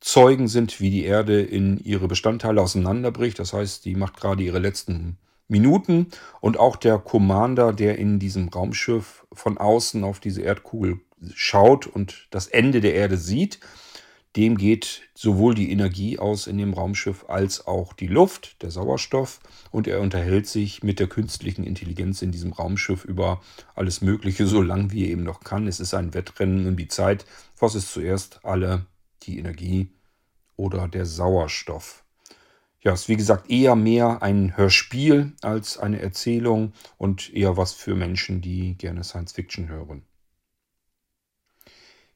Zeugen 0.00 0.46
sind, 0.48 0.80
wie 0.80 0.90
die 0.90 1.04
Erde 1.04 1.40
in 1.40 1.78
ihre 1.78 2.06
Bestandteile 2.08 2.60
auseinanderbricht. 2.60 3.38
Das 3.38 3.54
heißt, 3.54 3.86
die 3.86 3.94
macht 3.94 4.18
gerade 4.18 4.42
ihre 4.42 4.58
letzten 4.58 5.16
Minuten. 5.48 6.08
Und 6.40 6.58
auch 6.58 6.76
der 6.76 6.98
Commander, 6.98 7.72
der 7.72 7.98
in 7.98 8.18
diesem 8.18 8.48
Raumschiff 8.48 9.26
von 9.32 9.58
außen 9.58 10.04
auf 10.04 10.20
diese 10.20 10.42
Erdkugel 10.42 11.00
schaut 11.34 11.86
und 11.86 12.28
das 12.30 12.46
Ende 12.46 12.80
der 12.80 12.94
Erde 12.94 13.16
sieht, 13.16 13.60
dem 14.36 14.58
geht 14.58 15.08
sowohl 15.14 15.54
die 15.54 15.72
Energie 15.72 16.18
aus 16.18 16.46
in 16.46 16.58
dem 16.58 16.74
Raumschiff 16.74 17.24
als 17.28 17.66
auch 17.66 17.94
die 17.94 18.06
Luft, 18.06 18.62
der 18.62 18.70
Sauerstoff. 18.70 19.40
Und 19.70 19.88
er 19.88 20.02
unterhält 20.02 20.46
sich 20.46 20.82
mit 20.82 21.00
der 21.00 21.06
künstlichen 21.06 21.64
Intelligenz 21.64 22.20
in 22.20 22.32
diesem 22.32 22.52
Raumschiff 22.52 23.06
über 23.06 23.40
alles 23.74 24.02
Mögliche, 24.02 24.46
so 24.46 24.60
lange 24.60 24.92
wie 24.92 25.04
er 25.04 25.10
eben 25.10 25.22
noch 25.22 25.40
kann. 25.40 25.66
Es 25.66 25.80
ist 25.80 25.94
ein 25.94 26.12
Wettrennen 26.12 26.66
um 26.66 26.76
die 26.76 26.88
Zeit. 26.88 27.24
Was 27.58 27.74
ist 27.74 27.90
zuerst 27.92 28.40
alle? 28.44 28.84
Die 29.22 29.38
Energie 29.38 29.88
oder 30.56 30.86
der 30.86 31.06
Sauerstoff? 31.06 32.05
Ja, 32.80 32.92
ist 32.92 33.08
wie 33.08 33.16
gesagt 33.16 33.50
eher 33.50 33.74
mehr 33.74 34.22
ein 34.22 34.56
Hörspiel 34.56 35.32
als 35.42 35.78
eine 35.78 36.00
Erzählung 36.00 36.72
und 36.98 37.34
eher 37.34 37.56
was 37.56 37.72
für 37.72 37.94
Menschen, 37.94 38.40
die 38.40 38.76
gerne 38.76 39.02
Science 39.02 39.32
Fiction 39.32 39.68
hören. 39.68 40.02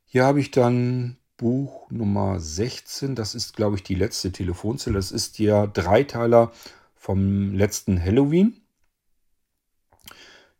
Hier 0.05 0.25
habe 0.25 0.41
ich 0.41 0.51
dann 0.51 1.17
Buch 1.37 1.91
Nummer 1.91 2.39
16. 2.39 3.15
Das 3.15 3.35
ist, 3.35 3.57
glaube 3.57 3.77
ich, 3.77 3.83
die 3.83 3.95
letzte 3.95 4.31
Telefonzelle. 4.31 4.97
Das 4.97 5.11
ist 5.11 5.39
der 5.39 5.67
Dreiteiler 5.67 6.53
vom 6.95 7.55
letzten 7.55 8.03
Halloween. 8.03 8.61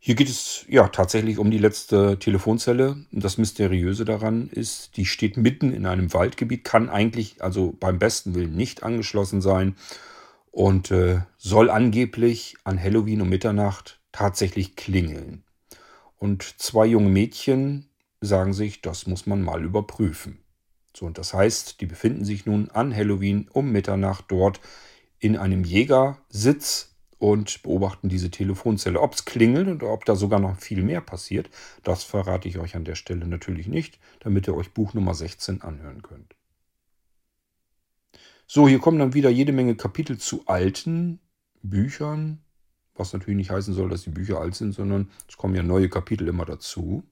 Hier 0.03 0.15
geht 0.15 0.29
es 0.29 0.65
ja 0.67 0.87
tatsächlich 0.87 1.37
um 1.37 1.51
die 1.51 1.59
letzte 1.59 2.17
Telefonzelle. 2.17 3.05
Das 3.11 3.37
Mysteriöse 3.37 4.03
daran 4.03 4.49
ist, 4.49 4.97
die 4.97 5.05
steht 5.05 5.37
mitten 5.37 5.71
in 5.71 5.85
einem 5.85 6.11
Waldgebiet, 6.11 6.63
kann 6.63 6.89
eigentlich, 6.89 7.43
also 7.43 7.75
beim 7.79 7.99
besten 7.99 8.33
Willen, 8.33 8.55
nicht 8.55 8.81
angeschlossen 8.81 9.41
sein 9.41 9.75
und 10.49 10.89
äh, 10.89 11.19
soll 11.37 11.69
angeblich 11.69 12.55
an 12.63 12.81
Halloween 12.81 13.21
um 13.21 13.29
Mitternacht 13.29 13.99
tatsächlich 14.11 14.75
klingeln. 14.75 15.43
Und 16.17 16.59
zwei 16.59 16.87
junge 16.87 17.09
Mädchen 17.09 17.87
sagen 18.21 18.53
sich, 18.53 18.81
das 18.81 19.05
muss 19.05 19.27
man 19.27 19.43
mal 19.43 19.63
überprüfen. 19.63 20.39
So, 20.97 21.05
und 21.05 21.19
das 21.19 21.35
heißt, 21.35 21.79
die 21.79 21.85
befinden 21.85 22.25
sich 22.25 22.47
nun 22.47 22.71
an 22.71 22.95
Halloween 22.95 23.47
um 23.53 23.71
Mitternacht 23.71 24.25
dort 24.29 24.61
in 25.19 25.37
einem 25.37 25.63
Jägersitz 25.63 26.90
und 27.21 27.61
beobachten 27.61 28.09
diese 28.09 28.31
Telefonzelle. 28.31 28.99
Ob 28.99 29.13
es 29.13 29.25
klingelt 29.25 29.67
und 29.67 29.83
ob 29.83 30.05
da 30.05 30.15
sogar 30.15 30.39
noch 30.39 30.57
viel 30.57 30.81
mehr 30.81 31.01
passiert, 31.01 31.51
das 31.83 32.03
verrate 32.03 32.47
ich 32.49 32.57
euch 32.57 32.75
an 32.75 32.83
der 32.83 32.95
Stelle 32.95 33.27
natürlich 33.27 33.67
nicht, 33.67 33.99
damit 34.21 34.47
ihr 34.47 34.55
euch 34.55 34.73
Buch 34.73 34.95
Nummer 34.95 35.13
16 35.13 35.61
anhören 35.61 36.01
könnt. 36.01 36.33
So, 38.47 38.67
hier 38.67 38.79
kommen 38.79 38.97
dann 38.97 39.13
wieder 39.13 39.29
jede 39.29 39.51
Menge 39.51 39.75
Kapitel 39.75 40.17
zu 40.17 40.47
alten 40.47 41.19
Büchern, 41.61 42.39
was 42.95 43.13
natürlich 43.13 43.37
nicht 43.37 43.51
heißen 43.51 43.75
soll, 43.75 43.89
dass 43.89 44.01
die 44.01 44.09
Bücher 44.09 44.39
alt 44.39 44.55
sind, 44.55 44.73
sondern 44.73 45.11
es 45.29 45.37
kommen 45.37 45.53
ja 45.53 45.61
neue 45.61 45.89
Kapitel 45.89 46.27
immer 46.27 46.45
dazu. 46.45 47.03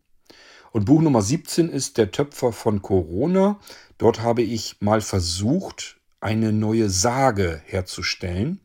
Und 0.71 0.85
Buch 0.85 1.01
Nummer 1.01 1.21
17 1.21 1.69
ist 1.69 1.99
Der 1.99 2.09
Töpfer 2.09 2.51
von 2.51 2.81
Corona. 2.81 3.59
Dort 3.99 4.21
habe 4.21 4.41
ich 4.41 4.81
mal 4.81 5.01
versucht, 5.01 5.99
eine 6.19 6.51
neue 6.51 6.89
Sage 6.89 7.61
herzustellen. 7.65 8.59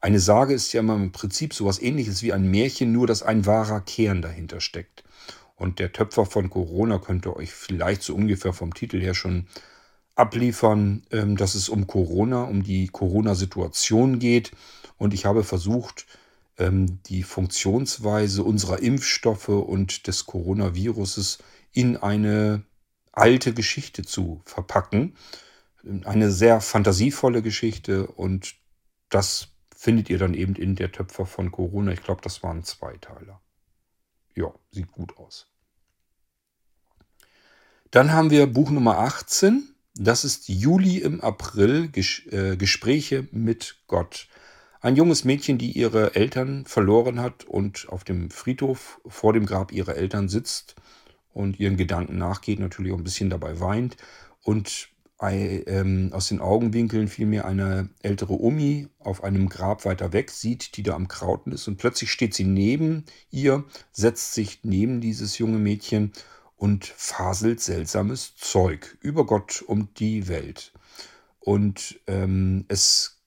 Eine 0.00 0.18
Sage 0.18 0.54
ist 0.54 0.72
ja 0.72 0.80
immer 0.80 0.96
im 0.96 1.12
Prinzip 1.12 1.52
sowas 1.52 1.80
ähnliches 1.80 2.22
wie 2.22 2.32
ein 2.32 2.50
Märchen, 2.50 2.90
nur 2.92 3.06
dass 3.06 3.22
ein 3.22 3.44
wahrer 3.44 3.82
Kern 3.82 4.22
dahinter 4.22 4.60
steckt. 4.60 5.04
Und 5.56 5.78
der 5.78 5.92
Töpfer 5.92 6.24
von 6.24 6.48
Corona 6.48 6.98
könnte 6.98 7.36
euch 7.36 7.52
vielleicht 7.52 8.02
so 8.02 8.14
ungefähr 8.14 8.54
vom 8.54 8.72
Titel 8.72 8.98
her 8.98 9.12
schon 9.12 9.46
abliefern, 10.14 11.02
ähm, 11.10 11.36
dass 11.36 11.54
es 11.54 11.68
um 11.68 11.86
Corona, 11.86 12.44
um 12.44 12.62
die 12.62 12.88
Corona-Situation 12.88 14.18
geht. 14.18 14.52
Und 14.96 15.12
ich 15.12 15.26
habe 15.26 15.44
versucht, 15.44 16.06
ähm, 16.56 17.02
die 17.06 17.22
Funktionsweise 17.22 18.42
unserer 18.42 18.80
Impfstoffe 18.80 19.48
und 19.48 20.06
des 20.06 20.24
Coronaviruses 20.24 21.38
in 21.72 21.98
eine 21.98 22.62
alte 23.12 23.52
Geschichte 23.52 24.02
zu 24.02 24.40
verpacken. 24.46 25.14
Eine 26.04 26.30
sehr 26.30 26.60
fantasievolle 26.60 27.42
Geschichte 27.42 28.06
und 28.06 28.54
das 29.10 29.49
findet 29.80 30.10
ihr 30.10 30.18
dann 30.18 30.34
eben 30.34 30.56
in 30.56 30.74
der 30.76 30.92
Töpfer 30.92 31.24
von 31.24 31.50
Corona. 31.50 31.92
Ich 31.92 32.02
glaube, 32.02 32.20
das 32.20 32.42
waren 32.42 32.64
Zweiteiler. 32.64 33.40
Ja, 34.34 34.52
sieht 34.72 34.92
gut 34.92 35.16
aus. 35.16 35.46
Dann 37.90 38.12
haben 38.12 38.30
wir 38.30 38.46
Buch 38.46 38.70
Nummer 38.70 38.98
18. 38.98 39.74
Das 39.94 40.26
ist 40.26 40.50
Juli 40.50 40.98
im 40.98 41.22
April, 41.22 41.88
Ges 41.88 42.26
äh, 42.26 42.58
Gespräche 42.58 43.26
mit 43.32 43.78
Gott. 43.86 44.28
Ein 44.82 44.96
junges 44.96 45.24
Mädchen, 45.24 45.56
die 45.56 45.72
ihre 45.72 46.14
Eltern 46.14 46.66
verloren 46.66 47.18
hat 47.18 47.44
und 47.44 47.88
auf 47.88 48.04
dem 48.04 48.30
Friedhof 48.30 49.00
vor 49.06 49.32
dem 49.32 49.46
Grab 49.46 49.72
ihrer 49.72 49.96
Eltern 49.96 50.28
sitzt 50.28 50.74
und 51.32 51.58
ihren 51.58 51.78
Gedanken 51.78 52.18
nachgeht, 52.18 52.60
natürlich 52.60 52.92
auch 52.92 52.98
ein 52.98 53.04
bisschen 53.04 53.30
dabei 53.30 53.60
weint 53.60 53.96
und 54.42 54.89
aus 55.20 56.28
den 56.28 56.40
Augenwinkeln 56.40 57.08
vielmehr 57.08 57.44
eine 57.44 57.90
ältere 58.02 58.40
Omi 58.40 58.88
auf 58.98 59.22
einem 59.22 59.50
Grab 59.50 59.84
weiter 59.84 60.14
weg 60.14 60.30
sieht, 60.30 60.78
die 60.78 60.82
da 60.82 60.94
am 60.94 61.08
Krauten 61.08 61.52
ist 61.52 61.68
und 61.68 61.76
plötzlich 61.76 62.10
steht 62.10 62.32
sie 62.32 62.44
neben 62.44 63.04
ihr, 63.30 63.64
setzt 63.92 64.32
sich 64.32 64.60
neben 64.62 65.02
dieses 65.02 65.36
junge 65.36 65.58
Mädchen 65.58 66.12
und 66.56 66.86
faselt 66.86 67.60
seltsames 67.60 68.34
Zeug 68.36 68.96
über 69.00 69.26
Gott 69.26 69.60
und 69.60 70.00
die 70.00 70.26
Welt. 70.26 70.72
Und 71.38 72.00
ähm, 72.06 72.64
es 72.68 73.20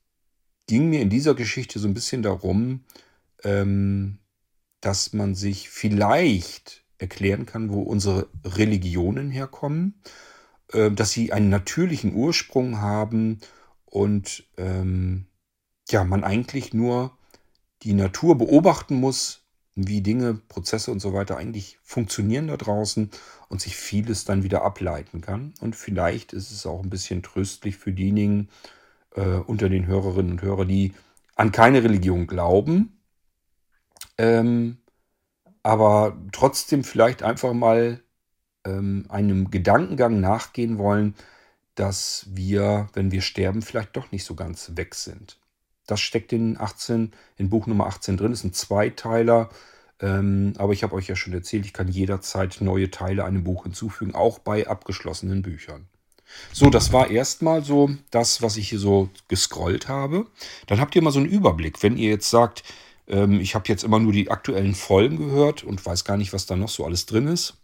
ging 0.67 0.89
mir 0.89 1.01
in 1.01 1.09
dieser 1.09 1.35
Geschichte 1.35 1.77
so 1.77 1.87
ein 1.87 1.93
bisschen 1.93 2.23
darum, 2.23 2.85
ähm, 3.43 4.17
dass 4.81 5.13
man 5.13 5.35
sich 5.35 5.69
vielleicht 5.69 6.83
erklären 6.97 7.45
kann, 7.45 7.71
wo 7.71 7.81
unsere 7.81 8.29
Religionen 8.43 9.29
herkommen, 9.29 10.01
äh, 10.71 10.91
dass 10.91 11.11
sie 11.11 11.31
einen 11.33 11.49
natürlichen 11.49 12.15
Ursprung 12.15 12.79
haben 12.79 13.39
und 13.85 14.45
ähm, 14.57 15.25
ja, 15.89 16.03
man 16.03 16.23
eigentlich 16.23 16.73
nur 16.73 17.17
die 17.83 17.93
Natur 17.93 18.37
beobachten 18.37 18.95
muss, 18.95 19.41
wie 19.75 20.01
Dinge, 20.01 20.35
Prozesse 20.35 20.91
und 20.91 20.99
so 20.99 21.13
weiter 21.13 21.37
eigentlich 21.37 21.79
funktionieren 21.81 22.47
da 22.47 22.57
draußen 22.57 23.09
und 23.49 23.61
sich 23.61 23.75
vieles 23.75 24.23
dann 24.23 24.43
wieder 24.43 24.63
ableiten 24.63 25.21
kann. 25.21 25.53
Und 25.61 25.75
vielleicht 25.75 26.33
ist 26.33 26.51
es 26.51 26.65
auch 26.65 26.83
ein 26.83 26.89
bisschen 26.89 27.23
tröstlich 27.23 27.77
für 27.77 27.91
diejenigen, 27.91 28.49
äh, 29.15 29.21
unter 29.21 29.69
den 29.69 29.87
Hörerinnen 29.87 30.33
und 30.33 30.41
Hörern, 30.41 30.67
die 30.67 30.93
an 31.35 31.51
keine 31.51 31.83
Religion 31.83 32.27
glauben, 32.27 32.99
ähm, 34.17 34.77
aber 35.63 36.17
trotzdem 36.31 36.83
vielleicht 36.83 37.23
einfach 37.23 37.53
mal 37.53 38.02
ähm, 38.65 39.05
einem 39.09 39.51
Gedankengang 39.51 40.19
nachgehen 40.19 40.77
wollen, 40.77 41.15
dass 41.75 42.27
wir, 42.29 42.89
wenn 42.93 43.11
wir 43.11 43.21
sterben, 43.21 43.61
vielleicht 43.61 43.95
doch 43.95 44.11
nicht 44.11 44.25
so 44.25 44.35
ganz 44.35 44.71
weg 44.75 44.95
sind. 44.95 45.37
Das 45.87 45.99
steckt 45.99 46.31
in 46.31 46.59
18, 46.59 47.11
in 47.37 47.49
Buch 47.49 47.67
Nummer 47.67 47.87
18 47.87 48.17
drin, 48.17 48.31
ist 48.31 48.43
ein 48.43 48.53
Zweiteiler. 48.53 49.49
Ähm, 49.99 50.53
aber 50.57 50.73
ich 50.73 50.83
habe 50.83 50.95
euch 50.95 51.07
ja 51.07 51.15
schon 51.15 51.33
erzählt, 51.33 51.65
ich 51.65 51.73
kann 51.73 51.87
jederzeit 51.87 52.57
neue 52.61 52.91
Teile 52.91 53.25
einem 53.25 53.43
Buch 53.43 53.63
hinzufügen, 53.63 54.15
auch 54.15 54.39
bei 54.39 54.67
abgeschlossenen 54.67 55.41
Büchern. 55.41 55.87
So, 56.51 56.69
das 56.69 56.91
war 56.93 57.09
erstmal 57.09 57.63
so 57.63 57.91
das, 58.11 58.41
was 58.41 58.57
ich 58.57 58.69
hier 58.69 58.79
so 58.79 59.09
gescrollt 59.27 59.87
habe. 59.87 60.25
Dann 60.67 60.79
habt 60.79 60.95
ihr 60.95 61.01
mal 61.01 61.11
so 61.11 61.19
einen 61.19 61.29
Überblick. 61.29 61.83
Wenn 61.83 61.97
ihr 61.97 62.09
jetzt 62.09 62.29
sagt, 62.29 62.63
ähm, 63.07 63.39
ich 63.39 63.55
habe 63.55 63.65
jetzt 63.67 63.83
immer 63.83 63.99
nur 63.99 64.13
die 64.13 64.31
aktuellen 64.31 64.73
Folgen 64.73 65.17
gehört 65.17 65.63
und 65.63 65.85
weiß 65.85 66.05
gar 66.05 66.17
nicht, 66.17 66.33
was 66.33 66.45
da 66.45 66.55
noch 66.55 66.69
so 66.69 66.85
alles 66.85 67.05
drin 67.05 67.27
ist, 67.27 67.55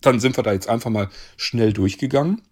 dann 0.00 0.20
sind 0.20 0.36
wir 0.36 0.44
da 0.44 0.52
jetzt 0.52 0.68
einfach 0.68 0.90
mal 0.90 1.08
schnell 1.36 1.72
durchgegangen. 1.72 2.42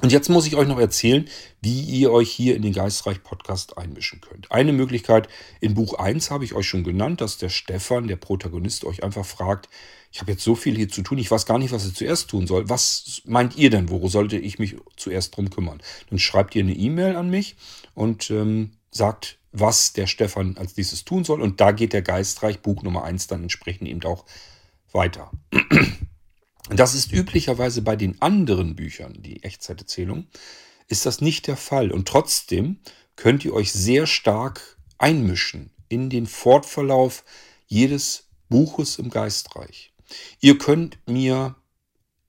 Und 0.00 0.10
jetzt 0.10 0.30
muss 0.30 0.46
ich 0.46 0.56
euch 0.56 0.66
noch 0.66 0.78
erzählen, 0.78 1.28
wie 1.60 1.80
ihr 1.82 2.10
euch 2.10 2.30
hier 2.30 2.56
in 2.56 2.62
den 2.62 2.72
Geistreich 2.72 3.22
Podcast 3.22 3.76
einmischen 3.76 4.20
könnt. 4.20 4.50
Eine 4.50 4.72
Möglichkeit 4.72 5.28
in 5.60 5.74
Buch 5.74 5.94
1 5.94 6.30
habe 6.30 6.44
ich 6.44 6.54
euch 6.54 6.66
schon 6.66 6.82
genannt, 6.82 7.20
dass 7.20 7.36
der 7.36 7.50
Stefan, 7.50 8.08
der 8.08 8.16
Protagonist, 8.16 8.84
euch 8.84 9.04
einfach 9.04 9.26
fragt, 9.26 9.68
ich 10.10 10.20
habe 10.20 10.32
jetzt 10.32 10.42
so 10.42 10.54
viel 10.54 10.76
hier 10.76 10.88
zu 10.88 11.02
tun, 11.02 11.18
ich 11.18 11.30
weiß 11.30 11.46
gar 11.46 11.58
nicht, 11.58 11.72
was 11.72 11.86
ich 11.86 11.94
zuerst 11.94 12.28
tun 12.28 12.46
soll. 12.46 12.68
Was 12.68 13.22
meint 13.26 13.56
ihr 13.56 13.70
denn, 13.70 13.90
worum 13.90 14.08
sollte 14.08 14.38
ich 14.38 14.58
mich 14.58 14.76
zuerst 14.96 15.36
drum 15.36 15.50
kümmern? 15.50 15.80
Dann 16.10 16.18
schreibt 16.18 16.54
ihr 16.56 16.64
eine 16.64 16.74
E-Mail 16.74 17.16
an 17.16 17.30
mich 17.30 17.56
und 17.94 18.30
ähm, 18.30 18.72
sagt, 18.90 19.38
was 19.52 19.92
der 19.92 20.06
Stefan 20.06 20.56
als 20.56 20.74
dieses 20.74 21.04
tun 21.04 21.24
soll. 21.24 21.40
Und 21.40 21.60
da 21.60 21.70
geht 21.72 21.92
der 21.92 22.02
Geistreich 22.02 22.60
Buch 22.60 22.82
Nummer 22.82 23.04
1 23.04 23.26
dann 23.26 23.42
entsprechend 23.42 23.88
eben 23.88 24.02
auch 24.04 24.24
weiter. 24.92 25.30
Das 26.76 26.94
ist 26.94 27.12
üblicherweise 27.12 27.82
bei 27.82 27.96
den 27.96 28.20
anderen 28.20 28.76
Büchern, 28.76 29.14
die 29.18 29.42
Echtzeiterzählung, 29.42 30.26
ist 30.88 31.06
das 31.06 31.20
nicht 31.20 31.46
der 31.46 31.56
Fall. 31.56 31.90
Und 31.92 32.08
trotzdem 32.08 32.78
könnt 33.16 33.44
ihr 33.44 33.54
euch 33.54 33.72
sehr 33.72 34.06
stark 34.06 34.78
einmischen 34.98 35.70
in 35.88 36.10
den 36.10 36.26
Fortverlauf 36.26 37.24
jedes 37.66 38.28
Buches 38.48 38.98
im 38.98 39.10
Geistreich. 39.10 39.92
Ihr 40.40 40.58
könnt 40.58 40.98
mir 41.06 41.56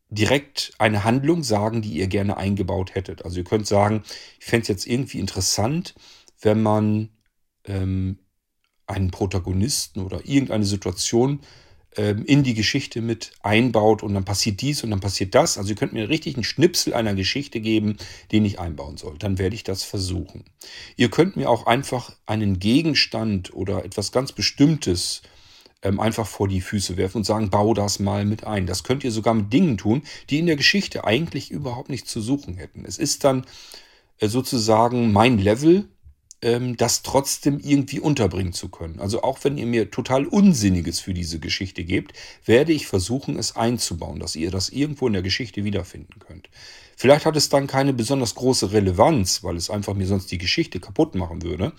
direkt 0.09 0.73
eine 0.77 1.03
Handlung 1.03 1.43
sagen, 1.43 1.81
die 1.81 1.93
ihr 1.93 2.07
gerne 2.07 2.37
eingebaut 2.37 2.95
hättet. 2.95 3.25
Also 3.25 3.37
ihr 3.37 3.43
könnt 3.43 3.67
sagen, 3.67 4.03
ich 4.39 4.45
fände 4.45 4.63
es 4.63 4.67
jetzt 4.67 4.87
irgendwie 4.87 5.19
interessant, 5.19 5.95
wenn 6.39 6.61
man 6.61 7.09
ähm, 7.65 8.19
einen 8.85 9.11
Protagonisten 9.11 10.01
oder 10.01 10.25
irgendeine 10.25 10.65
Situation 10.65 11.39
in 12.01 12.43
die 12.43 12.55
Geschichte 12.55 13.01
mit 13.01 13.31
einbaut 13.43 14.01
und 14.01 14.13
dann 14.13 14.25
passiert 14.25 14.61
dies 14.61 14.83
und 14.83 14.89
dann 14.89 14.99
passiert 14.99 15.35
das. 15.35 15.57
Also 15.57 15.69
ihr 15.69 15.75
könnt 15.75 15.93
mir 15.93 16.09
richtig 16.09 16.35
einen 16.35 16.43
Schnipsel 16.43 16.93
einer 16.93 17.13
Geschichte 17.13 17.59
geben, 17.61 17.97
den 18.31 18.45
ich 18.45 18.59
einbauen 18.59 18.97
soll. 18.97 19.17
Dann 19.19 19.37
werde 19.37 19.55
ich 19.55 19.63
das 19.63 19.83
versuchen. 19.83 20.43
Ihr 20.95 21.09
könnt 21.09 21.35
mir 21.35 21.49
auch 21.49 21.67
einfach 21.67 22.15
einen 22.25 22.59
Gegenstand 22.59 23.53
oder 23.53 23.85
etwas 23.85 24.11
ganz 24.11 24.31
Bestimmtes 24.31 25.21
ähm, 25.83 25.99
einfach 25.99 26.25
vor 26.25 26.47
die 26.47 26.61
Füße 26.61 26.97
werfen 26.97 27.17
und 27.17 27.23
sagen, 27.25 27.49
bau 27.49 27.73
das 27.73 27.99
mal 27.99 28.25
mit 28.25 28.45
ein. 28.45 28.65
Das 28.65 28.83
könnt 28.83 29.03
ihr 29.03 29.11
sogar 29.11 29.33
mit 29.33 29.51
Dingen 29.53 29.77
tun, 29.77 30.01
die 30.29 30.39
in 30.39 30.45
der 30.45 30.55
Geschichte 30.55 31.03
eigentlich 31.03 31.51
überhaupt 31.51 31.89
nicht 31.89 32.07
zu 32.07 32.21
suchen 32.21 32.55
hätten. 32.55 32.85
Es 32.85 32.97
ist 32.97 33.23
dann 33.23 33.45
äh, 34.19 34.27
sozusagen 34.27 35.11
mein 35.11 35.37
Level, 35.37 35.85
ähm, 35.85 35.92
das 36.75 37.03
trotzdem 37.03 37.59
irgendwie 37.59 38.01
unterbringen 38.01 38.51
zu 38.51 38.67
können. 38.67 38.99
Also 38.99 39.23
auch 39.23 39.39
wenn 39.43 39.57
ihr 39.57 39.65
mir 39.65 39.91
total 39.91 40.25
Unsinniges 40.25 40.99
für 40.99 41.13
diese 41.13 41.39
Geschichte 41.39 41.85
gebt, 41.85 42.13
werde 42.45 42.73
ich 42.73 42.85
versuchen, 42.85 43.39
es 43.39 43.55
einzubauen, 43.55 44.19
dass 44.19 44.35
ihr 44.35 44.51
das 44.51 44.67
irgendwo 44.67 45.07
in 45.07 45.13
der 45.13 45.21
Geschichte 45.21 45.63
wiederfinden 45.63 46.19
könnt. 46.19 46.49
Vielleicht 46.97 47.25
hat 47.25 47.37
es 47.37 47.47
dann 47.47 47.67
keine 47.67 47.93
besonders 47.93 48.35
große 48.35 48.73
Relevanz, 48.73 49.43
weil 49.43 49.55
es 49.55 49.69
einfach 49.69 49.93
mir 49.93 50.05
sonst 50.05 50.31
die 50.31 50.37
Geschichte 50.37 50.81
kaputt 50.81 51.15
machen 51.15 51.43
würde. 51.43 51.71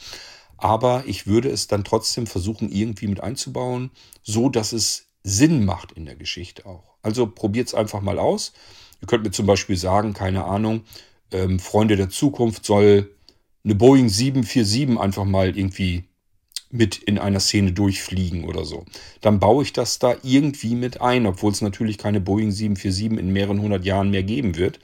Aber 0.56 1.04
ich 1.06 1.26
würde 1.26 1.50
es 1.50 1.66
dann 1.66 1.84
trotzdem 1.84 2.26
versuchen, 2.26 2.72
irgendwie 2.72 3.08
mit 3.08 3.20
einzubauen, 3.20 3.90
so 4.22 4.48
dass 4.48 4.72
es 4.72 5.08
Sinn 5.22 5.66
macht 5.66 5.92
in 5.92 6.06
der 6.06 6.16
Geschichte 6.16 6.64
auch. 6.64 6.94
Also 7.02 7.26
probiert 7.26 7.68
es 7.68 7.74
einfach 7.74 8.00
mal 8.00 8.18
aus. 8.18 8.54
Ihr 9.02 9.08
könnt 9.08 9.24
mir 9.24 9.30
zum 9.30 9.44
Beispiel 9.44 9.76
sagen, 9.76 10.14
keine 10.14 10.44
Ahnung, 10.44 10.84
ähm, 11.32 11.58
Freunde 11.58 11.96
der 11.96 12.08
Zukunft 12.08 12.64
soll 12.64 13.10
eine 13.64 13.74
Boeing 13.74 14.08
747 14.08 14.98
einfach 14.98 15.24
mal 15.24 15.56
irgendwie 15.56 16.04
mit 16.70 16.98
in 16.98 17.18
einer 17.18 17.40
Szene 17.40 17.72
durchfliegen 17.72 18.44
oder 18.44 18.64
so. 18.64 18.84
Dann 19.20 19.38
baue 19.38 19.62
ich 19.62 19.72
das 19.72 19.98
da 19.98 20.16
irgendwie 20.22 20.74
mit 20.74 21.00
ein, 21.00 21.26
obwohl 21.26 21.52
es 21.52 21.62
natürlich 21.62 21.98
keine 21.98 22.20
Boeing 22.20 22.50
747 22.50 23.18
in 23.18 23.32
mehreren 23.32 23.60
hundert 23.60 23.84
Jahren 23.84 24.10
mehr 24.10 24.24
geben 24.24 24.56
wird. 24.56 24.80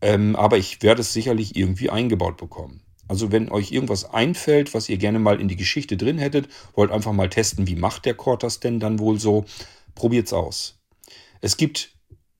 Ähm, 0.00 0.36
aber 0.36 0.58
ich 0.58 0.82
werde 0.82 1.02
es 1.02 1.12
sicherlich 1.12 1.56
irgendwie 1.56 1.88
eingebaut 1.88 2.36
bekommen. 2.36 2.80
Also 3.06 3.30
wenn 3.30 3.50
euch 3.50 3.70
irgendwas 3.70 4.04
einfällt, 4.04 4.74
was 4.74 4.88
ihr 4.88 4.96
gerne 4.96 5.18
mal 5.18 5.40
in 5.40 5.48
die 5.48 5.56
Geschichte 5.56 5.96
drin 5.96 6.18
hättet, 6.18 6.48
wollt 6.74 6.90
einfach 6.90 7.12
mal 7.12 7.30
testen, 7.30 7.66
wie 7.66 7.76
macht 7.76 8.06
der 8.06 8.14
Chord 8.14 8.42
das 8.42 8.60
denn 8.60 8.80
dann 8.80 8.98
wohl 8.98 9.20
so, 9.20 9.44
probiert's 9.94 10.32
aus. 10.32 10.80
Es 11.40 11.56
gibt 11.56 11.93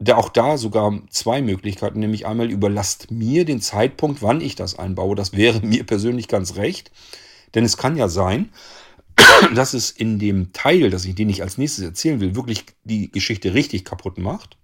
da 0.05 0.17
auch 0.17 0.29
da 0.29 0.59
sogar 0.59 1.01
zwei 1.11 1.43
Möglichkeiten, 1.43 1.99
nämlich 1.99 2.27
einmal 2.27 2.51
überlasst 2.51 3.11
mir 3.11 3.45
den 3.45 3.61
Zeitpunkt, 3.61 4.23
wann 4.23 4.41
ich 4.41 4.55
das 4.55 4.79
einbaue. 4.79 5.17
Das 5.17 5.33
wäre 5.33 5.61
mir 5.67 5.85
persönlich 5.85 6.29
ganz 6.29 6.57
recht, 6.57 6.91
denn 7.55 7.65
es 7.65 7.77
kann 7.77 7.97
ja 7.97 8.09
sein, 8.09 8.51
dass 9.55 9.75
es 9.75 9.91
in 9.91 10.19
dem 10.19 10.53
Teil, 10.53 10.91
dass 10.91 11.05
ich 11.05 11.15
den 11.15 11.31
ich 11.31 11.43
als 11.43 11.59
nächstes 11.59 11.85
erzählen 11.85 12.21
will, 12.21 12.35
wirklich 12.35 12.65
die 12.85 13.11
Geschichte 13.11 13.55
richtig 13.55 13.85
kaputt 13.85 14.19
macht, 14.19 14.57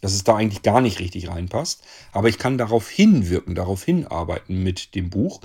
dass 0.00 0.12
es 0.12 0.24
da 0.24 0.36
eigentlich 0.36 0.62
gar 0.62 0.80
nicht 0.80 1.00
richtig 1.00 1.28
reinpasst. 1.28 1.82
Aber 2.12 2.28
ich 2.28 2.38
kann 2.38 2.58
darauf 2.58 2.88
hinwirken, 2.88 3.54
darauf 3.54 3.84
hinarbeiten 3.84 4.62
mit 4.62 4.94
dem 4.94 5.10
Buch, 5.10 5.40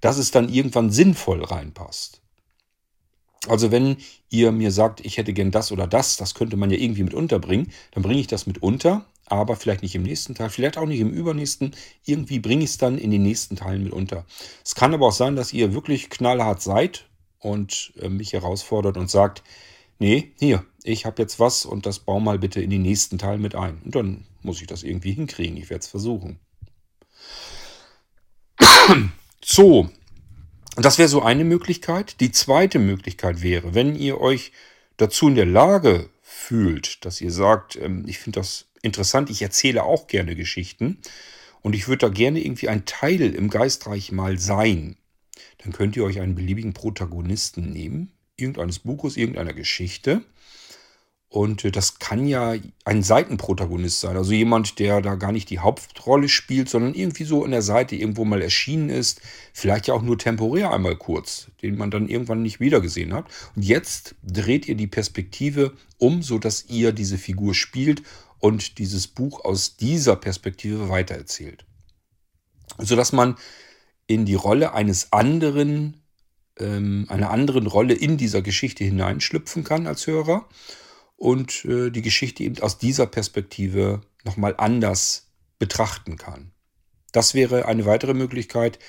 dass 0.00 0.18
es 0.18 0.30
dann 0.30 0.48
irgendwann 0.48 0.90
sinnvoll 0.90 1.42
reinpasst. 1.42 2.21
Also 3.48 3.72
wenn 3.72 3.96
ihr 4.30 4.52
mir 4.52 4.70
sagt, 4.70 5.04
ich 5.04 5.16
hätte 5.16 5.32
gern 5.32 5.50
das 5.50 5.72
oder 5.72 5.86
das, 5.86 6.16
das 6.16 6.34
könnte 6.34 6.56
man 6.56 6.70
ja 6.70 6.78
irgendwie 6.78 7.02
mit 7.02 7.14
unterbringen, 7.14 7.72
dann 7.90 8.02
bringe 8.02 8.20
ich 8.20 8.28
das 8.28 8.46
mit 8.46 8.62
unter, 8.62 9.04
aber 9.26 9.56
vielleicht 9.56 9.82
nicht 9.82 9.94
im 9.94 10.04
nächsten 10.04 10.34
Teil, 10.34 10.50
vielleicht 10.50 10.78
auch 10.78 10.86
nicht 10.86 11.00
im 11.00 11.10
übernächsten. 11.10 11.74
Irgendwie 12.04 12.38
bringe 12.38 12.64
ich 12.64 12.70
es 12.70 12.78
dann 12.78 12.98
in 12.98 13.10
den 13.10 13.22
nächsten 13.22 13.56
Teilen 13.56 13.82
mit 13.82 13.92
unter. 13.92 14.24
Es 14.64 14.74
kann 14.74 14.94
aber 14.94 15.08
auch 15.08 15.12
sein, 15.12 15.36
dass 15.36 15.52
ihr 15.52 15.74
wirklich 15.74 16.10
knallhart 16.10 16.62
seid 16.62 17.06
und 17.38 17.92
äh, 18.00 18.08
mich 18.08 18.32
herausfordert 18.32 18.96
und 18.96 19.10
sagt, 19.10 19.42
nee, 19.98 20.32
hier, 20.38 20.64
ich 20.84 21.06
habe 21.06 21.20
jetzt 21.22 21.40
was 21.40 21.64
und 21.64 21.86
das 21.86 21.98
bau 21.98 22.20
mal 22.20 22.38
bitte 22.38 22.60
in 22.60 22.70
den 22.70 22.82
nächsten 22.82 23.18
Teil 23.18 23.38
mit 23.38 23.54
ein. 23.54 23.80
Und 23.84 23.94
dann 23.94 24.24
muss 24.42 24.60
ich 24.60 24.66
das 24.66 24.82
irgendwie 24.82 25.12
hinkriegen. 25.12 25.56
Ich 25.56 25.70
werde 25.70 25.80
es 25.80 25.88
versuchen. 25.88 26.38
So, 29.44 29.88
das 30.76 30.98
wäre 30.98 31.08
so 31.08 31.22
eine 31.22 31.44
Möglichkeit. 31.44 32.20
Die 32.20 32.32
zweite 32.32 32.78
Möglichkeit 32.78 33.42
wäre, 33.42 33.74
wenn 33.74 33.94
ihr 33.94 34.20
euch 34.20 34.52
dazu 34.96 35.28
in 35.28 35.34
der 35.34 35.46
Lage 35.46 36.08
fühlt, 36.22 37.04
dass 37.04 37.20
ihr 37.20 37.30
sagt, 37.30 37.76
ähm, 37.76 38.04
ich 38.06 38.18
finde 38.18 38.40
das 38.40 38.66
interessant, 38.82 39.30
ich 39.30 39.42
erzähle 39.42 39.84
auch 39.84 40.06
gerne 40.06 40.34
Geschichten 40.34 40.98
und 41.60 41.74
ich 41.74 41.88
würde 41.88 42.06
da 42.06 42.08
gerne 42.08 42.40
irgendwie 42.40 42.68
ein 42.68 42.84
Teil 42.84 43.34
im 43.34 43.48
Geistreich 43.48 44.12
mal 44.12 44.38
sein, 44.38 44.96
dann 45.58 45.72
könnt 45.72 45.96
ihr 45.96 46.04
euch 46.04 46.20
einen 46.20 46.34
beliebigen 46.34 46.72
Protagonisten 46.72 47.70
nehmen, 47.70 48.12
irgendeines 48.36 48.80
Buches, 48.80 49.16
irgendeiner 49.16 49.52
Geschichte 49.52 50.22
und 51.32 51.64
äh, 51.64 51.70
das 51.70 51.98
kann 51.98 52.26
ja 52.26 52.54
ein 52.84 53.02
Seitenprotagonist 53.02 54.00
sein, 54.00 54.18
also 54.18 54.32
jemand, 54.32 54.78
der 54.78 55.00
da 55.00 55.14
gar 55.14 55.32
nicht 55.32 55.48
die 55.48 55.60
Hauptrolle 55.60 56.28
spielt, 56.28 56.68
sondern 56.68 56.92
irgendwie 56.92 57.24
so 57.24 57.42
an 57.42 57.52
der 57.52 57.62
Seite 57.62 57.96
irgendwo 57.96 58.26
mal 58.26 58.42
erschienen 58.42 58.90
ist, 58.90 59.22
vielleicht 59.54 59.86
ja 59.86 59.94
auch 59.94 60.02
nur 60.02 60.18
temporär 60.18 60.72
einmal 60.72 60.94
kurz, 60.94 61.46
den 61.62 61.78
man 61.78 61.90
dann 61.90 62.08
irgendwann 62.08 62.42
nicht 62.42 62.60
wiedergesehen 62.60 63.14
hat. 63.14 63.24
Und 63.56 63.64
jetzt 63.64 64.14
dreht 64.22 64.68
ihr 64.68 64.74
die 64.74 64.86
Perspektive 64.86 65.72
um, 65.96 66.22
sodass 66.22 66.66
ihr 66.68 66.92
diese 66.92 67.16
Figur 67.16 67.54
spielt 67.54 68.02
und 68.38 68.76
dieses 68.76 69.08
Buch 69.08 69.42
aus 69.42 69.78
dieser 69.78 70.16
Perspektive 70.16 70.90
weitererzählt. 70.90 71.64
Sodass 72.76 73.12
man 73.12 73.36
in 74.06 74.26
die 74.26 74.34
Rolle 74.34 74.74
eines 74.74 75.14
anderen, 75.14 76.02
ähm, 76.58 77.06
einer 77.08 77.30
anderen 77.30 77.66
Rolle 77.66 77.94
in 77.94 78.18
dieser 78.18 78.42
Geschichte 78.42 78.84
hineinschlüpfen 78.84 79.64
kann 79.64 79.86
als 79.86 80.06
Hörer 80.06 80.46
und 81.22 81.64
äh, 81.66 81.90
die 81.90 82.02
Geschichte 82.02 82.42
eben 82.42 82.60
aus 82.62 82.78
dieser 82.78 83.06
Perspektive 83.06 84.00
nochmal 84.24 84.56
anders 84.58 85.28
betrachten 85.60 86.16
kann. 86.16 86.50
Das 87.12 87.32
wäre 87.32 87.66
eine 87.66 87.86
weitere 87.86 88.12
Möglichkeit. 88.12 88.80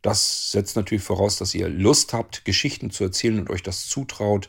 Das 0.00 0.52
setzt 0.52 0.76
natürlich 0.76 1.04
voraus, 1.04 1.36
dass 1.36 1.54
ihr 1.54 1.68
Lust 1.68 2.14
habt, 2.14 2.46
Geschichten 2.46 2.90
zu 2.90 3.04
erzählen 3.04 3.38
und 3.38 3.50
euch 3.50 3.62
das 3.62 3.88
zutraut, 3.88 4.48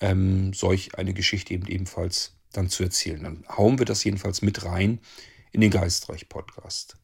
ähm, 0.00 0.54
solch 0.54 0.94
eine 0.94 1.12
Geschichte 1.12 1.52
eben 1.52 1.66
ebenfalls 1.66 2.32
dann 2.50 2.70
zu 2.70 2.82
erzählen. 2.82 3.22
Dann 3.22 3.44
hauen 3.54 3.78
wir 3.78 3.84
das 3.84 4.02
jedenfalls 4.02 4.40
mit 4.40 4.64
rein 4.64 5.00
in 5.52 5.60
den 5.60 5.70
Geistreich-Podcast. 5.70 6.96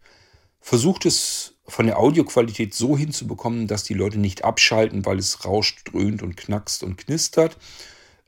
Versucht 0.63 1.05
es 1.05 1.57
von 1.67 1.85
der 1.85 1.99
Audioqualität 1.99 2.73
so 2.73 2.97
hinzubekommen, 2.97 3.67
dass 3.67 3.85
die 3.85 3.93
Leute 3.93 4.19
nicht 4.19 4.43
abschalten, 4.43 5.05
weil 5.05 5.19
es 5.19 5.45
rauscht, 5.45 5.93
dröhnt 5.93 6.23
und 6.23 6.39
knackst 6.39 6.83
und 6.83 6.97
knistert, 6.97 7.59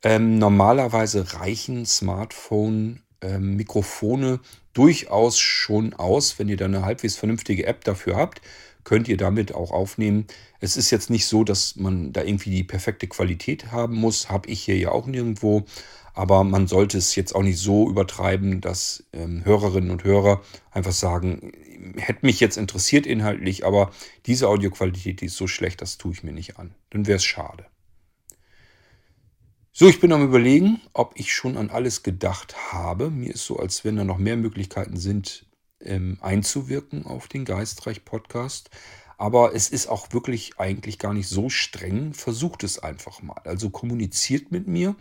ähm, 0.03 0.38
normalerweise 0.38 1.34
reichen 1.34 1.86
Smartphone-Mikrofone 1.86 4.26
ähm, 4.26 4.40
durchaus 4.72 5.38
schon 5.38 5.94
aus. 5.94 6.38
Wenn 6.38 6.48
ihr 6.48 6.57
dann 6.57 6.74
eine 6.74 6.84
halbwegs 6.84 7.16
vernünftige 7.16 7.66
App 7.66 7.84
dafür 7.84 8.16
habt, 8.16 8.40
könnt 8.84 9.09
ihr 9.09 9.16
damit 9.16 9.55
auch 9.55 9.70
aufnehmen. 9.70 10.26
Es 10.61 10.76
ist 10.76 10.90
jetzt 10.90 11.11
nicht 11.11 11.26
so, 11.26 11.44
dass 11.44 11.76
man 11.76 12.12
da 12.12 12.22
irgendwie 12.22 12.50
die 12.50 12.64
perfekte 12.64 13.07
Qualität 13.07 13.70
haben 13.70 13.96
muss. 13.96 14.28
Habe 14.28 14.48
ich 14.48 14.62
hier 14.62 14.76
ja 14.76 14.90
auch 14.90 15.07
nirgendwo. 15.07 15.64
Aber 16.14 16.44
man 16.44 16.66
sollte 16.66 16.98
es 16.98 17.14
jetzt 17.14 17.34
auch 17.34 17.42
nicht 17.42 17.59
so 17.59 17.88
übertreiben, 17.88 18.61
dass 18.61 19.05
ähm, 19.12 19.44
Hörerinnen 19.44 19.90
und 19.90 20.05
Hörer 20.05 20.42
einfach 20.70 20.92
sagen, 20.92 21.53
hätte 21.96 22.26
mich 22.26 22.38
jetzt 22.38 22.59
interessiert 22.59 23.07
inhaltlich, 23.07 23.64
aber 23.64 23.90
diese 24.26 24.48
Audioqualität, 24.48 25.20
die 25.20 25.26
ist 25.26 25.36
so 25.36 25.46
schlecht, 25.46 25.80
das 25.80 25.96
tue 25.96 26.12
ich 26.12 26.22
mir 26.22 26.32
nicht 26.32 26.59
an. 26.59 26.74
Dann 26.90 27.07
wäre 27.07 27.16
es 27.16 27.24
schade. 27.24 27.64
So, 29.74 29.88
ich 29.88 30.00
bin 30.00 30.12
am 30.12 30.22
Überlegen, 30.22 30.82
ob 30.92 31.14
ich 31.18 31.32
schon 31.32 31.56
an 31.56 31.70
alles 31.70 32.02
gedacht 32.02 32.72
habe. 32.72 33.10
Mir 33.10 33.32
ist 33.32 33.46
so, 33.46 33.56
als 33.58 33.86
wenn 33.86 33.96
da 33.96 34.04
noch 34.04 34.18
mehr 34.18 34.36
Möglichkeiten 34.36 34.98
sind, 34.98 35.46
ähm, 35.80 36.18
einzuwirken 36.20 37.06
auf 37.06 37.26
den 37.26 37.46
Geistreich-Podcast. 37.46 38.68
Aber 39.16 39.54
es 39.54 39.70
ist 39.70 39.86
auch 39.86 40.12
wirklich 40.12 40.58
eigentlich 40.58 40.98
gar 40.98 41.14
nicht 41.14 41.26
so 41.26 41.48
streng. 41.48 42.12
Versucht 42.12 42.64
es 42.64 42.80
einfach 42.80 43.22
mal. 43.22 43.40
Also 43.44 43.70
kommuniziert 43.70 44.52
mit 44.52 44.68
mir. 44.68 44.94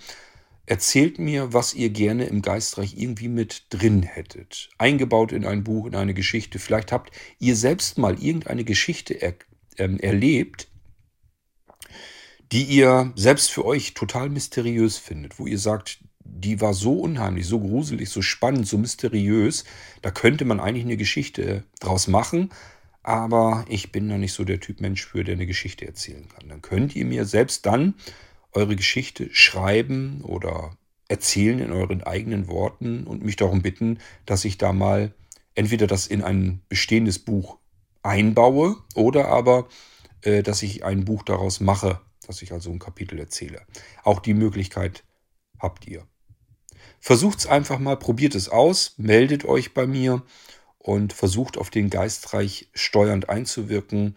Erzählt 0.66 1.20
mir, 1.20 1.52
was 1.52 1.74
ihr 1.74 1.90
gerne 1.90 2.28
im 2.28 2.42
Geistreich 2.42 2.98
irgendwie 2.98 3.28
mit 3.28 3.66
drin 3.72 4.04
hättet. 4.04 4.70
Eingebaut 4.78 5.34
in 5.34 5.46
ein 5.46 5.66
Buch, 5.66 5.86
in 5.86 5.96
eine 5.96 6.14
Geschichte. 6.14 6.60
Vielleicht 6.60 6.94
habt 6.94 7.12
ihr 7.40 7.58
selbst 7.58 7.98
mal 7.98 8.24
irgendeine 8.24 8.64
Geschichte 8.64 9.16
er, 9.16 9.34
ähm, 9.78 10.00
erlebt, 10.00 10.71
die 12.52 12.64
ihr 12.64 13.14
selbst 13.16 13.52
für 13.52 13.66
euch 13.66 13.94
total 13.94 14.30
mysteriös 14.30 14.98
findet, 14.98 15.40
wo 15.40 15.48
ihr 15.48 15.60
sagt, 15.60 16.00
die 16.24 16.62
war 16.62 16.74
so 16.74 17.00
unheimlich, 17.00 17.48
so 17.48 17.60
gruselig, 17.60 18.10
so 18.10 18.22
spannend, 18.22 18.68
so 18.68 18.78
mysteriös, 18.78 19.64
da 20.02 20.12
könnte 20.12 20.46
man 20.46 20.60
eigentlich 20.60 20.86
eine 20.86 20.98
Geschichte 20.98 21.64
draus 21.80 22.08
machen, 22.08 22.52
aber 23.04 23.66
ich 23.70 23.92
bin 23.92 24.10
da 24.10 24.18
nicht 24.18 24.34
so 24.34 24.44
der 24.44 24.60
Typ 24.60 24.82
Mensch 24.82 25.06
für, 25.06 25.24
der 25.24 25.36
eine 25.36 25.48
Geschichte 25.48 25.86
erzählen 25.86 26.28
kann. 26.28 26.50
Dann 26.50 26.62
könnt 26.62 26.96
ihr 26.96 27.06
mir 27.06 27.26
selbst 27.26 27.66
dann 27.66 27.96
eure 28.54 28.76
Geschichte 28.76 29.30
schreiben 29.32 30.22
oder 30.24 30.78
erzählen 31.08 31.60
in 31.60 31.72
euren 31.72 32.04
eigenen 32.04 32.48
Worten 32.48 33.06
und 33.06 33.24
mich 33.24 33.36
darum 33.36 33.62
bitten, 33.62 34.00
dass 34.26 34.46
ich 34.46 34.58
da 34.58 34.72
mal 34.72 35.14
entweder 35.56 35.88
das 35.88 36.08
in 36.08 36.22
ein 36.22 36.62
bestehendes 36.70 37.20
Buch 37.20 37.58
einbaue 38.04 38.78
oder 38.96 39.28
aber, 39.28 39.68
äh, 40.22 40.44
dass 40.44 40.64
ich 40.64 40.84
ein 40.84 41.06
Buch 41.06 41.24
daraus 41.24 41.60
mache, 41.60 42.00
dass 42.32 42.42
ich 42.42 42.54
also 42.54 42.72
ein 42.72 42.80
Kapitel 42.80 43.20
erzähle. 43.20 43.62
Auch 44.06 44.22
die 44.22 44.34
Möglichkeit 44.34 45.04
habt 45.60 45.86
ihr. 45.86 46.08
Versucht 47.02 47.40
es 47.40 47.46
einfach 47.46 47.78
mal, 47.78 47.98
probiert 47.98 48.36
es 48.36 48.48
aus, 48.48 48.94
meldet 48.96 49.44
euch 49.44 49.74
bei 49.74 49.86
mir 49.86 50.24
und 50.78 51.12
versucht 51.12 51.58
auf 51.58 51.70
den 51.70 51.90
Geistreich 51.90 52.70
steuernd 52.74 53.28
einzuwirken. 53.28 54.16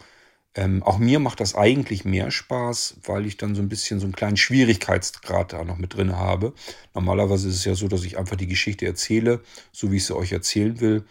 Ähm, 0.54 0.84
auch 0.84 0.98
mir 0.98 1.18
macht 1.18 1.40
das 1.40 1.56
eigentlich 1.56 2.04
mehr 2.04 2.30
Spaß, 2.30 2.98
weil 3.02 3.26
ich 3.26 3.36
dann 3.36 3.56
so 3.56 3.62
ein 3.62 3.68
bisschen 3.68 3.98
so 3.98 4.06
einen 4.06 4.14
kleinen 4.14 4.36
Schwierigkeitsgrad 4.36 5.52
da 5.52 5.64
noch 5.64 5.78
mit 5.78 5.94
drin 5.94 6.16
habe. 6.16 6.54
Normalerweise 6.94 7.48
ist 7.48 7.56
es 7.56 7.64
ja 7.64 7.74
so, 7.74 7.88
dass 7.88 8.04
ich 8.04 8.16
einfach 8.16 8.36
die 8.36 8.46
Geschichte 8.46 8.86
erzähle, 8.86 9.42
so 9.72 9.90
wie 9.90 9.96
ich 9.96 10.06
sie 10.06 10.14
euch 10.14 10.30
erzählen 10.30 10.78
will. 10.78 11.04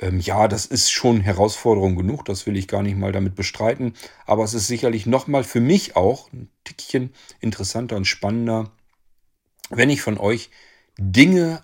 Ähm, 0.00 0.18
ja, 0.18 0.48
das 0.48 0.64
ist 0.66 0.90
schon 0.90 1.20
Herausforderung 1.20 1.94
genug, 1.94 2.24
das 2.24 2.46
will 2.46 2.56
ich 2.56 2.66
gar 2.68 2.82
nicht 2.82 2.96
mal 2.96 3.12
damit 3.12 3.34
bestreiten. 3.34 3.94
Aber 4.26 4.44
es 4.44 4.54
ist 4.54 4.66
sicherlich 4.66 5.06
nochmal 5.06 5.44
für 5.44 5.60
mich 5.60 5.94
auch 5.94 6.32
ein 6.32 6.50
Tickchen 6.64 7.12
interessanter 7.40 7.96
und 7.96 8.06
spannender, 8.06 8.72
wenn 9.68 9.90
ich 9.90 10.00
von 10.00 10.18
euch 10.18 10.50
Dinge 10.98 11.62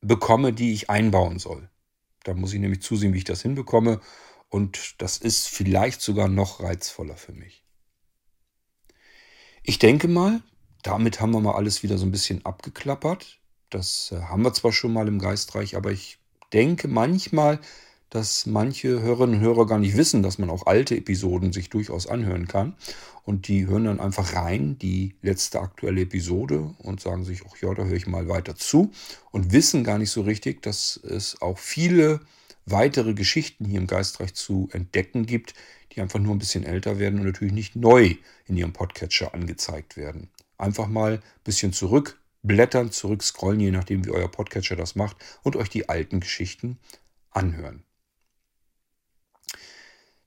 bekomme, 0.00 0.52
die 0.52 0.72
ich 0.72 0.88
einbauen 0.90 1.38
soll. 1.38 1.68
Da 2.24 2.32
muss 2.32 2.54
ich 2.54 2.60
nämlich 2.60 2.80
zusehen, 2.80 3.12
wie 3.12 3.18
ich 3.18 3.24
das 3.24 3.42
hinbekomme. 3.42 4.00
Und 4.48 5.02
das 5.02 5.18
ist 5.18 5.48
vielleicht 5.48 6.00
sogar 6.00 6.28
noch 6.28 6.60
reizvoller 6.60 7.16
für 7.16 7.32
mich. 7.32 7.64
Ich 9.62 9.78
denke 9.78 10.08
mal, 10.08 10.42
damit 10.82 11.20
haben 11.20 11.32
wir 11.32 11.40
mal 11.40 11.54
alles 11.54 11.82
wieder 11.82 11.98
so 11.98 12.06
ein 12.06 12.12
bisschen 12.12 12.44
abgeklappert. 12.46 13.40
Das 13.68 14.12
äh, 14.12 14.20
haben 14.20 14.42
wir 14.42 14.54
zwar 14.54 14.72
schon 14.72 14.92
mal 14.92 15.08
im 15.08 15.18
Geistreich, 15.18 15.76
aber 15.76 15.90
ich 15.90 16.18
denke 16.54 16.88
manchmal, 16.88 17.58
dass 18.10 18.46
manche 18.46 19.02
Hörerinnen 19.02 19.36
und 19.36 19.40
Hörer 19.40 19.66
gar 19.66 19.80
nicht 19.80 19.96
wissen, 19.96 20.22
dass 20.22 20.38
man 20.38 20.48
auch 20.48 20.66
alte 20.66 20.96
Episoden 20.96 21.52
sich 21.52 21.68
durchaus 21.68 22.06
anhören 22.06 22.46
kann. 22.46 22.74
Und 23.24 23.48
die 23.48 23.66
hören 23.66 23.86
dann 23.86 24.00
einfach 24.00 24.34
rein, 24.34 24.78
die 24.78 25.14
letzte 25.20 25.60
aktuelle 25.60 26.02
Episode, 26.02 26.74
und 26.78 27.00
sagen 27.00 27.24
sich, 27.24 27.42
ach 27.48 27.56
ja, 27.60 27.74
da 27.74 27.84
höre 27.84 27.96
ich 27.96 28.06
mal 28.06 28.28
weiter 28.28 28.54
zu. 28.54 28.92
Und 29.32 29.52
wissen 29.52 29.82
gar 29.82 29.98
nicht 29.98 30.10
so 30.10 30.20
richtig, 30.20 30.62
dass 30.62 30.96
es 31.02 31.42
auch 31.42 31.58
viele 31.58 32.20
weitere 32.66 33.14
Geschichten 33.14 33.64
hier 33.64 33.80
im 33.80 33.86
Geistreich 33.86 34.34
zu 34.34 34.68
entdecken 34.72 35.26
gibt, 35.26 35.54
die 35.92 36.00
einfach 36.00 36.20
nur 36.20 36.34
ein 36.34 36.38
bisschen 36.38 36.64
älter 36.64 36.98
werden 36.98 37.18
und 37.18 37.26
natürlich 37.26 37.54
nicht 37.54 37.76
neu 37.76 38.14
in 38.46 38.56
ihrem 38.56 38.72
Podcatcher 38.72 39.34
angezeigt 39.34 39.96
werden. 39.96 40.28
Einfach 40.56 40.86
mal 40.86 41.14
ein 41.14 41.22
bisschen 41.42 41.72
zurückblättern, 42.44 42.92
zurückscrollen, 42.92 43.60
je 43.60 43.70
nachdem, 43.70 44.04
wie 44.04 44.10
euer 44.10 44.30
Podcatcher 44.30 44.76
das 44.76 44.94
macht, 44.94 45.16
und 45.42 45.56
euch 45.56 45.70
die 45.70 45.88
alten 45.88 46.20
Geschichten 46.20 46.78
anhören. 47.30 47.82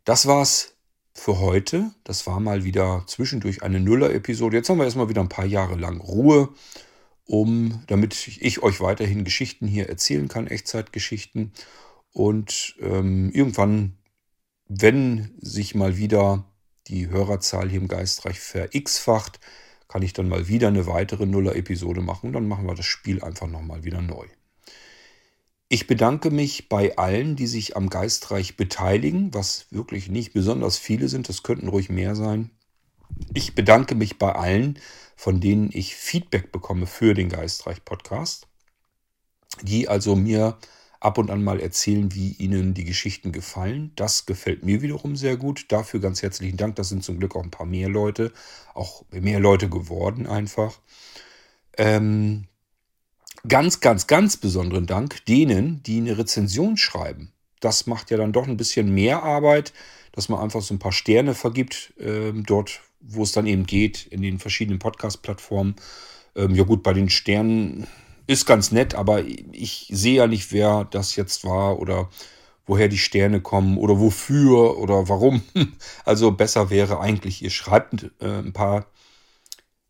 Das 0.03 0.25
war's 0.25 0.73
für 1.13 1.39
heute. 1.39 1.91
Das 2.03 2.25
war 2.27 2.39
mal 2.39 2.63
wieder 2.63 3.03
zwischendurch 3.07 3.61
eine 3.63 3.79
Nuller-Episode. 3.79 4.57
Jetzt 4.57 4.69
haben 4.69 4.77
wir 4.77 4.85
erstmal 4.85 5.09
wieder 5.09 5.21
ein 5.21 5.29
paar 5.29 5.45
Jahre 5.45 5.75
lang 5.75 5.99
Ruhe, 5.99 6.49
um, 7.25 7.83
damit 7.87 8.27
ich 8.27 8.63
euch 8.63 8.79
weiterhin 8.79 9.23
Geschichten 9.23 9.67
hier 9.67 9.89
erzählen 9.89 10.27
kann, 10.27 10.47
Echtzeitgeschichten. 10.47 11.51
Und 12.13 12.75
ähm, 12.79 13.31
irgendwann, 13.31 13.97
wenn 14.67 15.35
sich 15.39 15.75
mal 15.75 15.97
wieder 15.97 16.45
die 16.87 17.09
Hörerzahl 17.09 17.69
hier 17.69 17.81
im 17.81 17.87
Geistreich 17.87 18.39
ver-x-facht, 18.39 19.39
kann 19.87 20.01
ich 20.01 20.13
dann 20.13 20.29
mal 20.29 20.47
wieder 20.47 20.67
eine 20.67 20.87
weitere 20.87 21.25
Nuller-Episode 21.25 22.01
machen. 22.01 22.27
Und 22.27 22.33
dann 22.33 22.47
machen 22.47 22.67
wir 22.67 22.75
das 22.75 22.85
Spiel 22.85 23.23
einfach 23.23 23.47
nochmal 23.47 23.83
wieder 23.83 24.01
neu. 24.01 24.27
Ich 25.69 25.87
bedanke 25.87 26.31
mich 26.31 26.69
bei 26.69 26.97
allen, 26.97 27.35
die 27.35 27.47
sich 27.47 27.75
am 27.75 27.89
Geistreich 27.89 28.55
beteiligen, 28.55 29.33
was 29.33 29.67
wirklich 29.69 30.09
nicht 30.09 30.31
besonders 30.33 30.77
viele 30.77 31.09
sind, 31.09 31.27
das 31.27 31.43
könnten 31.43 31.67
ruhig 31.67 31.89
mehr 31.89 32.15
sein. 32.15 32.51
Ich 33.33 33.53
bedanke 33.53 33.95
mich 33.95 34.17
bei 34.17 34.33
allen, 34.33 34.79
von 35.17 35.41
denen 35.41 35.69
ich 35.73 35.95
Feedback 35.95 36.51
bekomme 36.51 36.85
für 36.85 37.13
den 37.13 37.27
Geistreich 37.27 37.83
Podcast, 37.83 38.47
die 39.61 39.89
also 39.89 40.15
mir 40.15 40.57
ab 40.99 41.17
und 41.17 41.29
an 41.29 41.43
mal 41.43 41.59
erzählen, 41.59 42.13
wie 42.13 42.31
ihnen 42.31 42.73
die 42.73 42.85
Geschichten 42.85 43.31
gefallen. 43.31 43.91
Das 43.95 44.25
gefällt 44.25 44.63
mir 44.63 44.81
wiederum 44.81 45.15
sehr 45.15 45.37
gut. 45.37 45.65
Dafür 45.69 45.99
ganz 45.99 46.21
herzlichen 46.21 46.57
Dank. 46.57 46.75
Das 46.75 46.89
sind 46.89 47.03
zum 47.03 47.19
Glück 47.19 47.35
auch 47.35 47.43
ein 47.43 47.51
paar 47.51 47.67
mehr 47.67 47.89
Leute, 47.89 48.31
auch 48.73 49.03
mehr 49.11 49.39
Leute 49.39 49.69
geworden 49.69 50.27
einfach. 50.27 50.79
Ähm, 51.77 52.45
ganz, 53.47 53.79
ganz, 53.79 54.07
ganz 54.07 54.37
besonderen 54.37 54.87
Dank 54.87 55.25
denen, 55.25 55.83
die 55.83 55.97
eine 55.97 56.17
Rezension 56.17 56.77
schreiben. 56.77 57.31
Das 57.59 57.87
macht 57.87 58.11
ja 58.11 58.17
dann 58.17 58.33
doch 58.33 58.47
ein 58.47 58.57
bisschen 58.57 58.93
mehr 58.93 59.23
Arbeit, 59.23 59.73
dass 60.11 60.29
man 60.29 60.39
einfach 60.39 60.61
so 60.61 60.73
ein 60.73 60.79
paar 60.79 60.91
Sterne 60.91 61.35
vergibt, 61.35 61.93
äh, 61.99 62.31
dort, 62.33 62.81
wo 62.99 63.23
es 63.23 63.31
dann 63.31 63.45
eben 63.45 63.65
geht, 63.65 64.07
in 64.07 64.21
den 64.21 64.39
verschiedenen 64.39 64.79
Podcast-Plattformen. 64.79 65.75
Ähm, 66.35 66.55
ja 66.55 66.63
gut, 66.63 66.83
bei 66.83 66.93
den 66.93 67.09
Sternen 67.09 67.87
ist 68.27 68.45
ganz 68.45 68.71
nett, 68.71 68.93
aber 68.93 69.23
ich 69.23 69.89
sehe 69.91 70.17
ja 70.17 70.27
nicht, 70.27 70.51
wer 70.51 70.83
das 70.83 71.15
jetzt 71.15 71.43
war 71.43 71.79
oder 71.79 72.09
woher 72.65 72.89
die 72.89 72.97
Sterne 72.97 73.41
kommen 73.41 73.77
oder 73.77 73.99
wofür 73.99 74.77
oder 74.77 75.09
warum. 75.09 75.41
Also 76.05 76.31
besser 76.31 76.69
wäre 76.69 76.99
eigentlich, 76.99 77.41
ihr 77.41 77.49
schreibt 77.49 78.11
äh, 78.19 78.39
ein 78.39 78.53
paar 78.53 78.85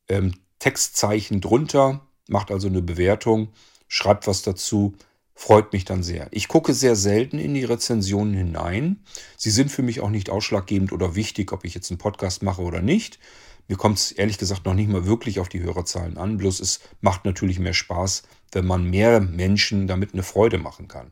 ähm, 0.07 0.33
Textzeichen 0.59 1.41
drunter, 1.41 2.01
macht 2.27 2.51
also 2.51 2.67
eine 2.67 2.81
Bewertung, 2.81 3.49
schreibt 3.87 4.27
was 4.27 4.41
dazu, 4.43 4.95
freut 5.33 5.73
mich 5.73 5.85
dann 5.85 6.03
sehr. 6.03 6.27
Ich 6.31 6.47
gucke 6.47 6.73
sehr 6.73 6.95
selten 6.95 7.37
in 7.37 7.53
die 7.53 7.63
Rezensionen 7.63 8.33
hinein. 8.33 9.03
Sie 9.37 9.51
sind 9.51 9.71
für 9.71 9.83
mich 9.83 9.99
auch 10.01 10.09
nicht 10.09 10.29
ausschlaggebend 10.29 10.91
oder 10.91 11.15
wichtig, 11.15 11.51
ob 11.51 11.63
ich 11.63 11.75
jetzt 11.75 11.91
einen 11.91 11.99
Podcast 11.99 12.41
mache 12.41 12.63
oder 12.63 12.81
nicht. 12.81 13.19
Mir 13.67 13.77
kommt 13.77 13.97
es 13.97 14.11
ehrlich 14.11 14.37
gesagt 14.37 14.65
noch 14.65 14.73
nicht 14.73 14.89
mal 14.89 15.05
wirklich 15.05 15.39
auf 15.39 15.49
die 15.49 15.61
Hörerzahlen 15.61 16.17
an. 16.17 16.37
Bloß 16.37 16.59
es 16.59 16.79
macht 17.01 17.25
natürlich 17.25 17.59
mehr 17.59 17.73
Spaß, 17.73 18.23
wenn 18.51 18.65
man 18.65 18.89
mehr 18.89 19.19
Menschen 19.19 19.87
damit 19.87 20.13
eine 20.13 20.23
Freude 20.23 20.57
machen 20.57 20.87
kann. 20.87 21.11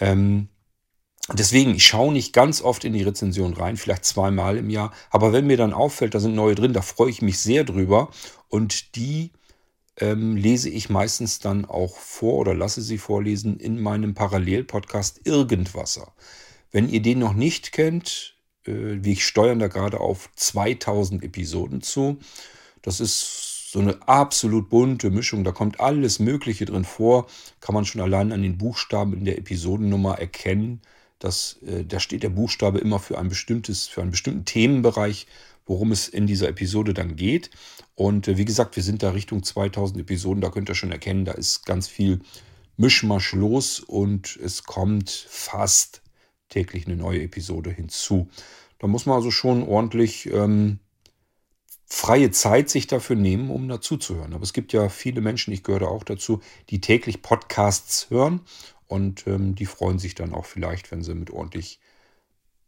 Ähm, 0.00 0.48
Deswegen, 1.32 1.74
ich 1.74 1.86
schaue 1.86 2.12
nicht 2.12 2.34
ganz 2.34 2.60
oft 2.60 2.84
in 2.84 2.92
die 2.92 3.02
Rezension 3.02 3.54
rein, 3.54 3.78
vielleicht 3.78 4.04
zweimal 4.04 4.58
im 4.58 4.68
Jahr. 4.68 4.92
Aber 5.08 5.32
wenn 5.32 5.46
mir 5.46 5.56
dann 5.56 5.72
auffällt, 5.72 6.14
da 6.14 6.20
sind 6.20 6.34
neue 6.34 6.54
drin, 6.54 6.74
da 6.74 6.82
freue 6.82 7.08
ich 7.08 7.22
mich 7.22 7.38
sehr 7.38 7.64
drüber. 7.64 8.10
Und 8.48 8.94
die 8.94 9.32
ähm, 9.96 10.36
lese 10.36 10.68
ich 10.68 10.90
meistens 10.90 11.38
dann 11.38 11.64
auch 11.64 11.96
vor 11.96 12.34
oder 12.34 12.54
lasse 12.54 12.82
sie 12.82 12.98
vorlesen 12.98 13.58
in 13.58 13.80
meinem 13.80 14.12
Parallelpodcast 14.12 15.22
Irgendwasser. 15.24 16.12
Wenn 16.70 16.90
ihr 16.90 17.00
den 17.00 17.20
noch 17.20 17.32
nicht 17.32 17.72
kennt, 17.72 18.33
wir 18.64 19.16
steuern 19.16 19.58
da 19.58 19.68
gerade 19.68 20.00
auf 20.00 20.30
2000 20.36 21.22
Episoden 21.22 21.82
zu. 21.82 22.18
Das 22.82 23.00
ist 23.00 23.70
so 23.72 23.80
eine 23.80 24.06
absolut 24.08 24.68
bunte 24.68 25.10
Mischung. 25.10 25.44
Da 25.44 25.52
kommt 25.52 25.80
alles 25.80 26.18
Mögliche 26.18 26.64
drin 26.64 26.84
vor. 26.84 27.26
Kann 27.60 27.74
man 27.74 27.84
schon 27.84 28.00
allein 28.00 28.32
an 28.32 28.42
den 28.42 28.58
Buchstaben 28.58 29.14
in 29.14 29.24
der 29.24 29.38
Episodennummer 29.38 30.18
erkennen. 30.18 30.80
Dass, 31.18 31.58
äh, 31.66 31.84
da 31.84 32.00
steht 32.00 32.22
der 32.22 32.28
Buchstabe 32.30 32.78
immer 32.78 32.98
für 32.98 33.18
ein 33.18 33.28
bestimmtes, 33.28 33.86
für 33.86 34.02
einen 34.02 34.10
bestimmten 34.10 34.44
Themenbereich 34.44 35.26
worum 35.66 35.92
es 35.92 36.08
in 36.08 36.26
dieser 36.26 36.48
Episode 36.48 36.94
dann 36.94 37.16
geht. 37.16 37.50
Und 37.94 38.28
äh, 38.28 38.36
wie 38.36 38.44
gesagt, 38.44 38.76
wir 38.76 38.82
sind 38.82 39.02
da 39.02 39.10
Richtung 39.10 39.42
2000 39.42 40.00
Episoden, 40.00 40.40
da 40.40 40.50
könnt 40.50 40.68
ihr 40.68 40.74
schon 40.74 40.92
erkennen, 40.92 41.24
da 41.24 41.32
ist 41.32 41.64
ganz 41.64 41.88
viel 41.88 42.20
Mischmasch 42.76 43.32
los 43.34 43.80
und 43.80 44.36
es 44.42 44.64
kommt 44.64 45.10
fast 45.10 46.02
täglich 46.54 46.86
eine 46.86 46.96
neue 46.96 47.22
Episode 47.22 47.70
hinzu. 47.70 48.28
Da 48.78 48.86
muss 48.86 49.06
man 49.06 49.16
also 49.16 49.30
schon 49.30 49.62
ordentlich 49.62 50.26
ähm, 50.32 50.78
freie 51.86 52.30
Zeit 52.30 52.70
sich 52.70 52.86
dafür 52.86 53.16
nehmen, 53.16 53.50
um 53.50 53.68
dazuzuhören. 53.68 54.34
Aber 54.34 54.42
es 54.42 54.52
gibt 54.52 54.72
ja 54.72 54.88
viele 54.88 55.20
Menschen, 55.20 55.52
ich 55.52 55.64
gehöre 55.64 55.88
auch 55.88 56.04
dazu, 56.04 56.40
die 56.70 56.80
täglich 56.80 57.22
Podcasts 57.22 58.10
hören 58.10 58.40
und 58.86 59.26
ähm, 59.26 59.54
die 59.54 59.66
freuen 59.66 59.98
sich 59.98 60.14
dann 60.14 60.32
auch 60.32 60.44
vielleicht, 60.44 60.90
wenn 60.90 61.02
sie 61.02 61.14
mit 61.14 61.30
ordentlich 61.30 61.80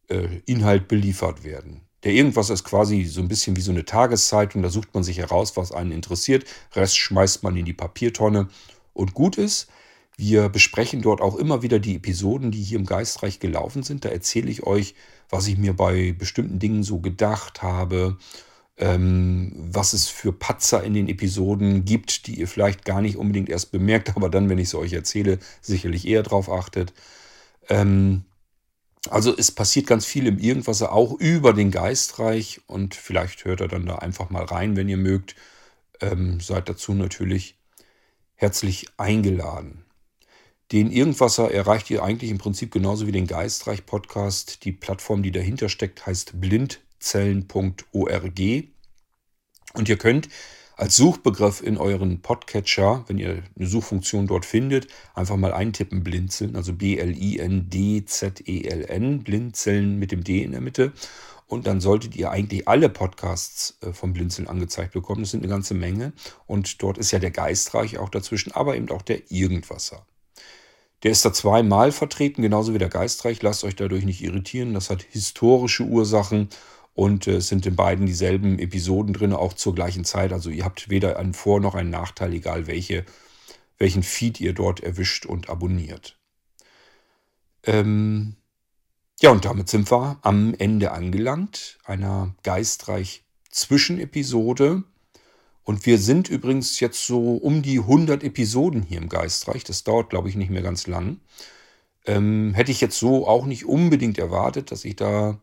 äh, 0.08 0.40
Inhalt 0.46 0.88
beliefert 0.88 1.44
werden. 1.44 1.82
Der 2.04 2.12
Irgendwas 2.12 2.50
ist 2.50 2.64
quasi 2.64 3.04
so 3.04 3.20
ein 3.20 3.28
bisschen 3.28 3.56
wie 3.56 3.60
so 3.62 3.72
eine 3.72 3.84
Tageszeitung, 3.84 4.62
da 4.62 4.68
sucht 4.68 4.94
man 4.94 5.02
sich 5.02 5.18
heraus, 5.18 5.56
was 5.56 5.72
einen 5.72 5.92
interessiert, 5.92 6.44
Rest 6.74 6.96
schmeißt 6.98 7.42
man 7.42 7.56
in 7.56 7.64
die 7.64 7.72
Papiertonne 7.72 8.48
und 8.92 9.14
gut 9.14 9.38
ist. 9.38 9.68
Wir 10.16 10.48
besprechen 10.48 11.02
dort 11.02 11.20
auch 11.20 11.36
immer 11.36 11.62
wieder 11.62 11.78
die 11.78 11.96
Episoden, 11.96 12.50
die 12.50 12.62
hier 12.62 12.78
im 12.78 12.86
Geistreich 12.86 13.38
gelaufen 13.38 13.82
sind. 13.82 14.04
Da 14.04 14.08
erzähle 14.08 14.50
ich 14.50 14.62
euch, 14.64 14.94
was 15.28 15.46
ich 15.46 15.58
mir 15.58 15.74
bei 15.74 16.12
bestimmten 16.12 16.58
Dingen 16.58 16.82
so 16.82 17.00
gedacht 17.00 17.62
habe, 17.62 18.16
ähm, 18.78 19.52
was 19.56 19.92
es 19.92 20.08
für 20.08 20.32
Patzer 20.32 20.82
in 20.84 20.94
den 20.94 21.08
Episoden 21.08 21.84
gibt, 21.84 22.26
die 22.26 22.36
ihr 22.40 22.48
vielleicht 22.48 22.84
gar 22.84 23.00
nicht 23.02 23.16
unbedingt 23.16 23.48
erst 23.50 23.72
bemerkt, 23.72 24.10
aber 24.16 24.30
dann, 24.30 24.48
wenn 24.48 24.58
ich 24.58 24.70
sie 24.70 24.78
euch 24.78 24.92
erzähle, 24.92 25.38
sicherlich 25.60 26.06
eher 26.06 26.22
drauf 26.22 26.50
achtet. 26.50 26.92
Ähm, 27.68 28.24
also 29.10 29.36
es 29.36 29.52
passiert 29.52 29.86
ganz 29.86 30.04
viel 30.04 30.26
im 30.26 30.38
Irgendwasser, 30.38 30.92
auch 30.92 31.12
über 31.20 31.52
den 31.52 31.70
Geistreich 31.70 32.60
und 32.66 32.94
vielleicht 32.94 33.44
hört 33.44 33.60
er 33.60 33.68
dann 33.68 33.86
da 33.86 33.96
einfach 33.96 34.30
mal 34.30 34.44
rein, 34.44 34.76
wenn 34.76 34.88
ihr 34.88 34.96
mögt. 34.96 35.36
Ähm, 36.00 36.40
seid 36.40 36.68
dazu 36.68 36.92
natürlich 36.94 37.58
herzlich 38.34 38.86
eingeladen. 38.98 39.85
Den 40.72 40.90
Irgendwasser 40.90 41.52
erreicht 41.52 41.90
ihr 41.90 42.02
eigentlich 42.02 42.32
im 42.32 42.38
Prinzip 42.38 42.72
genauso 42.72 43.06
wie 43.06 43.12
den 43.12 43.28
Geistreich 43.28 43.86
Podcast. 43.86 44.64
Die 44.64 44.72
Plattform, 44.72 45.22
die 45.22 45.30
dahinter 45.30 45.68
steckt, 45.68 46.04
heißt 46.06 46.40
blindzellen.org. 46.40 48.40
Und 49.74 49.88
ihr 49.88 49.96
könnt 49.96 50.28
als 50.74 50.96
Suchbegriff 50.96 51.62
in 51.62 51.76
euren 51.76 52.20
Podcatcher, 52.20 53.04
wenn 53.06 53.18
ihr 53.18 53.44
eine 53.56 53.68
Suchfunktion 53.68 54.26
dort 54.26 54.44
findet, 54.44 54.88
einfach 55.14 55.36
mal 55.36 55.52
eintippen 55.52 56.02
Blinzeln, 56.02 56.56
also 56.56 56.72
B-L-I-N-D-Z-E-L-N, 56.72 57.62
Blinzeln 59.22 60.00
mit 60.00 60.10
dem 60.10 60.24
D 60.24 60.42
in 60.42 60.50
der 60.50 60.60
Mitte. 60.60 60.92
Und 61.46 61.68
dann 61.68 61.80
solltet 61.80 62.16
ihr 62.16 62.32
eigentlich 62.32 62.66
alle 62.66 62.88
Podcasts 62.88 63.78
äh, 63.82 63.92
vom 63.92 64.12
Blinzeln 64.12 64.48
angezeigt 64.48 64.94
bekommen. 64.94 65.22
Das 65.22 65.30
sind 65.30 65.44
eine 65.44 65.48
ganze 65.48 65.74
Menge. 65.74 66.12
Und 66.46 66.82
dort 66.82 66.98
ist 66.98 67.12
ja 67.12 67.20
der 67.20 67.30
Geistreich 67.30 67.98
auch 67.98 68.08
dazwischen, 68.08 68.50
aber 68.50 68.76
eben 68.76 68.90
auch 68.90 69.02
der 69.02 69.30
Irgendwasser. 69.30 70.04
Der 71.02 71.10
ist 71.10 71.24
da 71.24 71.32
zweimal 71.32 71.92
vertreten, 71.92 72.42
genauso 72.42 72.74
wie 72.74 72.78
der 72.78 72.88
Geistreich. 72.88 73.42
Lasst 73.42 73.64
euch 73.64 73.76
dadurch 73.76 74.04
nicht 74.04 74.22
irritieren. 74.22 74.74
Das 74.74 74.90
hat 74.90 75.02
historische 75.02 75.84
Ursachen 75.84 76.48
und 76.94 77.26
äh, 77.26 77.36
es 77.36 77.48
sind 77.48 77.66
in 77.66 77.76
beiden 77.76 78.06
dieselben 78.06 78.58
Episoden 78.58 79.12
drin, 79.12 79.32
auch 79.32 79.52
zur 79.52 79.74
gleichen 79.74 80.04
Zeit. 80.04 80.32
Also 80.32 80.50
ihr 80.50 80.64
habt 80.64 80.88
weder 80.88 81.18
einen 81.18 81.34
Vor- 81.34 81.60
noch 81.60 81.74
einen 81.74 81.90
Nachteil, 81.90 82.32
egal 82.32 82.66
welche, 82.66 83.04
welchen 83.78 84.02
Feed 84.02 84.40
ihr 84.40 84.54
dort 84.54 84.80
erwischt 84.80 85.26
und 85.26 85.50
abonniert. 85.50 86.18
Ähm 87.64 88.36
ja, 89.20 89.30
und 89.30 89.44
damit 89.44 89.68
sind 89.68 89.90
wir 89.90 90.18
am 90.22 90.54
Ende 90.54 90.92
angelangt, 90.92 91.78
einer 91.84 92.34
geistreich 92.42 93.24
Zwischenepisode. 93.50 94.82
Und 95.66 95.84
wir 95.84 95.98
sind 95.98 96.28
übrigens 96.28 96.78
jetzt 96.78 97.04
so 97.04 97.34
um 97.34 97.60
die 97.60 97.80
100 97.80 98.22
Episoden 98.22 98.84
hier 98.84 98.98
im 98.98 99.08
Geistreich. 99.08 99.64
Das 99.64 99.82
dauert, 99.82 100.10
glaube 100.10 100.28
ich, 100.28 100.36
nicht 100.36 100.48
mehr 100.48 100.62
ganz 100.62 100.86
lang. 100.86 101.18
Ähm, 102.06 102.54
hätte 102.54 102.70
ich 102.70 102.80
jetzt 102.80 103.00
so 103.00 103.26
auch 103.26 103.46
nicht 103.46 103.64
unbedingt 103.64 104.16
erwartet, 104.16 104.70
dass 104.70 104.84
ich 104.84 104.94
da 104.94 105.40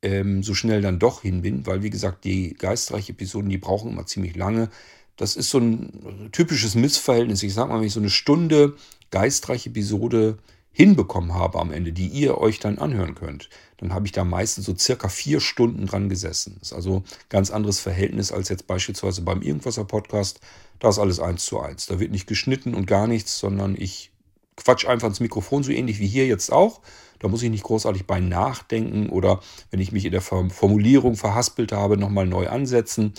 ähm, 0.00 0.44
so 0.44 0.54
schnell 0.54 0.80
dann 0.80 1.00
doch 1.00 1.22
hin 1.22 1.42
bin, 1.42 1.66
weil, 1.66 1.82
wie 1.82 1.90
gesagt, 1.90 2.24
die 2.24 2.54
Geistreich-Episoden, 2.54 3.50
die 3.50 3.58
brauchen 3.58 3.90
immer 3.90 4.06
ziemlich 4.06 4.36
lange. 4.36 4.70
Das 5.16 5.34
ist 5.34 5.50
so 5.50 5.58
ein 5.58 6.28
typisches 6.30 6.76
Missverhältnis. 6.76 7.42
Ich 7.42 7.54
sage 7.54 7.72
mal, 7.72 7.80
wenn 7.80 7.86
ich 7.88 7.92
so 7.92 7.98
eine 7.98 8.10
Stunde 8.10 8.76
Geistreich-Episode 9.10 10.38
hinbekommen 10.70 11.34
habe 11.34 11.58
am 11.58 11.72
Ende, 11.72 11.92
die 11.92 12.06
ihr 12.06 12.38
euch 12.38 12.60
dann 12.60 12.78
anhören 12.78 13.16
könnt, 13.16 13.50
dann 13.78 13.94
habe 13.94 14.06
ich 14.06 14.12
da 14.12 14.24
meistens 14.24 14.66
so 14.66 14.76
circa 14.76 15.08
vier 15.08 15.40
Stunden 15.40 15.86
dran 15.86 16.08
gesessen. 16.08 16.56
Das 16.58 16.70
ist 16.70 16.74
also 16.74 16.96
ein 16.96 17.04
ganz 17.28 17.50
anderes 17.50 17.80
Verhältnis 17.80 18.32
als 18.32 18.48
jetzt 18.48 18.66
beispielsweise 18.66 19.22
beim 19.22 19.40
Irgendwasser 19.40 19.84
Podcast. 19.84 20.40
Da 20.80 20.90
ist 20.90 20.98
alles 20.98 21.20
eins 21.20 21.44
zu 21.44 21.60
eins. 21.60 21.86
Da 21.86 21.98
wird 21.98 22.10
nicht 22.10 22.26
geschnitten 22.26 22.74
und 22.74 22.86
gar 22.86 23.06
nichts, 23.06 23.38
sondern 23.38 23.76
ich 23.78 24.10
quatsch 24.56 24.86
einfach 24.86 25.08
ins 25.08 25.20
Mikrofon, 25.20 25.62
so 25.62 25.70
ähnlich 25.70 26.00
wie 26.00 26.08
hier 26.08 26.26
jetzt 26.26 26.52
auch. 26.52 26.80
Da 27.20 27.28
muss 27.28 27.42
ich 27.42 27.50
nicht 27.50 27.64
großartig 27.64 28.06
bei 28.06 28.20
nachdenken 28.20 29.08
oder 29.08 29.40
wenn 29.70 29.80
ich 29.80 29.92
mich 29.92 30.04
in 30.04 30.12
der 30.12 30.20
Formulierung 30.20 31.16
verhaspelt 31.16 31.72
habe, 31.72 31.96
nochmal 31.96 32.26
neu 32.26 32.48
ansetzen. 32.48 33.14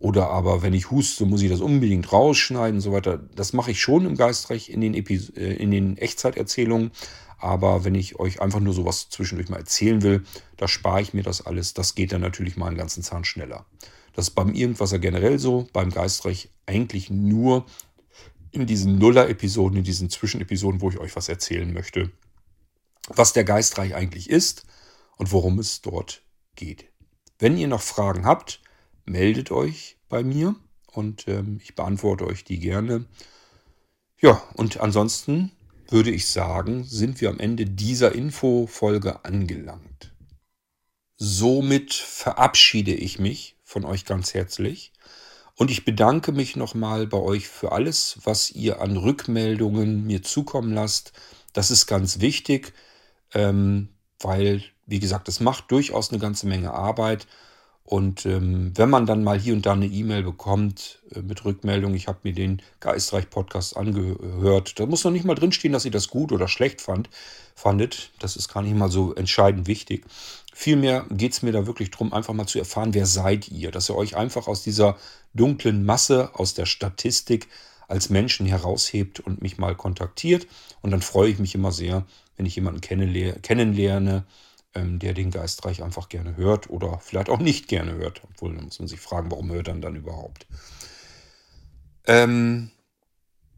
Oder 0.00 0.30
aber 0.30 0.62
wenn 0.62 0.72
ich 0.72 0.90
huste, 0.90 1.26
muss 1.26 1.42
ich 1.42 1.50
das 1.50 1.60
unbedingt 1.60 2.10
rausschneiden 2.10 2.76
und 2.76 2.80
so 2.80 2.92
weiter. 2.92 3.20
Das 3.36 3.52
mache 3.52 3.72
ich 3.72 3.80
schon 3.80 4.06
im 4.06 4.16
Geistreich 4.16 4.70
in 4.70 4.80
den, 4.80 4.94
Epis 4.94 5.30
äh, 5.36 5.52
in 5.52 5.70
den 5.70 5.98
Echtzeiterzählungen. 5.98 6.90
Aber 7.40 7.84
wenn 7.84 7.94
ich 7.94 8.20
euch 8.20 8.42
einfach 8.42 8.60
nur 8.60 8.74
sowas 8.74 9.08
zwischendurch 9.08 9.48
mal 9.48 9.56
erzählen 9.56 10.02
will, 10.02 10.24
da 10.58 10.68
spare 10.68 11.00
ich 11.00 11.14
mir 11.14 11.22
das 11.22 11.44
alles. 11.44 11.72
Das 11.72 11.94
geht 11.94 12.12
dann 12.12 12.20
natürlich 12.20 12.56
mal 12.56 12.66
einen 12.66 12.76
ganzen 12.76 13.02
Zahn 13.02 13.24
schneller. 13.24 13.64
Das 14.12 14.28
ist 14.28 14.34
beim 14.34 14.54
Irgendwasser 14.54 14.98
generell 14.98 15.38
so, 15.38 15.66
beim 15.72 15.90
Geistreich 15.90 16.50
eigentlich 16.66 17.08
nur 17.10 17.64
in 18.50 18.66
diesen 18.66 18.98
Nuller-Episoden, 18.98 19.78
in 19.78 19.84
diesen 19.84 20.10
Zwischenepisoden, 20.10 20.82
wo 20.82 20.90
ich 20.90 20.98
euch 20.98 21.16
was 21.16 21.28
erzählen 21.28 21.72
möchte, 21.72 22.10
was 23.08 23.32
der 23.32 23.44
Geistreich 23.44 23.94
eigentlich 23.94 24.28
ist 24.28 24.66
und 25.16 25.32
worum 25.32 25.58
es 25.58 25.80
dort 25.80 26.22
geht. 26.56 26.86
Wenn 27.38 27.56
ihr 27.56 27.68
noch 27.68 27.80
Fragen 27.80 28.26
habt, 28.26 28.60
meldet 29.06 29.50
euch 29.50 29.96
bei 30.10 30.22
mir 30.22 30.56
und 30.92 31.26
ähm, 31.26 31.58
ich 31.62 31.74
beantworte 31.74 32.26
euch 32.26 32.44
die 32.44 32.58
gerne. 32.58 33.06
Ja, 34.20 34.42
und 34.54 34.80
ansonsten 34.80 35.52
würde 35.90 36.10
ich 36.10 36.28
sagen, 36.28 36.84
sind 36.84 37.20
wir 37.20 37.30
am 37.30 37.40
Ende 37.40 37.66
dieser 37.66 38.14
Infofolge 38.14 39.24
angelangt. 39.24 40.12
Somit 41.16 41.92
verabschiede 41.92 42.94
ich 42.94 43.18
mich 43.18 43.56
von 43.64 43.84
euch 43.84 44.04
ganz 44.04 44.34
herzlich 44.34 44.92
und 45.56 45.70
ich 45.70 45.84
bedanke 45.84 46.32
mich 46.32 46.56
nochmal 46.56 47.06
bei 47.06 47.18
euch 47.18 47.46
für 47.46 47.72
alles, 47.72 48.18
was 48.24 48.50
ihr 48.50 48.80
an 48.80 48.96
Rückmeldungen 48.96 50.06
mir 50.06 50.22
zukommen 50.22 50.72
lasst. 50.72 51.12
Das 51.52 51.70
ist 51.70 51.86
ganz 51.86 52.20
wichtig, 52.20 52.72
ähm, 53.34 53.90
weil, 54.18 54.62
wie 54.86 55.00
gesagt, 55.00 55.28
es 55.28 55.40
macht 55.40 55.70
durchaus 55.70 56.10
eine 56.10 56.18
ganze 56.18 56.46
Menge 56.46 56.72
Arbeit 56.72 57.26
und 57.90 58.24
ähm, 58.24 58.70
wenn 58.76 58.88
man 58.88 59.04
dann 59.04 59.24
mal 59.24 59.36
hier 59.36 59.52
und 59.52 59.66
da 59.66 59.72
eine 59.72 59.86
E-Mail 59.86 60.22
bekommt 60.22 61.00
äh, 61.12 61.22
mit 61.22 61.44
Rückmeldung, 61.44 61.92
ich 61.94 62.06
habe 62.06 62.20
mir 62.22 62.32
den 62.32 62.62
Geistreich-Podcast 62.78 63.76
angehört, 63.76 64.78
da 64.78 64.86
muss 64.86 65.02
noch 65.02 65.10
nicht 65.10 65.24
mal 65.24 65.34
drinstehen, 65.34 65.72
dass 65.72 65.84
ihr 65.84 65.90
das 65.90 66.06
gut 66.06 66.30
oder 66.30 66.46
schlecht 66.46 66.80
fand, 66.80 67.10
fandet. 67.56 68.12
Das 68.20 68.36
ist 68.36 68.46
gar 68.46 68.62
nicht 68.62 68.76
mal 68.76 68.92
so 68.92 69.12
entscheidend 69.16 69.66
wichtig. 69.66 70.04
Vielmehr 70.54 71.04
geht 71.10 71.32
es 71.32 71.42
mir 71.42 71.50
da 71.50 71.66
wirklich 71.66 71.90
darum, 71.90 72.12
einfach 72.12 72.32
mal 72.32 72.46
zu 72.46 72.60
erfahren, 72.60 72.94
wer 72.94 73.06
seid 73.06 73.48
ihr, 73.48 73.72
dass 73.72 73.90
ihr 73.90 73.96
euch 73.96 74.16
einfach 74.16 74.46
aus 74.46 74.62
dieser 74.62 74.96
dunklen 75.34 75.84
Masse, 75.84 76.30
aus 76.34 76.54
der 76.54 76.66
Statistik 76.66 77.48
als 77.88 78.08
Menschen 78.08 78.46
heraushebt 78.46 79.18
und 79.18 79.42
mich 79.42 79.58
mal 79.58 79.74
kontaktiert. 79.74 80.46
Und 80.80 80.92
dann 80.92 81.02
freue 81.02 81.28
ich 81.28 81.40
mich 81.40 81.56
immer 81.56 81.72
sehr, 81.72 82.06
wenn 82.36 82.46
ich 82.46 82.54
jemanden 82.54 82.80
kennenlerne, 82.80 84.24
der 84.74 85.14
den 85.14 85.30
Geistreich 85.30 85.82
einfach 85.82 86.08
gerne 86.08 86.36
hört 86.36 86.70
oder 86.70 86.98
vielleicht 86.98 87.28
auch 87.28 87.40
nicht 87.40 87.68
gerne 87.68 87.94
hört. 87.94 88.22
Obwohl, 88.24 88.54
da 88.54 88.62
muss 88.62 88.78
man 88.78 88.88
sich 88.88 89.00
fragen, 89.00 89.30
warum 89.30 89.50
hört 89.50 89.68
er 89.68 89.74
dann 89.74 89.96
überhaupt? 89.96 90.46
Ähm, 92.06 92.70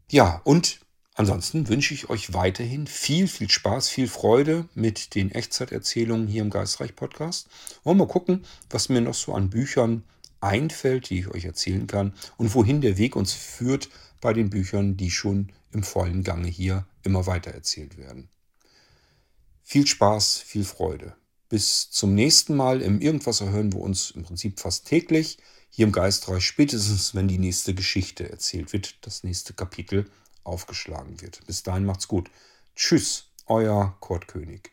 ja, 0.09 0.41
und 0.43 0.79
ansonsten 1.15 1.67
wünsche 1.67 1.93
ich 1.93 2.09
euch 2.09 2.33
weiterhin 2.33 2.87
viel, 2.87 3.27
viel 3.27 3.49
Spaß, 3.49 3.89
viel 3.89 4.07
Freude 4.07 4.67
mit 4.73 5.15
den 5.15 5.31
Echtzeiterzählungen 5.31 6.27
hier 6.27 6.41
im 6.41 6.49
Geistreich 6.49 6.95
Podcast. 6.95 7.47
Und 7.83 7.97
mal 7.97 8.07
gucken, 8.07 8.45
was 8.69 8.89
mir 8.89 9.01
noch 9.01 9.13
so 9.13 9.33
an 9.33 9.49
Büchern 9.49 10.03
einfällt, 10.41 11.09
die 11.09 11.19
ich 11.19 11.27
euch 11.29 11.45
erzählen 11.45 11.87
kann 11.87 12.13
und 12.37 12.53
wohin 12.53 12.81
der 12.81 12.97
Weg 12.97 13.15
uns 13.15 13.33
führt 13.33 13.89
bei 14.19 14.33
den 14.33 14.49
Büchern, 14.49 14.97
die 14.97 15.11
schon 15.11 15.51
im 15.71 15.83
vollen 15.83 16.23
Gange 16.23 16.47
hier 16.47 16.85
immer 17.03 17.25
weiter 17.25 17.51
erzählt 17.51 17.97
werden. 17.97 18.29
Viel 19.63 19.87
Spaß, 19.87 20.39
viel 20.39 20.65
Freude. 20.65 21.15
Bis 21.49 21.89
zum 21.89 22.13
nächsten 22.13 22.55
Mal. 22.55 22.81
Im 22.81 22.99
Irgendwasser 22.99 23.49
hören 23.49 23.71
wir 23.73 23.79
uns 23.79 24.11
im 24.11 24.23
Prinzip 24.23 24.59
fast 24.59 24.85
täglich. 24.85 25.37
Hier 25.69 25.87
im 25.87 25.91
Geistreich 25.91 26.45
spätestens, 26.45 27.15
wenn 27.15 27.27
die 27.27 27.39
nächste 27.39 27.73
Geschichte 27.73 28.29
erzählt 28.29 28.73
wird, 28.73 28.97
das 29.01 29.23
nächste 29.23 29.53
Kapitel 29.53 30.09
aufgeschlagen 30.43 31.21
wird. 31.21 31.45
Bis 31.47 31.63
dahin 31.63 31.85
macht's 31.85 32.07
gut. 32.07 32.29
Tschüss, 32.75 33.29
euer 33.47 33.95
Kurt 33.99 34.27
König. 34.27 34.72